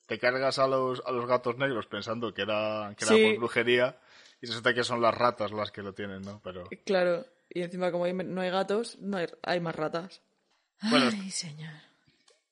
Te 0.07 0.18
cargas 0.18 0.59
a 0.59 0.66
los, 0.66 1.01
a 1.07 1.12
los 1.12 1.24
gatos 1.26 1.57
negros 1.57 1.87
pensando 1.87 2.35
que 2.35 2.43
era, 2.43 2.93
que 2.99 3.05
era 3.05 3.14
Sí. 3.14 3.24
por 3.31 3.39
brujería 3.39 3.97
y 4.43 4.47
resulta 4.47 4.74
que 4.74 4.83
son 4.83 5.01
las 5.01 5.14
ratas 5.14 5.53
las 5.53 5.70
que 5.70 5.83
lo 5.83 5.95
tienen, 5.95 6.22
¿no? 6.22 6.41
Pero... 6.43 6.64
Claro, 6.85 7.24
y 7.51 7.62
encima 7.62 7.90
como 7.92 8.05
hay- 8.05 8.12
no 8.14 8.40
hay 8.40 8.51
gatos, 8.51 8.98
no 9.01 9.16
hay, 9.18 9.26
hay 9.42 9.61
más 9.61 9.74
ratas. 9.74 10.22
Bueno, 10.88 11.11
Ay, 11.12 11.30
señor. 11.30 11.72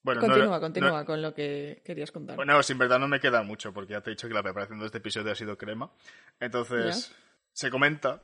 Bueno, 0.02 0.20
no- 0.20 0.26
continúa, 0.28 0.54
no- 0.56 0.60
continúa 0.60 1.04
con 1.04 1.22
lo 1.22 1.34
que 1.34 1.82
querías 1.84 2.10
contar. 2.12 2.36
Bueno, 2.36 2.62
sin 2.62 2.78
verdad 2.78 2.98
no 2.98 3.08
me 3.08 3.20
queda 3.20 3.42
mucho, 3.42 3.72
porque 3.72 3.92
ya 3.94 4.00
te 4.02 4.10
he 4.10 4.12
dicho 4.14 4.28
que 4.28 4.34
la 4.34 4.42
preparación 4.42 4.78
de 4.80 4.86
este 4.86 4.98
episodio 4.98 5.32
ha 5.32 5.34
sido 5.34 5.56
crema. 5.58 5.90
Entonces, 6.40 7.14
se 7.52 7.70
comenta, 7.70 8.22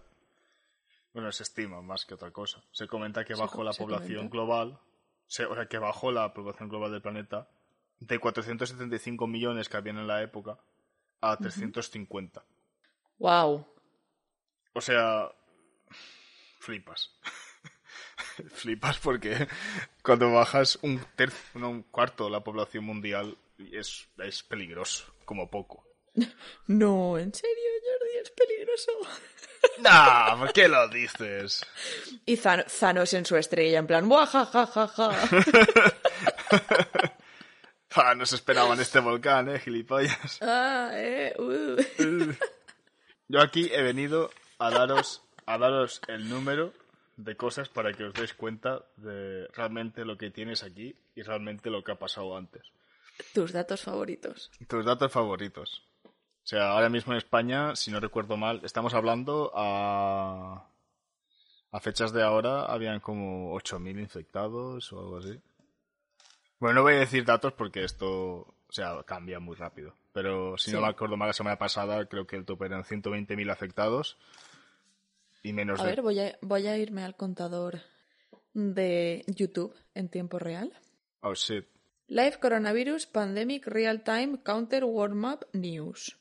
bueno, 1.13 1.31
se 1.33 1.43
estima 1.43 1.81
más 1.83 2.05
que 2.07 2.15
otra 2.15 2.31
cosa, 2.31 2.63
se 2.73 2.87
comenta 2.87 3.25
que 3.25 3.35
bajó 3.35 3.65
la 3.65 3.73
población 3.73 4.29
comenta. 4.29 4.33
global, 4.33 4.79
se- 5.27 5.47
o 5.47 5.55
sea, 5.55 5.67
que 5.67 5.79
bajó 5.79 6.13
la 6.13 6.33
población 6.35 6.69
global 6.69 6.93
del 6.93 7.03
planeta 7.03 7.49
de 8.01 8.19
475 8.19 9.27
millones 9.27 9.69
que 9.69 9.77
habían 9.77 9.99
en 9.99 10.07
la 10.07 10.23
época 10.23 10.59
a 11.21 11.37
350. 11.39 12.45
Wow. 13.19 13.67
O 14.75 14.81
sea, 14.81 15.31
flipas. 16.65 17.11
flipas 18.55 18.99
porque 18.99 19.47
cuando 20.03 20.33
bajas 20.33 20.79
un 20.83 21.05
tercio, 21.17 21.61
no, 21.61 21.71
un 21.71 21.83
cuarto 21.83 22.25
de 22.25 22.31
la 22.31 22.43
población 22.43 22.85
mundial 22.85 23.37
es, 23.73 24.09
es 24.19 24.43
peligroso, 24.43 25.15
como 25.25 25.51
poco. 25.51 25.85
No, 26.67 27.19
en 27.19 27.35
serio, 27.35 27.71
Jordi, 27.83 28.19
es 28.23 28.31
peligroso. 28.31 28.93
Nah, 29.81 30.37
¿por 30.39 30.53
qué 30.53 30.69
lo 30.69 30.87
dices? 30.89 31.65
Y 32.27 32.37
Thanos 32.37 33.15
en 33.15 33.25
su 33.25 33.35
estrella, 33.35 33.79
en 33.79 33.87
plan, 33.87 34.07
¡buah, 34.07 34.27
ja, 34.27 34.45
ja, 34.45 34.67
ja, 34.67 34.89
ja! 34.89 35.11
Ah, 37.97 38.15
no 38.15 38.27
se 38.27 38.37
esperaban 38.37 38.79
este 38.81 38.99
volcán, 38.99 39.49
eh, 39.49 39.61
gilipollas. 39.61 40.39
ah, 40.43 40.91
eh, 40.93 41.35
uh. 41.39 42.35
Yo 43.29 43.41
aquí 43.41 43.71
he 43.73 43.83
venido 43.83 44.31
a 44.59 44.71
daros, 44.71 45.23
a 45.47 45.59
daros 45.59 46.01
el 46.09 46.29
número 46.29 46.73
de 47.17 47.37
cosas 47.37 47.69
para 47.69 47.93
que 47.93 48.05
os 48.05 48.15
deis 48.15 48.35
cuenta 48.35 48.85
de 48.97 49.47
realmente 49.49 50.05
lo 50.05 50.19
que 50.19 50.31
tienes 50.31 50.63
aquí 50.63 50.97
y 51.15 51.23
realmente 51.23 51.71
lo 51.71 51.85
que 51.85 51.93
ha 51.93 51.99
pasado 51.99 52.37
antes. 52.37 52.63
Tus 53.33 53.53
datos 53.53 53.83
favoritos. 53.83 54.51
Tus 54.69 54.85
datos 54.85 55.13
favoritos. 55.13 55.83
O 56.05 56.47
sea, 56.47 56.73
ahora 56.73 56.89
mismo 56.89 57.13
en 57.13 57.19
España, 57.19 57.75
si 57.77 57.91
no 57.91 58.01
recuerdo 58.01 58.37
mal, 58.37 58.61
estamos 58.65 58.95
hablando 58.95 59.53
a... 59.55 60.69
A 61.71 61.81
fechas 61.81 62.13
de 62.13 62.23
ahora 62.23 62.67
habían 62.67 63.01
como 63.01 63.53
8.000 63.57 63.99
infectados 63.99 64.93
o 64.93 65.01
algo 65.01 65.17
así. 65.19 65.41
Bueno, 66.61 66.77
no 66.77 66.83
voy 66.83 66.95
a 66.95 66.99
decir 67.01 67.25
datos 67.25 67.53
porque 67.53 67.83
esto, 67.83 68.07
o 68.09 68.55
sea, 68.71 69.03
cambia 69.03 69.41
muy 69.41 69.57
rápido. 69.57 69.93
Pero 70.13 70.57
si 70.57 70.71
no 70.71 70.83
me 70.83 70.87
acuerdo 70.87 71.17
mal, 71.17 71.29
la 71.29 71.33
semana 71.33 71.59
pasada 71.59 72.07
creo 72.07 72.29
que 72.29 72.37
el 72.37 72.45
tope 72.45 72.67
eran 72.67 72.85
120.000 72.85 73.51
afectados 73.51 74.17
y 75.45 75.53
menos 75.53 75.79
A 75.79 75.85
de... 75.85 75.91
ver, 75.91 76.03
voy 76.03 76.19
a, 76.19 76.37
voy 76.41 76.67
a 76.67 76.77
irme 76.77 77.05
al 77.05 77.17
contador 77.17 77.83
de 78.55 79.25
YouTube 79.29 79.73
en 79.95 80.09
tiempo 80.09 80.41
real. 80.41 80.73
Oh, 81.21 81.35
shit. 81.35 81.69
Live 82.09 82.41
Coronavirus 82.41 83.07
Pandemic 83.07 83.65
Real 83.67 84.03
Time 84.03 84.41
Counter 84.43 84.85
Warm 84.85 85.25
Up 85.25 85.47
News. 85.53 86.19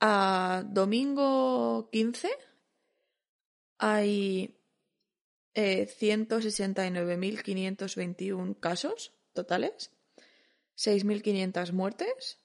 A 0.00 0.62
domingo 0.66 1.88
15 1.90 2.28
hay 3.78 4.58
eh, 5.54 5.86
169.521 5.86 8.60
casos 8.60 9.14
totales, 9.32 9.90
6.500 10.76 11.72
muertes 11.72 12.41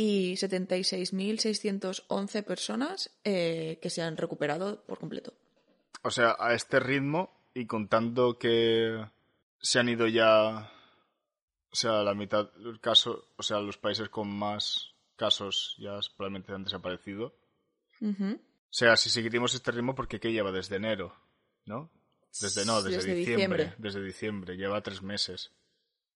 y 0.00 0.34
76.611 0.34 2.44
personas 2.44 3.10
eh, 3.24 3.80
que 3.82 3.90
se 3.90 4.00
han 4.00 4.16
recuperado 4.16 4.84
por 4.84 5.00
completo. 5.00 5.34
O 6.02 6.12
sea, 6.12 6.36
a 6.38 6.54
este 6.54 6.78
ritmo 6.78 7.36
y 7.52 7.66
contando 7.66 8.38
que 8.38 9.04
se 9.60 9.80
han 9.80 9.88
ido 9.88 10.06
ya, 10.06 10.70
o 11.72 11.74
sea, 11.74 12.04
la 12.04 12.14
mitad 12.14 12.52
del 12.52 12.78
caso, 12.78 13.26
o 13.36 13.42
sea, 13.42 13.58
los 13.58 13.76
países 13.76 14.08
con 14.08 14.30
más 14.30 14.94
casos 15.16 15.74
ya 15.80 15.98
probablemente 16.16 16.52
han 16.52 16.62
desaparecido. 16.62 17.34
O 18.00 18.38
sea, 18.70 18.96
si 18.96 19.10
seguimos 19.10 19.56
este 19.56 19.72
ritmo, 19.72 19.96
porque 19.96 20.20
¿qué 20.20 20.30
lleva 20.30 20.52
desde 20.52 20.76
enero? 20.76 21.12
¿No? 21.64 21.90
Desde 22.40 22.64
no, 22.64 22.84
desde, 22.84 22.98
Desde 22.98 23.16
diciembre, 23.16 23.64
diciembre. 23.64 23.74
Desde 23.78 24.04
diciembre, 24.04 24.56
lleva 24.56 24.80
tres 24.80 25.02
meses. 25.02 25.50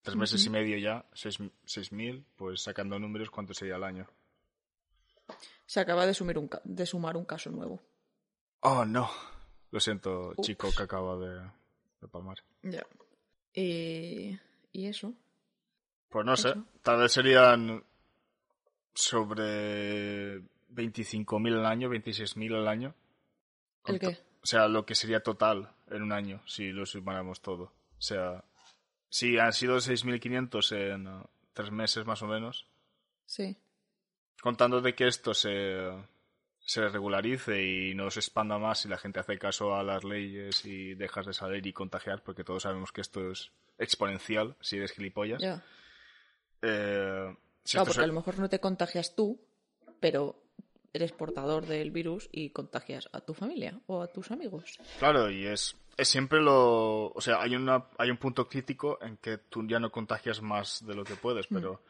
Tres 0.03 0.17
meses 0.17 0.45
y 0.45 0.49
medio 0.49 0.77
ya, 0.77 1.05
seis, 1.13 1.39
seis 1.65 1.91
mil, 1.93 2.25
pues 2.35 2.61
sacando 2.61 2.99
números, 2.99 3.29
¿cuánto 3.29 3.53
sería 3.53 3.75
al 3.75 3.85
año? 3.85 4.05
Se 5.65 5.79
acaba 5.79 6.05
de, 6.05 6.13
sumir 6.13 6.37
un 6.37 6.49
de 6.65 6.85
sumar 6.85 7.15
un 7.15 7.23
caso 7.23 7.49
nuevo. 7.49 7.81
Oh, 8.59 8.83
no. 8.85 9.09
Lo 9.71 9.79
siento, 9.79 10.33
chico 10.41 10.69
que 10.75 10.83
acaba 10.83 11.17
de, 11.17 11.49
de 12.01 12.07
palmar. 12.09 12.37
Ya. 12.63 12.85
Y, 13.53 14.37
y 14.73 14.87
eso. 14.87 15.13
Pues 16.09 16.25
no 16.25 16.35
sé, 16.35 16.49
Eso. 16.49 16.65
tal 16.81 16.99
vez 16.99 17.11
serían 17.11 17.83
sobre 18.93 20.41
25.000 20.69 21.59
al 21.59 21.65
año, 21.65 21.89
26.000 21.89 22.55
al 22.55 22.67
año. 22.67 22.93
¿El 23.85 23.99
qué? 23.99 24.19
O 24.43 24.45
sea, 24.45 24.67
lo 24.67 24.85
que 24.85 24.95
sería 24.95 25.23
total 25.23 25.71
en 25.89 26.03
un 26.03 26.11
año, 26.11 26.41
si 26.45 26.71
lo 26.71 26.85
sumáramos 26.85 27.41
todo. 27.41 27.63
O 27.63 28.01
sea, 28.01 28.43
si 29.15 29.37
han 29.37 29.53
sido 29.53 29.77
6.500 29.77 30.71
en 30.71 31.07
eh, 31.07 31.23
tres 31.53 31.69
meses 31.71 32.03
más 32.05 32.23
o 32.23 32.27
menos, 32.27 32.65
Sí. 33.27 33.55
contando 34.41 34.81
de 34.81 34.95
que 34.95 35.05
esto 35.07 35.35
se, 35.35 35.87
se 36.59 36.87
regularice 36.89 37.61
y 37.63 37.93
no 37.93 38.09
se 38.09 38.21
expanda 38.21 38.57
más 38.57 38.85
y 38.85 38.89
la 38.89 38.97
gente 38.97 39.19
hace 39.19 39.37
caso 39.37 39.75
a 39.75 39.83
las 39.83 40.03
leyes 40.03 40.65
y 40.65 40.95
dejas 40.95 41.27
de 41.27 41.33
salir 41.33 41.65
y 41.67 41.73
contagiar, 41.73 42.23
porque 42.23 42.43
todos 42.43 42.63
sabemos 42.63 42.91
que 42.91 43.01
esto 43.01 43.29
es 43.31 43.51
exponencial 43.77 44.55
si 44.61 44.77
eres 44.77 44.91
gilipollas. 44.93 45.41
Ya. 45.43 45.63
Eh, 46.63 47.35
si 47.63 47.77
porque 47.77 47.93
se- 47.93 48.01
a 48.01 48.07
lo 48.07 48.13
mejor 48.13 48.39
no 48.39 48.49
te 48.49 48.59
contagias 48.59 49.15
tú, 49.15 49.39
pero 49.99 50.41
eres 50.91 51.11
portador 51.11 51.65
del 51.67 51.91
virus 51.91 52.29
y 52.31 52.49
contagias 52.49 53.09
a 53.13 53.21
tu 53.21 53.33
familia 53.35 53.79
o 53.87 54.01
a 54.01 54.07
tus 54.07 54.31
amigos. 54.31 54.79
Claro, 54.99 55.29
y 55.29 55.45
es, 55.45 55.75
es 55.97 56.07
siempre 56.07 56.41
lo... 56.41 57.07
O 57.11 57.21
sea, 57.21 57.41
hay, 57.41 57.55
una, 57.55 57.85
hay 57.97 58.09
un 58.09 58.17
punto 58.17 58.47
crítico 58.47 58.97
en 59.01 59.17
que 59.17 59.37
tú 59.37 59.65
ya 59.67 59.79
no 59.79 59.91
contagias 59.91 60.41
más 60.41 60.85
de 60.85 60.95
lo 60.95 61.03
que 61.03 61.15
puedes, 61.15 61.47
pero 61.47 61.81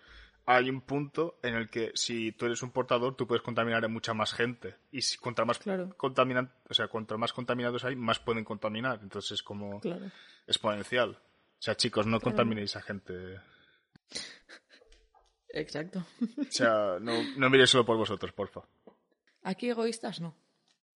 hay 0.45 0.69
un 0.69 0.81
punto 0.81 1.39
en 1.41 1.55
el 1.55 1.69
que 1.69 1.91
si 1.95 2.31
tú 2.33 2.45
eres 2.45 2.61
un 2.63 2.71
portador, 2.71 3.15
tú 3.15 3.25
puedes 3.25 3.41
contaminar 3.41 3.83
a 3.85 3.87
mucha 3.87 4.13
más 4.13 4.33
gente. 4.33 4.75
Y 4.91 5.01
si 5.01 5.17
contra 5.17 5.45
más 5.45 5.57
Claro. 5.59 5.95
contaminan, 5.97 6.51
o 6.69 6.73
sea, 6.73 6.87
contra 6.87 7.17
más 7.17 7.31
contaminados 7.33 7.85
hay, 7.85 7.95
más 7.95 8.19
pueden 8.19 8.43
contaminar. 8.43 8.99
Entonces 9.01 9.31
es 9.31 9.43
como 9.43 9.79
Claro. 9.79 10.05
exponencial. 10.47 11.11
O 11.11 11.61
sea, 11.65 11.75
chicos, 11.75 12.05
no 12.05 12.19
contaminéis 12.19 12.75
a 12.75 12.81
gente. 12.81 13.39
Exacto. 15.49 16.05
O 16.39 16.51
sea, 16.51 16.97
no, 16.99 17.13
no 17.37 17.49
miréis 17.49 17.69
solo 17.69 17.85
por 17.85 17.95
vosotros, 17.97 18.31
porfa. 18.33 18.61
Aquí 19.43 19.69
egoístas 19.69 20.19
no. 20.19 20.35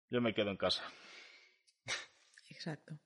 Yo 0.10 0.20
me 0.20 0.34
quedo 0.34 0.49
en 0.49 0.58
casa. 0.58 0.84
Exacto. 2.68 2.99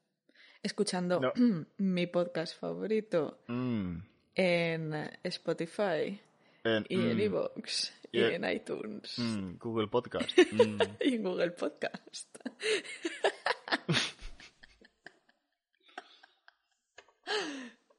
Escuchando 0.64 1.20
No. 1.20 1.34
mi 1.78 2.08
podcast 2.08 2.60
favorito 2.60 3.44
Mm. 3.48 3.98
en 4.34 4.94
Spotify 5.24 6.20
En, 6.64 6.84
y 6.90 6.96
en 6.96 7.16
mm, 7.18 7.20
iVoox 7.20 7.92
y 8.12 8.24
en 8.24 8.44
iTunes 8.50 9.20
mm, 9.20 9.58
Google 9.60 9.88
Podcast. 9.88 10.32
Mm. 10.52 10.80
y 11.02 11.14
en 11.16 11.22
Google 11.24 11.52
Podcast. 11.52 12.36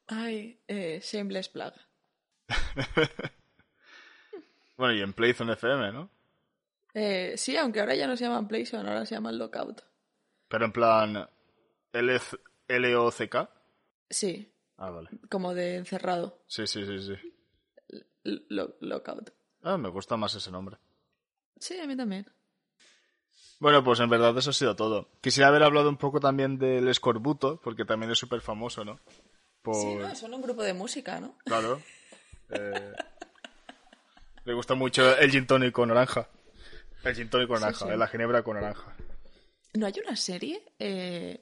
Ay, 0.08 0.58
eh, 0.68 1.00
Shameless 1.02 1.48
Plug. 1.48 1.72
Bueno, 4.74 4.94
y 4.94 5.02
en 5.02 5.12
Playzone 5.12 5.52
FM, 5.52 5.92
¿no? 5.92 6.08
Eh, 6.94 7.34
sí, 7.36 7.56
aunque 7.56 7.78
ahora 7.78 7.94
ya 7.94 8.08
no 8.08 8.16
se 8.16 8.24
llaman 8.24 8.48
PlayZone, 8.48 8.88
ahora 8.88 9.06
se 9.06 9.14
llaman 9.14 9.38
Lockout. 9.38 9.82
Pero 10.48 10.64
en 10.64 10.72
plan. 10.72 11.28
L-O-C-K. 11.92 13.50
Sí, 14.10 14.52
Ah, 14.76 14.90
vale. 14.90 15.08
como 15.30 15.54
de 15.54 15.76
encerrado. 15.76 16.42
Sí, 16.46 16.66
sí, 16.66 16.84
sí, 16.86 16.98
sí. 17.02 17.14
L- 18.24 18.42
lo- 18.48 18.76
lockout. 18.80 19.30
Ah, 19.62 19.76
me 19.78 19.88
gusta 19.88 20.16
más 20.16 20.34
ese 20.34 20.50
nombre. 20.50 20.76
Sí, 21.58 21.78
a 21.78 21.86
mí 21.86 21.96
también. 21.96 22.26
Bueno, 23.60 23.84
pues 23.84 24.00
en 24.00 24.10
verdad 24.10 24.36
eso 24.36 24.50
ha 24.50 24.54
sido 24.54 24.74
todo. 24.74 25.08
Quisiera 25.20 25.48
haber 25.48 25.62
hablado 25.62 25.88
un 25.88 25.96
poco 25.96 26.18
también 26.18 26.58
del 26.58 26.88
escorbuto, 26.88 27.60
porque 27.62 27.84
también 27.84 28.10
es 28.10 28.18
súper 28.18 28.40
famoso, 28.40 28.84
¿no? 28.84 28.98
Por... 29.62 29.74
Sí, 29.76 29.94
no, 29.94 30.14
son 30.16 30.34
un 30.34 30.42
grupo 30.42 30.62
de 30.62 30.74
música, 30.74 31.20
¿no? 31.20 31.36
Claro. 31.44 31.80
Eh, 32.54 32.92
Le 34.44 34.52
gusta 34.52 34.74
mucho 34.74 35.16
el 35.16 35.30
gin 35.30 35.46
tonic 35.46 35.72
con 35.72 35.88
naranja. 35.88 36.28
El 37.02 37.14
gin 37.14 37.30
tonic 37.30 37.48
con 37.48 37.60
naranja, 37.60 37.86
sí. 37.86 37.90
eh, 37.92 37.96
la 37.96 38.08
ginebra 38.08 38.42
con 38.42 38.56
naranja. 38.56 38.94
¿No 39.72 39.86
hay 39.86 39.94
una 40.04 40.14
serie? 40.16 40.62
Eh, 40.78 41.40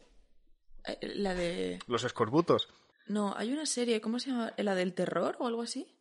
la 1.01 1.35
de... 1.35 1.78
Los 1.87 2.05
escorbutos. 2.05 2.68
No, 3.07 3.35
hay 3.37 3.53
una 3.53 3.66
serie, 3.66 4.01
¿cómo 4.01 4.18
se 4.18 4.31
llama? 4.31 4.53
¿La 4.57 4.74
del 4.74 4.95
terror 4.95 5.37
o 5.39 5.47
algo 5.47 5.62
así? 5.62 5.93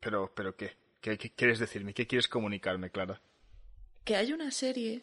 Pero, 0.00 0.32
pero 0.34 0.56
¿qué? 0.56 0.76
¿Qué, 1.00 1.16
qué 1.16 1.32
quieres 1.32 1.58
decirme? 1.58 1.94
¿Qué 1.94 2.06
quieres 2.06 2.28
comunicarme, 2.28 2.90
Clara? 2.90 3.20
Que 4.04 4.16
hay 4.16 4.32
una 4.32 4.50
serie 4.50 5.02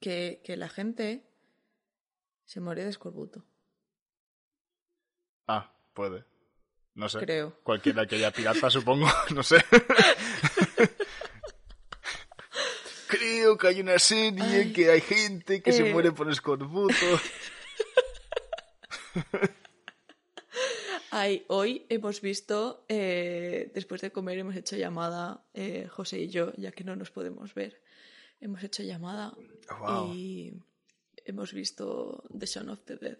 que, 0.00 0.40
que 0.44 0.56
la 0.56 0.68
gente 0.68 1.22
se 2.44 2.60
moría 2.60 2.84
de 2.84 2.90
escorbuto. 2.90 3.44
Ah, 5.46 5.72
puede. 5.94 6.24
No 6.94 7.08
sé. 7.08 7.20
Creo. 7.20 7.56
Cualquiera 7.62 8.06
que 8.06 8.16
haya 8.16 8.30
pirata, 8.30 8.68
supongo. 8.70 9.06
No 9.34 9.42
sé. 9.42 9.56
Creo 13.12 13.56
que 13.58 13.66
hay 13.68 13.80
una 13.80 13.98
serie 13.98 14.42
Ay. 14.42 14.72
que 14.72 14.90
hay 14.90 15.00
gente 15.02 15.62
que 15.62 15.72
se 15.72 15.86
Eh. 15.88 15.92
muere 15.92 16.12
por 16.12 16.30
escorbuto. 16.30 16.94
Ay, 21.10 21.44
hoy 21.48 21.84
hemos 21.90 22.20
visto, 22.22 22.84
eh, 22.88 23.70
después 23.74 24.00
de 24.00 24.10
comer 24.10 24.38
hemos 24.38 24.56
hecho 24.56 24.76
llamada, 24.76 25.44
eh, 25.52 25.86
José 25.90 26.20
y 26.20 26.28
yo, 26.28 26.52
ya 26.56 26.72
que 26.72 26.84
no 26.84 26.96
nos 26.96 27.10
podemos 27.10 27.52
ver. 27.54 27.82
Hemos 28.40 28.62
hecho 28.64 28.82
llamada 28.82 29.34
Wow. 29.78 30.14
y 30.14 30.54
hemos 31.26 31.52
visto 31.52 32.24
The 32.36 32.46
Shaun 32.46 32.70
of 32.70 32.80
the 32.86 32.96
Dead. 32.96 33.18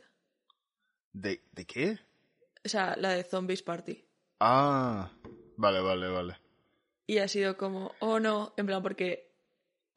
¿De, 1.12 1.43
¿De 1.53 1.66
qué? 1.66 1.99
O 2.64 2.68
sea, 2.68 2.97
la 2.97 3.11
de 3.11 3.24
Zombies 3.24 3.62
Party. 3.62 4.03
Ah, 4.40 5.12
vale, 5.57 5.80
vale, 5.80 6.09
vale. 6.09 6.36
Y 7.07 7.18
ha 7.18 7.28
sido 7.28 7.59
como, 7.59 7.93
oh 8.01 8.18
no, 8.20 8.55
en 8.57 8.64
plan 8.66 8.82
porque 8.82 9.32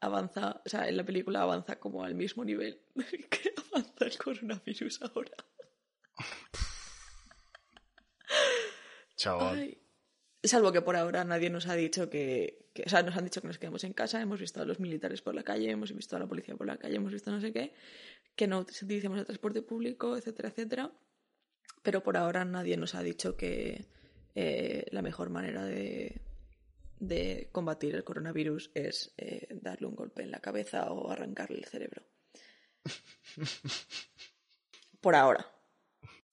avanza, 0.00 0.62
o 0.64 0.68
sea, 0.68 0.88
en 0.88 0.96
la 0.96 1.04
película 1.04 1.42
avanza 1.42 1.78
como 1.78 2.04
al 2.04 2.14
mismo 2.14 2.44
nivel 2.44 2.80
que 3.30 3.52
avanza 3.70 4.04
el 4.04 4.18
coronavirus 4.18 5.02
ahora. 5.02 5.36
Chaval. 9.16 9.58
Ay. 9.58 9.78
Salvo 10.42 10.70
que 10.72 10.82
por 10.82 10.94
ahora 10.96 11.24
nadie 11.24 11.50
nos 11.50 11.66
ha 11.66 11.74
dicho 11.74 12.08
que, 12.08 12.68
que- 12.74 12.84
O 12.86 12.88
sea, 12.88 13.02
nos 13.02 13.16
han 13.16 13.24
dicho 13.24 13.40
que 13.40 13.48
nos 13.48 13.58
quedemos 13.58 13.82
en 13.84 13.92
casa, 13.94 14.20
hemos 14.20 14.38
visto 14.38 14.60
a 14.60 14.64
los 14.64 14.78
militares 14.78 15.22
por 15.22 15.34
la 15.34 15.42
calle, 15.42 15.70
hemos 15.70 15.92
visto 15.92 16.14
a 16.14 16.18
la 16.20 16.26
policía 16.28 16.54
por 16.56 16.66
la 16.66 16.76
calle, 16.76 16.96
hemos 16.96 17.12
visto 17.12 17.30
no 17.30 17.40
sé 17.40 17.52
qué, 17.52 17.72
que 18.36 18.46
no 18.46 18.58
utilicemos 18.60 19.18
el 19.18 19.24
transporte 19.24 19.62
público, 19.62 20.16
etcétera, 20.16 20.50
etcétera. 20.50 20.92
Pero 21.82 22.02
por 22.02 22.16
ahora 22.16 22.44
nadie 22.44 22.76
nos 22.76 22.94
ha 22.94 23.02
dicho 23.02 23.36
que 23.36 23.86
eh, 24.34 24.84
la 24.92 25.02
mejor 25.02 25.30
manera 25.30 25.64
de, 25.64 26.20
de 26.98 27.48
combatir 27.52 27.94
el 27.94 28.04
coronavirus 28.04 28.70
es 28.74 29.14
eh, 29.16 29.48
darle 29.50 29.86
un 29.86 29.94
golpe 29.94 30.22
en 30.22 30.30
la 30.30 30.40
cabeza 30.40 30.90
o 30.90 31.10
arrancarle 31.10 31.58
el 31.58 31.64
cerebro. 31.64 32.02
Por 35.00 35.14
ahora. 35.14 35.46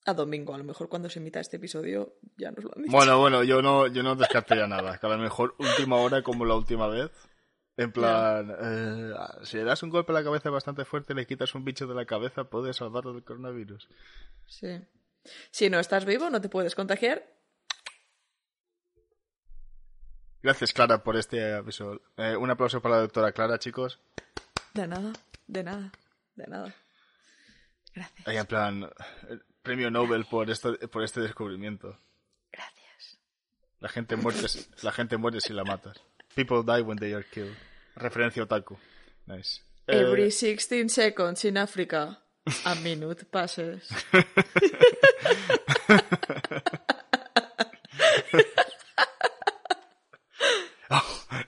A 0.06 0.12
domingo, 0.12 0.54
a 0.54 0.58
lo 0.58 0.64
mejor 0.64 0.90
cuando 0.90 1.08
se 1.08 1.18
emita 1.18 1.40
este 1.40 1.56
episodio 1.56 2.16
ya 2.36 2.50
nos 2.50 2.64
lo 2.64 2.72
han 2.76 2.82
dicho. 2.82 2.94
Bueno, 2.94 3.18
bueno, 3.18 3.42
yo 3.42 3.62
no, 3.62 3.86
yo 3.86 4.02
no 4.02 4.14
descartaría 4.14 4.66
nada. 4.66 4.98
Que 4.98 5.06
a 5.06 5.10
lo 5.10 5.18
mejor 5.18 5.54
última 5.58 5.96
hora 5.96 6.22
como 6.22 6.44
la 6.44 6.54
última 6.54 6.88
vez. 6.88 7.10
En 7.76 7.90
plan, 7.90 8.54
eh, 8.60 9.14
si 9.42 9.56
le 9.56 9.64
das 9.64 9.82
un 9.82 9.90
golpe 9.90 10.12
a 10.12 10.14
la 10.14 10.22
cabeza 10.22 10.50
bastante 10.50 10.84
fuerte 10.84 11.12
y 11.12 11.16
le 11.16 11.26
quitas 11.26 11.54
un 11.54 11.64
bicho 11.64 11.86
de 11.86 11.94
la 11.94 12.04
cabeza, 12.04 12.44
puedes 12.44 12.76
salvarlo 12.76 13.14
del 13.14 13.24
coronavirus. 13.24 13.88
Sí. 14.46 14.80
Si 15.50 15.70
no 15.70 15.80
estás 15.80 16.04
vivo, 16.04 16.30
no 16.30 16.40
te 16.40 16.48
puedes 16.48 16.74
contagiar. 16.74 17.24
Gracias, 20.44 20.72
Clara, 20.74 21.02
por 21.02 21.16
este 21.16 21.54
aviso. 21.54 22.02
Eh, 22.18 22.36
un 22.36 22.50
aplauso 22.50 22.82
para 22.82 22.96
la 22.96 23.00
doctora 23.00 23.32
Clara, 23.32 23.58
chicos. 23.58 23.98
De 24.74 24.86
nada, 24.86 25.14
de 25.46 25.64
nada. 25.64 25.90
De 26.34 26.46
nada. 26.46 26.74
Gracias. 27.94 28.28
Ahí 28.28 28.36
en 28.36 28.44
plan, 28.44 28.90
premio 29.62 29.90
Nobel 29.90 30.26
por, 30.26 30.50
esto, 30.50 30.78
por 30.90 31.02
este 31.02 31.22
descubrimiento. 31.22 31.98
Gracias. 32.52 33.18
La 33.80 33.88
gente, 33.88 34.16
muere, 34.16 34.38
la 34.82 34.92
gente 34.92 35.16
muere 35.16 35.40
si 35.40 35.54
la 35.54 35.64
matas. 35.64 35.96
People 36.34 36.62
die 36.62 36.82
when 36.82 36.98
they 36.98 37.14
are 37.14 37.24
killed. 37.24 37.56
Referencia 37.96 38.42
otaku. 38.42 38.76
Nice. 39.24 39.62
Eh, 39.86 40.00
Every 40.00 40.30
16 40.30 40.90
seconds 40.90 41.42
in 41.46 41.56
Africa, 41.56 42.18
a 42.66 42.74
minute 42.74 43.24
passes. 43.30 43.88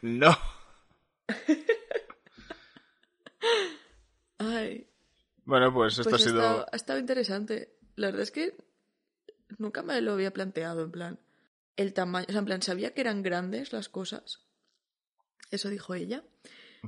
no. 0.06 0.36
Ay, 4.38 4.88
Bueno, 5.44 5.72
pues 5.72 5.98
esto 5.98 6.10
pues 6.10 6.22
ha 6.22 6.24
sido... 6.24 6.40
estado, 6.40 6.66
ha 6.70 6.76
estado 6.76 6.98
interesante. 6.98 7.78
La 7.96 8.08
verdad 8.08 8.22
es 8.22 8.30
que 8.30 8.56
nunca 9.58 9.82
me 9.82 10.00
lo 10.00 10.12
había 10.12 10.32
planteado, 10.32 10.84
en 10.84 10.92
plan, 10.92 11.20
el 11.76 11.92
tamaño, 11.92 12.26
o 12.28 12.32
sea, 12.32 12.40
en 12.40 12.44
plan, 12.44 12.62
sabía 12.62 12.94
que 12.94 13.00
eran 13.00 13.22
grandes 13.22 13.72
las 13.72 13.88
cosas. 13.88 14.46
Eso 15.50 15.68
dijo 15.68 15.94
ella. 15.94 16.24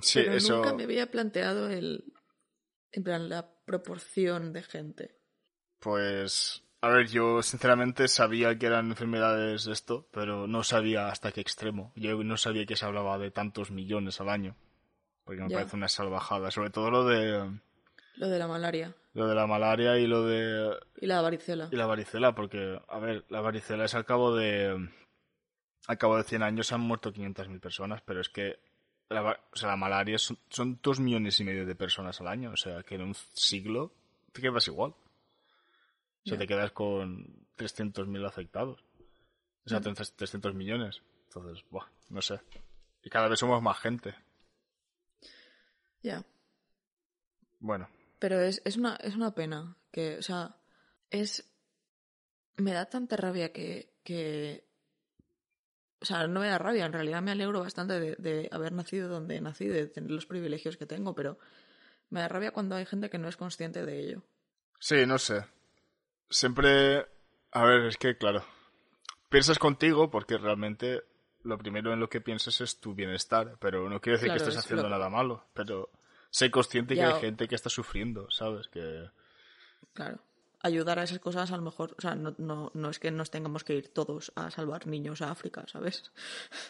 Sí, 0.01 0.21
pero 0.21 0.35
eso... 0.35 0.57
nunca 0.57 0.75
me 0.75 0.85
había 0.85 1.11
planteado 1.11 1.69
el, 1.69 2.13
en 2.93 3.03
plan, 3.03 3.29
la 3.29 3.51
proporción 3.65 4.53
de 4.53 4.63
gente. 4.63 5.19
Pues, 5.79 6.63
a 6.81 6.89
ver, 6.89 7.09
yo 7.09 7.43
sinceramente 7.43 8.07
sabía 8.09 8.57
que 8.59 8.67
eran 8.67 8.89
enfermedades 8.91 9.65
de 9.65 9.73
esto, 9.73 10.07
pero 10.13 10.47
no 10.47 10.63
sabía 10.63 11.09
hasta 11.09 11.33
qué 11.33 11.41
extremo. 11.41 11.93
Yo 11.97 12.23
no 12.23 12.37
sabía 12.37 12.67
que 12.67 12.77
se 12.77 12.85
hablaba 12.85 13.19
de 13.19 13.31
tantos 13.31 13.71
millones 13.71 14.21
al 14.21 14.29
año, 14.29 14.57
porque 15.25 15.43
me 15.43 15.49
Ya. 15.51 15.57
parece 15.57 15.77
una 15.77 15.89
salvajada. 15.89 16.51
Sobre 16.51 16.71
todo 16.71 16.91
lo 16.91 17.05
de 17.05 17.51
Lo 18.17 18.29
de 18.29 18.39
la 18.39 18.47
malaria 18.49 18.95
lo 19.15 19.27
de 19.27 19.35
la 19.35 19.47
malaria 19.49 19.99
y 19.99 20.07
lo 20.07 20.25
de 20.25 20.77
y 21.01 21.07
la 21.07 21.21
varicela. 21.21 21.69
y 21.73 21.77
la 21.77 21.87
varicela, 21.87 22.35
porque, 22.37 22.81
a 22.89 22.99
ver, 23.01 23.25
la 23.31 23.41
varicela 23.41 23.85
es 23.85 23.95
al 23.97 24.05
cabo 24.05 24.37
de 24.37 24.89
al 25.89 25.99
cabo 25.99 26.17
de 26.19 26.23
100 26.25 26.43
años 26.43 26.71
han 26.73 26.83
muerto 26.83 27.13
500.000 27.13 27.59
personas, 27.61 28.03
pero 28.03 28.21
es 28.21 28.29
que 28.29 28.61
la, 29.09 29.23
o 29.53 29.57
sea, 29.57 29.71
la 29.71 29.77
malaria 29.77 30.19
son, 30.19 30.39
son 30.51 30.79
dos 30.83 31.01
millones 31.01 31.41
y 31.41 31.45
medio 31.45 31.65
de 31.67 31.75
personas 31.75 32.21
al 32.21 32.29
año, 32.29 32.51
o 32.53 32.57
sea, 32.57 32.83
que 32.85 32.95
en 32.97 33.03
un 33.03 33.15
siglo 33.33 33.91
te 34.33 34.43
quedas 34.43 34.69
igual. 34.69 34.95
Ya. 36.35 36.39
te 36.39 36.47
quedas 36.47 36.73
con 36.73 37.47
300.000 37.57 38.27
afectados. 38.27 38.85
O 39.65 39.69
sea, 39.69 39.81
Mm. 39.81 39.95
300 40.17 40.55
millones. 40.55 41.03
Entonces, 41.25 41.65
buah, 41.71 41.87
no 42.11 42.23
sé. 42.23 42.41
Y 43.03 43.11
cada 43.11 43.29
vez 43.29 43.39
somos 43.39 43.63
más 43.63 43.79
gente. 43.79 44.15
Ya. 46.03 46.25
Bueno, 47.61 47.89
Pero 48.19 48.41
es, 48.41 48.63
es, 48.65 48.77
una, 48.77 48.97
es 48.97 49.15
una 49.17 49.35
pena 49.35 49.77
que, 49.93 50.19
o 50.19 50.23
sea, 50.23 50.57
es... 51.11 51.45
Me 52.57 52.73
da 52.73 52.87
tanta 52.87 53.17
rabia 53.17 53.53
que, 53.53 53.93
que... 54.03 54.65
O 56.01 56.05
sea, 56.05 56.27
no 56.29 56.41
me 56.41 56.49
da 56.49 56.59
rabia, 56.59 56.87
en 56.87 56.93
realidad 56.93 57.23
me 57.23 57.33
alegro 57.33 57.61
bastante 57.61 57.99
de, 58.01 58.17
de 58.17 58.49
haber 58.53 58.73
nacido 58.73 59.09
donde 59.09 59.37
he 59.37 59.41
nacido 59.41 59.75
y 59.75 59.79
de 59.79 59.87
tener 59.89 60.11
los 60.11 60.27
privilegios 60.27 60.77
que 60.77 60.87
tengo, 60.87 61.15
pero 61.15 61.39
me 62.11 62.21
da 62.21 62.29
rabia 62.29 62.53
cuando 62.53 62.77
hay 62.77 62.87
gente 62.87 63.11
que 63.11 63.19
no 63.19 63.29
es 63.29 63.37
consciente 63.37 63.85
de 63.85 64.01
ello. 64.01 64.23
sí, 64.79 65.05
no 65.07 65.19
sé. 65.19 65.45
Siempre, 66.31 67.07
a 67.53 67.65
ver, 67.65 67.87
es 67.87 67.97
que, 67.97 68.17
claro, 68.17 68.45
piensas 69.29 69.59
contigo 69.59 70.11
porque 70.11 70.39
realmente 70.39 71.03
lo 71.43 71.59
primero 71.59 71.93
en 71.93 72.01
lo 72.01 72.09
que 72.09 72.21
piensas 72.21 72.61
es 72.61 72.81
tu 72.81 72.95
bienestar, 72.95 73.57
pero 73.61 73.89
no 73.89 74.01
quiere 74.01 74.19
decir 74.19 74.29
Claro, 74.29 74.39
que 74.39 74.49
estés 74.49 74.59
es 74.59 74.65
haciendo 74.65 74.89
nada 74.89 75.09
malo, 75.09 75.45
pero 75.55 75.91
sé 76.31 76.51
consciente 76.51 76.95
que 76.95 77.03
hay 77.03 77.21
gente 77.21 77.49
que 77.49 77.55
está 77.55 77.71
sufriendo, 77.71 78.31
¿sabes? 78.31 78.69
Que... 78.69 79.09
Claro. 79.95 80.19
Ayudar 80.61 80.99
a 80.99 81.05
esas 81.05 81.21
cosas 81.21 81.53
a 81.53 81.57
lo 81.57 81.63
mejor, 81.63 81.95
o 81.97 82.01
sea, 82.01 82.17
no, 82.17 82.35
no, 82.37 82.73
no 82.75 82.91
es 82.91 82.99
que 82.99 83.13
nos 83.13 83.31
tengamos 83.31 83.63
que 83.63 83.75
ir 83.75 83.95
todos 83.95 84.33
a 84.35 84.51
salvar 84.51 84.89
niños 84.89 85.23
a 85.23 85.31
África, 85.31 85.65
¿sabes? 85.69 86.11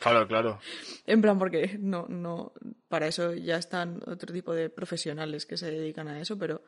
Claro, 0.00 0.28
claro. 0.28 0.60
En 1.06 1.22
plan, 1.22 1.38
porque 1.38 1.78
no, 1.80 2.04
no, 2.06 2.52
para 2.88 3.06
eso 3.06 3.32
ya 3.32 3.56
están 3.56 4.02
otro 4.06 4.32
tipo 4.32 4.52
de 4.52 4.68
profesionales 4.68 5.46
que 5.46 5.56
se 5.56 5.70
dedican 5.70 6.06
a 6.06 6.20
eso, 6.20 6.38
pero 6.38 6.62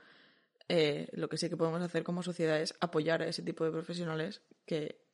eh, 0.72 1.08
lo 1.14 1.28
que 1.28 1.36
sí 1.36 1.48
que 1.48 1.56
podemos 1.56 1.82
hacer 1.82 2.04
como 2.04 2.22
sociedad 2.22 2.60
es 2.60 2.76
apoyar 2.78 3.22
a 3.22 3.26
ese 3.26 3.42
tipo 3.42 3.64
de 3.64 3.72
profesionales 3.72 4.40
que 4.66 5.04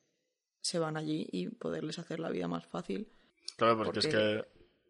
se 0.61 0.79
van 0.79 0.99
allí 0.99 1.27
y 1.33 1.49
poderles 1.49 1.99
hacer 1.99 2.21
la 2.21 2.29
vida 2.29 2.47
más 2.47 2.67
fácil. 2.67 3.09
Claro, 3.57 3.79
porque, 3.79 4.01
es 4.01 4.07
que, 4.07 4.45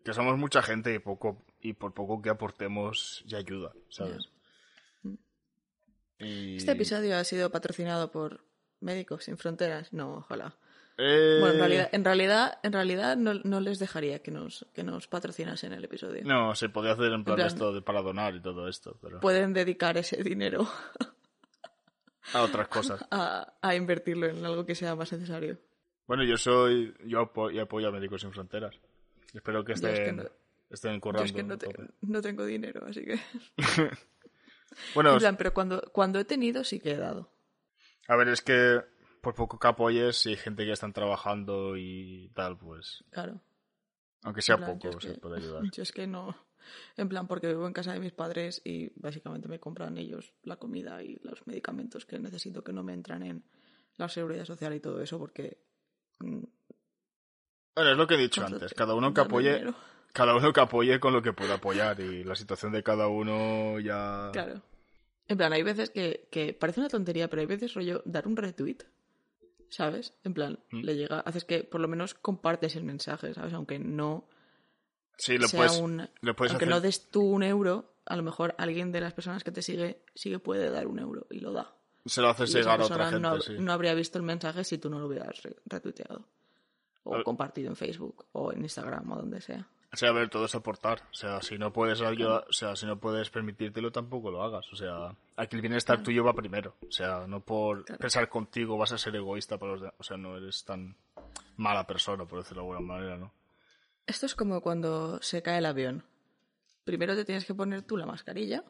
que 0.05 0.13
somos 0.13 0.37
mucha 0.37 0.63
gente 0.63 0.93
y 0.93 0.99
poco 0.99 1.47
y 1.61 1.75
por 1.75 1.95
poco 1.95 2.21
que 2.21 2.31
aportemos 2.31 3.23
ya 3.27 3.39
ayuda, 3.39 3.75
¿sabes? 3.91 4.29
Y... 6.19 6.57
Este 6.57 6.73
episodio 6.73 7.17
ha 7.17 7.23
sido 7.23 7.51
patrocinado 7.51 8.11
por 8.11 8.45
Médicos 8.81 9.23
Sin 9.25 9.39
Fronteras. 9.39 9.93
No, 9.93 10.17
ojalá. 10.17 10.57
Eh, 10.99 11.37
Bueno, 11.41 11.55
en 11.55 11.59
realidad, 11.61 11.89
en 11.93 12.05
realidad, 12.05 12.59
en 12.63 12.73
realidad 12.73 13.17
no, 13.17 13.35
no 13.35 13.61
les 13.61 13.79
dejaría 13.79 14.23
que 14.23 14.31
nos, 14.31 14.65
que 14.73 14.83
nos 14.83 15.07
patrocinasen 15.09 15.73
el 15.75 15.85
episodio. 15.85 16.23
No, 16.25 16.55
se 16.55 16.69
podía 16.71 16.93
hacer 16.93 17.13
en 17.13 17.23
plan, 17.25 17.37
plan- 17.37 17.49
esto 17.49 17.73
de 17.73 17.83
para 17.83 18.01
donar 18.03 18.35
y 18.35 18.41
todo 18.41 18.67
esto, 18.69 18.99
pero 19.03 19.21
Pueden 19.21 19.53
dedicar 19.53 19.99
ese 19.99 20.23
dinero 20.23 20.67
a 22.33 22.43
otras 22.43 22.69
cosas. 22.69 23.05
a, 23.11 23.55
a 23.61 23.75
invertirlo 23.75 24.27
en 24.27 24.45
algo 24.45 24.65
que 24.65 24.75
sea 24.75 24.95
más 24.95 25.13
necesario. 25.13 25.59
Bueno, 26.07 26.25
yo 26.25 26.37
soy 26.37 26.95
yo 27.05 27.21
apo- 27.21 27.51
yo 27.51 27.63
apoyo 27.63 27.89
a 27.89 27.93
Médicos 27.93 28.21
Sin 28.23 28.33
Fronteras. 28.33 28.75
Espero 29.35 29.65
que 29.65 29.75
Yo 29.75 29.89
es 29.89 29.99
estén 29.99 30.17
que 30.17 30.23
no- 30.23 30.31
estén 30.71 30.95
Yo 30.95 31.01
currando. 31.01 31.25
es 31.27 31.33
que 31.33 31.43
no, 31.43 31.59
te- 31.59 31.75
no 32.03 32.23
tengo 32.23 32.45
dinero, 32.45 32.87
así 32.89 33.05
que... 33.05 33.19
Bueno, 34.95 35.13
En 35.15 35.19
plan, 35.19 35.37
pero 35.37 35.55
cuando, 35.55 35.81
cuando 35.93 36.19
he 36.19 36.25
tenido 36.27 36.63
sí 36.63 36.81
que 36.81 36.93
he 36.93 36.97
dado. 36.97 37.31
a 38.09 38.17
ver, 38.17 38.29
es 38.29 38.43
que 38.43 38.83
por 39.27 39.35
poco 39.35 39.59
que 39.59 39.67
apoyes, 39.67 40.17
si 40.19 40.29
hay 40.31 40.37
gente 40.37 40.65
que 40.65 40.71
están 40.71 40.93
trabajando 40.93 41.77
y 41.77 42.31
tal, 42.33 42.57
pues 42.57 43.03
Claro. 43.11 43.41
aunque 44.23 44.41
sea 44.41 44.57
plan, 44.57 44.79
poco, 44.79 45.01
se 45.01 45.15
que- 45.15 45.19
puede 45.19 45.39
ayudar. 45.39 45.63
Yo 45.75 45.83
es 45.83 45.91
que 45.91 46.07
no... 46.07 46.37
En 46.97 47.09
plan, 47.09 47.27
porque 47.27 47.49
vivo 47.49 47.67
en 47.67 47.73
casa 47.73 47.93
de 47.93 47.99
mis 47.99 48.13
padres 48.13 48.63
y 48.65 48.93
básicamente 49.01 49.49
me 49.49 49.59
compran 49.59 49.99
ellos 49.99 50.33
la 50.45 50.57
comida 50.57 51.03
y 51.03 51.17
los 51.25 51.45
medicamentos 51.47 52.07
que 52.07 52.21
necesito 52.21 52.63
que 52.63 52.73
no 52.73 52.85
me 52.85 52.93
entran 52.93 53.25
en 53.25 53.43
la 53.97 54.09
seguridad 54.09 54.45
social 54.45 54.75
y 54.75 54.81
todo 54.81 55.01
eso 55.01 55.19
porque... 55.19 55.59
mm, 56.21 56.43
Bueno, 57.75 57.91
es 57.91 57.97
lo 57.97 58.07
que 58.07 58.15
he 58.15 58.19
dicho 58.19 58.45
antes. 58.47 58.75
Cada 58.75 58.95
uno 58.95 59.13
que 59.13 59.21
apoye, 59.23 59.55
dinero. 59.55 59.75
cada 60.13 60.37
uno 60.37 60.53
que 60.53 60.61
apoye 60.61 61.01
con 61.01 61.13
lo 61.13 61.21
que 61.23 61.33
pueda 61.33 61.55
apoyar 61.55 61.99
y 62.01 62.23
la 62.23 62.37
situación 62.37 62.71
de 62.73 62.83
cada 62.85 63.09
uno 63.09 63.81
ya. 63.81 64.31
Claro. 64.33 64.63
En 65.29 65.37
plan, 65.37 65.53
hay 65.53 65.65
veces 65.65 65.91
que, 65.91 66.29
que 66.31 66.53
parece 66.55 66.79
una 66.81 66.89
tontería, 66.89 67.29
pero 67.29 67.41
hay 67.41 67.47
veces 67.47 67.75
rollo 67.75 68.01
dar 68.05 68.27
un 68.29 68.37
retweet, 68.37 68.79
¿sabes? 69.71 70.15
En 70.25 70.35
plan, 70.35 70.59
Mm. 70.71 70.81
le 70.83 70.97
llega, 70.97 71.21
haces 71.21 71.45
que 71.45 71.65
por 71.65 71.81
lo 71.81 71.89
menos 71.89 72.15
compartes 72.15 72.77
el 72.77 72.85
mensaje, 72.85 73.33
¿sabes? 73.35 73.53
Aunque 73.55 73.79
no 73.79 74.29
Sí, 75.19 75.39
lo 75.39 75.49
sea 75.49 75.59
puedes, 75.61 75.79
un... 75.81 76.09
lo 76.21 76.37
puedes 76.37 76.53
aunque 76.53 76.65
hacer. 76.67 76.69
no 76.75 76.81
des 76.81 77.09
tú 77.11 77.23
un 77.23 77.43
euro, 77.43 77.95
a 78.05 78.17
lo 78.17 78.23
mejor 78.23 78.55
alguien 78.59 78.93
de 78.93 79.01
las 79.01 79.13
personas 79.15 79.43
que 79.45 79.51
te 79.51 79.63
sigue 79.63 80.03
sí 80.15 80.31
que 80.31 80.39
puede 80.39 80.71
dar 80.71 80.87
un 80.87 80.99
euro 80.99 81.27
y 81.31 81.41
lo 81.41 81.53
da. 81.53 81.73
Se 82.05 82.21
lo 82.21 82.29
haces 82.29 82.53
llegar 82.53 82.81
a 82.81 82.85
otra 82.85 83.07
gente, 83.11 83.21
no, 83.21 83.41
sí. 83.41 83.55
no 83.59 83.73
habría 83.73 83.95
visto 83.95 84.19
el 84.19 84.25
mensaje 84.25 84.63
si 84.63 84.79
tú 84.79 84.89
no 84.91 84.99
lo 85.01 85.07
hubieras 85.07 85.43
re- 85.43 85.57
retuiteado. 85.67 86.25
O 87.05 87.23
compartido 87.23 87.69
en 87.69 87.77
Facebook 87.77 88.27
o 88.33 88.53
en 88.53 88.63
Instagram 88.63 89.11
o 89.13 89.17
donde 89.17 89.41
sea. 89.41 89.69
O 89.97 89.99
sea, 89.99 90.11
a 90.11 90.13
ver, 90.13 90.29
todo 90.29 90.45
es 90.45 90.55
aportar. 90.55 91.01
O 91.11 91.15
sea, 91.15 91.41
si 91.41 91.57
no 91.57 91.73
puedes 91.73 92.03
ayudar, 92.03 92.45
o 92.51 92.53
sea, 92.53 92.77
si 92.77 92.85
no 92.85 92.99
puedes 93.01 93.31
permitírtelo, 93.31 93.91
tampoco 93.91 94.31
lo 94.31 94.43
hagas. 94.43 94.71
O 94.71 94.77
sea, 94.77 95.17
aquí 95.37 95.57
el 95.57 95.63
bienestar 95.63 96.03
tuyo 96.03 96.23
va 96.23 96.35
primero. 96.35 96.75
O 96.87 96.93
sea, 96.93 97.27
no 97.27 97.41
por 97.41 97.87
Claro. 97.87 97.99
pensar 98.01 98.29
contigo 98.29 98.77
vas 98.77 98.93
a 98.93 98.99
ser 98.99 99.17
egoísta 99.17 99.57
para 99.57 99.73
los 99.73 99.81
demás. 99.81 99.95
O 99.97 100.03
sea, 100.03 100.19
no 100.19 100.37
eres 100.37 100.65
tan 100.67 100.97
mala 101.57 101.87
persona, 101.87 102.27
por 102.27 102.41
decirlo 102.41 102.65
de 102.65 102.69
alguna 102.69 102.87
manera, 102.95 103.17
¿no? 103.17 103.33
Esto 104.07 104.27
es 104.27 104.35
como 104.35 104.61
cuando 104.61 105.19
se 105.23 105.41
cae 105.43 105.59
el 105.59 105.67
avión. 105.67 106.05
Primero 106.85 107.17
te 107.17 107.25
tienes 107.25 107.47
que 107.47 107.55
poner 107.55 107.81
tú 107.81 107.97
la 107.97 108.05
mascarilla 108.05 108.65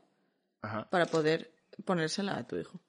Ajá. 0.62 0.88
para 0.90 1.06
poder 1.06 1.50
ponérsela 1.84 2.36
a 2.36 2.46
tu 2.46 2.56
hijo 2.56 2.80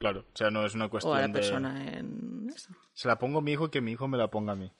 Claro. 0.00 0.26
O 0.34 0.36
sea, 0.36 0.50
no 0.50 0.66
es 0.66 0.74
una 0.74 0.86
o 0.86 0.90
cuestión 0.90 1.16
a 1.16 1.20
la 1.20 1.26
de... 1.28 1.32
persona 1.32 1.92
en 1.92 2.50
eso. 2.52 2.72
Se 2.94 3.06
la 3.06 3.16
pongo 3.18 3.38
a 3.38 3.42
mi 3.42 3.52
hijo 3.52 3.66
y 3.66 3.70
que 3.70 3.80
mi 3.80 3.92
hijo 3.92 4.08
me 4.08 4.18
la 4.18 4.28
ponga 4.28 4.54
a 4.54 4.56
mí. 4.56 4.72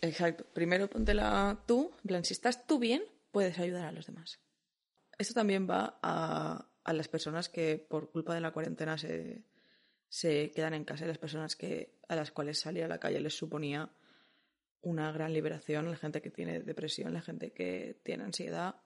Exacto. 0.00 0.44
Primero 0.52 0.88
póntela 0.88 1.58
tú. 1.66 1.90
En 2.04 2.08
plan, 2.08 2.24
si 2.24 2.32
estás 2.32 2.66
tú 2.66 2.78
bien, 2.78 3.02
puedes 3.30 3.58
ayudar 3.58 3.86
a 3.86 3.92
los 3.92 4.06
demás. 4.06 4.38
Esto 5.18 5.34
también 5.34 5.68
va 5.68 5.98
a, 6.02 6.66
a 6.84 6.92
las 6.92 7.08
personas 7.08 7.48
que 7.48 7.78
por 7.78 8.10
culpa 8.10 8.34
de 8.34 8.40
la 8.40 8.52
cuarentena 8.52 8.98
se, 8.98 9.44
se 10.08 10.50
quedan 10.50 10.74
en 10.74 10.84
casa 10.84 11.04
y 11.04 11.08
las 11.08 11.18
personas 11.18 11.56
que, 11.56 11.98
a 12.08 12.16
las 12.16 12.30
cuales 12.30 12.60
salir 12.60 12.84
a 12.84 12.88
la 12.88 12.98
calle 12.98 13.20
les 13.20 13.36
suponía 13.36 13.90
una 14.82 15.10
gran 15.10 15.32
liberación, 15.32 15.90
la 15.90 15.96
gente 15.96 16.22
que 16.22 16.30
tiene 16.30 16.60
depresión, 16.60 17.12
la 17.12 17.22
gente 17.22 17.52
que 17.52 17.98
tiene 18.02 18.24
ansiedad. 18.24 18.76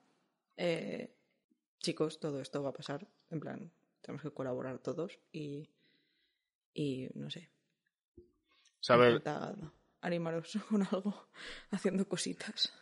Eh, 0.57 1.15
chicos, 1.79 2.19
todo 2.19 2.41
esto 2.41 2.63
va 2.63 2.71
a 2.71 2.75
pasar. 2.75 3.07
En 3.31 3.41
plan, 3.41 3.71
tenemos 4.01 4.23
que 4.23 4.31
colaborar 4.31 4.79
todos 4.79 5.19
y, 5.31 5.69
y 6.73 7.09
no 7.15 7.31
sé, 7.31 7.51
O 8.17 9.80
a 10.01 10.07
animaros 10.07 10.59
con 10.69 10.83
algo 10.83 11.29
haciendo 11.71 12.07
cositas. 12.09 12.73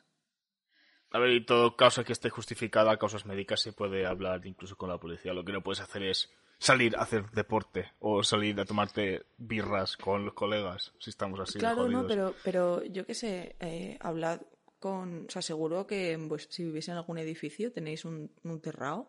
A 1.11 1.19
ver, 1.19 1.31
y 1.31 1.45
todo 1.45 1.77
causa 1.77 2.05
que 2.05 2.13
esté 2.13 2.29
justificada, 2.29 2.99
causas 2.99 3.25
médicas, 3.25 3.61
se 3.61 3.73
puede 3.73 4.07
hablar 4.07 4.47
incluso 4.47 4.77
con 4.77 4.91
la 4.91 4.99
policía. 4.99 5.33
Lo 5.33 5.45
que 5.45 5.53
no 5.53 5.63
puedes 5.63 5.81
hacer 5.81 6.03
es 6.03 6.31
salir 6.59 6.97
a 6.97 7.03
hacer 7.03 7.31
deporte 7.31 7.93
o 8.01 8.23
salir 8.23 8.61
a 8.61 8.65
tomarte 8.65 9.25
birras 9.39 9.97
con 9.97 10.27
los 10.27 10.35
colegas, 10.35 10.93
si 10.99 11.11
estamos 11.11 11.41
así. 11.41 11.59
Claro, 11.59 11.89
no, 11.89 12.07
pero, 12.07 12.35
pero 12.45 12.85
yo 12.85 13.07
qué 13.07 13.15
sé, 13.15 13.57
eh, 13.61 13.97
hablad 14.01 14.43
con. 14.79 15.27
O 15.27 15.31
sea, 15.31 15.41
seguro 15.41 15.87
que 15.87 16.19
pues, 16.29 16.47
si 16.51 16.65
vivís 16.65 16.89
en 16.89 16.97
algún 16.97 17.19
edificio 17.19 17.73
tenéis 17.73 18.05
un, 18.05 18.31
un 18.43 18.61
terrao 18.61 19.09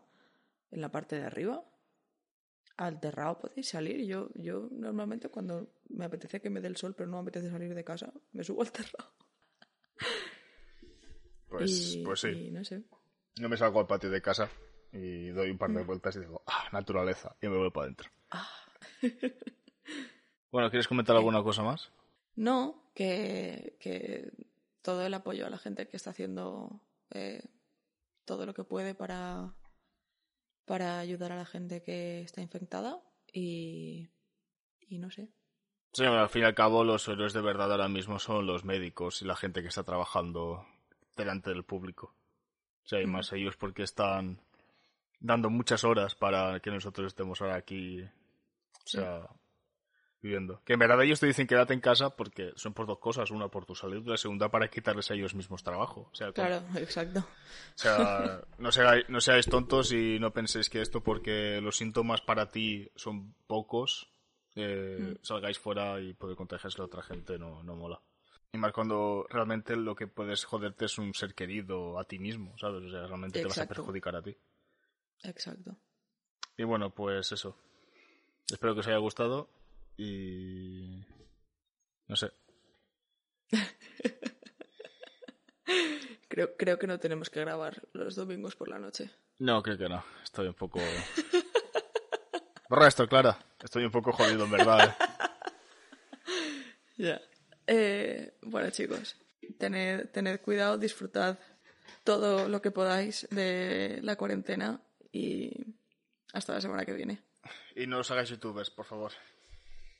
en 0.72 0.82
la 0.82 0.92
parte 0.92 1.18
de 1.18 1.26
arriba. 1.26 1.64
Al 2.80 2.98
terrao 3.00 3.38
podéis 3.38 3.68
salir. 3.68 4.06
Yo, 4.06 4.30
yo 4.36 4.70
normalmente 4.72 5.28
cuando 5.28 5.68
me 5.90 6.06
apetece 6.06 6.40
que 6.40 6.50
me 6.50 6.62
dé 6.62 6.70
el 6.70 6.78
sol, 6.78 6.96
pero 6.96 7.10
no 7.10 7.18
me 7.18 7.24
apetece 7.24 7.50
salir 7.52 7.76
de 7.76 7.84
casa, 7.84 8.14
me 8.32 8.42
subo 8.44 8.62
al 8.62 8.72
terrao. 8.72 9.12
Pues, 11.50 11.96
Y- 11.96 12.06
pues 12.06 12.22
sí. 12.22 12.30
y 12.30 12.52
no 12.52 12.64
sé. 12.64 12.84
Yo 13.36 13.50
me 13.50 13.58
salgo 13.58 13.80
al 13.82 13.88
patio 13.88 14.10
de 14.10 14.22
casa 14.22 14.50
y 14.94 15.28
doy 15.30 15.50
un 15.52 15.58
par 15.58 15.72
de 15.72 15.84
vueltas 15.84 16.16
y 16.16 16.20
digo, 16.20 16.42
ah, 16.48 16.70
naturaleza, 16.72 17.36
y 17.42 17.48
me 17.48 17.56
vuelvo 17.58 17.72
para 17.74 17.84
adentro. 17.86 18.10
bueno, 20.52 20.70
¿quieres 20.70 20.88
comentar 20.88 21.16
alguna 21.16 21.44
cosa 21.44 21.62
más? 21.64 21.92
No, 22.36 22.90
que, 22.94 23.76
que 23.80 24.32
todo 24.82 25.06
el 25.06 25.14
apoyo 25.14 25.46
a 25.46 25.50
la 25.50 25.58
gente 25.58 25.88
que 25.88 25.98
está 25.98 26.12
haciendo 26.12 26.80
eh, 27.12 27.44
todo 28.26 28.46
lo 28.46 28.54
que 28.54 28.64
puede 28.64 28.96
para, 28.96 29.54
para 30.70 31.00
ayudar 31.00 31.32
a 31.32 31.36
la 31.36 31.48
gente 31.48 31.82
que 31.82 32.22
está 32.22 32.42
infectada 32.42 33.02
y, 33.34 34.08
y 34.82 35.00
no 35.00 35.10
sé. 35.10 35.28
Sí, 35.94 36.06
al 36.06 36.30
fin 36.30 36.44
y 36.44 36.46
al 36.46 36.54
cabo 36.54 36.84
los 36.84 37.08
héroes 37.08 37.34
de 37.34 37.42
verdad 37.42 37.72
ahora 37.72 37.88
mismo 37.88 38.20
son 38.20 38.46
los 38.46 38.64
médicos 38.64 39.24
y 39.24 39.26
la 39.26 39.36
gente 39.36 39.64
que 39.64 39.70
está 39.70 39.84
trabajando 39.84 40.64
delante 41.18 41.50
del 41.50 41.64
público. 41.64 42.16
O 42.84 42.88
sea, 42.88 43.02
y 43.02 43.08
más 43.08 43.34
ellos 43.34 43.58
porque 43.58 43.82
están 43.82 44.44
dando 45.20 45.50
muchas 45.50 45.84
horas 45.84 46.14
para 46.14 46.60
que 46.60 46.70
nosotros 46.70 47.08
estemos 47.08 47.42
ahora 47.42 47.56
aquí, 47.56 48.04
o 48.04 48.86
sea, 48.86 49.28
viviendo. 50.22 50.62
Que 50.66 50.74
en 50.74 50.80
verdad 50.80 51.02
ellos 51.04 51.20
te 51.20 51.28
dicen 51.28 51.48
quédate 51.48 51.74
en 51.74 51.80
casa 51.80 52.16
porque 52.16 52.52
son 52.56 52.74
por 52.74 52.86
dos 52.88 53.00
cosas. 53.00 53.32
Una, 53.32 53.48
por 53.48 53.66
tu 53.66 53.76
salud, 53.76 54.04
y 54.06 54.10
la 54.10 54.18
segunda, 54.18 54.50
para 54.50 54.68
quitarles 54.70 55.10
a 55.12 55.14
ellos 55.14 55.34
mismos 55.36 55.64
trabajo. 55.64 56.10
O 56.12 56.16
sea, 56.16 56.28
con- 56.28 56.46
Claro, 56.46 56.64
exacto. 56.78 57.20
o 57.20 57.78
sea, 57.78 58.42
no 58.58 58.72
seáis, 58.72 59.06
no 59.10 59.22
seáis 59.22 59.46
tontos 59.48 59.92
y 59.92 60.20
no 60.20 60.32
penséis 60.32 60.70
que 60.70 60.82
esto 60.82 61.02
porque 61.02 61.62
los 61.62 61.78
síntomas 61.78 62.22
para 62.22 62.50
ti 62.50 62.90
son 62.96 63.34
pocos, 63.48 64.12
eh, 64.56 65.18
salgáis 65.22 65.58
fuera 65.60 66.02
y 66.02 66.14
poder 66.14 66.36
contagiarse 66.36 66.82
a 66.82 66.86
otra 66.86 67.02
gente 67.02 67.38
no, 67.40 67.64
no 67.64 67.76
mola. 67.76 68.02
Y 68.52 68.58
más 68.58 68.74
cuando 68.74 69.28
realmente 69.30 69.76
lo 69.76 69.96
que 69.96 70.08
puedes 70.08 70.44
joderte 70.44 70.86
es 70.86 70.98
un 70.98 71.14
ser 71.14 71.36
querido 71.36 72.00
a 72.00 72.04
ti 72.06 72.18
mismo, 72.18 72.58
¿sabes? 72.58 72.84
O 72.84 72.90
sea, 72.90 73.06
realmente 73.06 73.40
te 73.40 73.46
vas 73.46 73.60
a 73.60 73.68
perjudicar 73.68 74.16
a 74.16 74.24
ti. 74.24 74.36
Exacto. 75.24 75.78
Y 76.58 76.64
bueno, 76.64 76.90
pues 76.90 77.32
eso. 77.32 77.56
Espero 78.52 78.74
que 78.74 78.80
os 78.80 78.88
haya 78.88 78.98
gustado 78.98 79.50
y... 80.00 81.06
No 82.08 82.16
sé. 82.16 82.32
Creo, 86.30 86.56
creo 86.56 86.78
que 86.78 86.88
no 86.88 87.00
tenemos 87.00 87.30
que 87.32 87.40
grabar 87.40 87.82
los 87.94 88.16
domingos 88.16 88.56
por 88.56 88.70
la 88.70 88.78
noche. 88.78 89.10
No, 89.40 89.64
creo 89.64 89.78
que 89.80 89.90
no. 89.90 90.06
Estoy 90.24 90.48
un 90.48 90.54
poco... 90.54 90.80
Borra 92.70 92.88
esto, 92.88 93.08
Clara. 93.08 93.38
Estoy 93.62 93.84
un 93.84 93.92
poco 93.92 94.12
jodido, 94.14 94.46
en 94.46 94.52
verdad. 94.52 94.90
¿eh? 94.90 94.96
Ya. 96.98 97.20
Eh, 97.66 98.38
bueno, 98.42 98.70
chicos, 98.70 99.16
tened, 99.58 100.10
tened 100.12 100.40
cuidado, 100.42 100.78
disfrutad 100.78 101.40
todo 102.04 102.48
lo 102.48 102.62
que 102.62 102.72
podáis 102.72 103.28
de 103.32 104.00
la 104.04 104.16
cuarentena 104.16 104.82
y 105.12 105.52
hasta 106.34 106.54
la 106.54 106.62
semana 106.62 106.86
que 106.86 106.94
viene. 106.94 107.24
Y 107.76 107.88
no 107.88 108.00
os 108.00 108.12
hagáis 108.12 108.30
youtubers, 108.30 108.70
por 108.70 108.86
favor. 108.86 109.14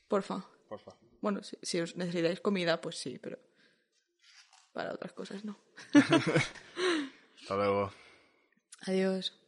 Porfa. 0.10 0.44
Porfa. 0.68 0.98
Bueno, 1.22 1.44
si, 1.44 1.58
si 1.62 1.80
os 1.80 1.96
necesitáis 1.96 2.42
comida, 2.42 2.82
pues 2.82 2.98
sí, 2.98 3.20
pero 3.20 3.40
para 4.74 4.94
otras 4.94 5.14
cosas 5.14 5.46
no. 5.46 5.58
Hasta 5.94 7.56
luego. 7.56 7.92
Adiós. 8.88 9.40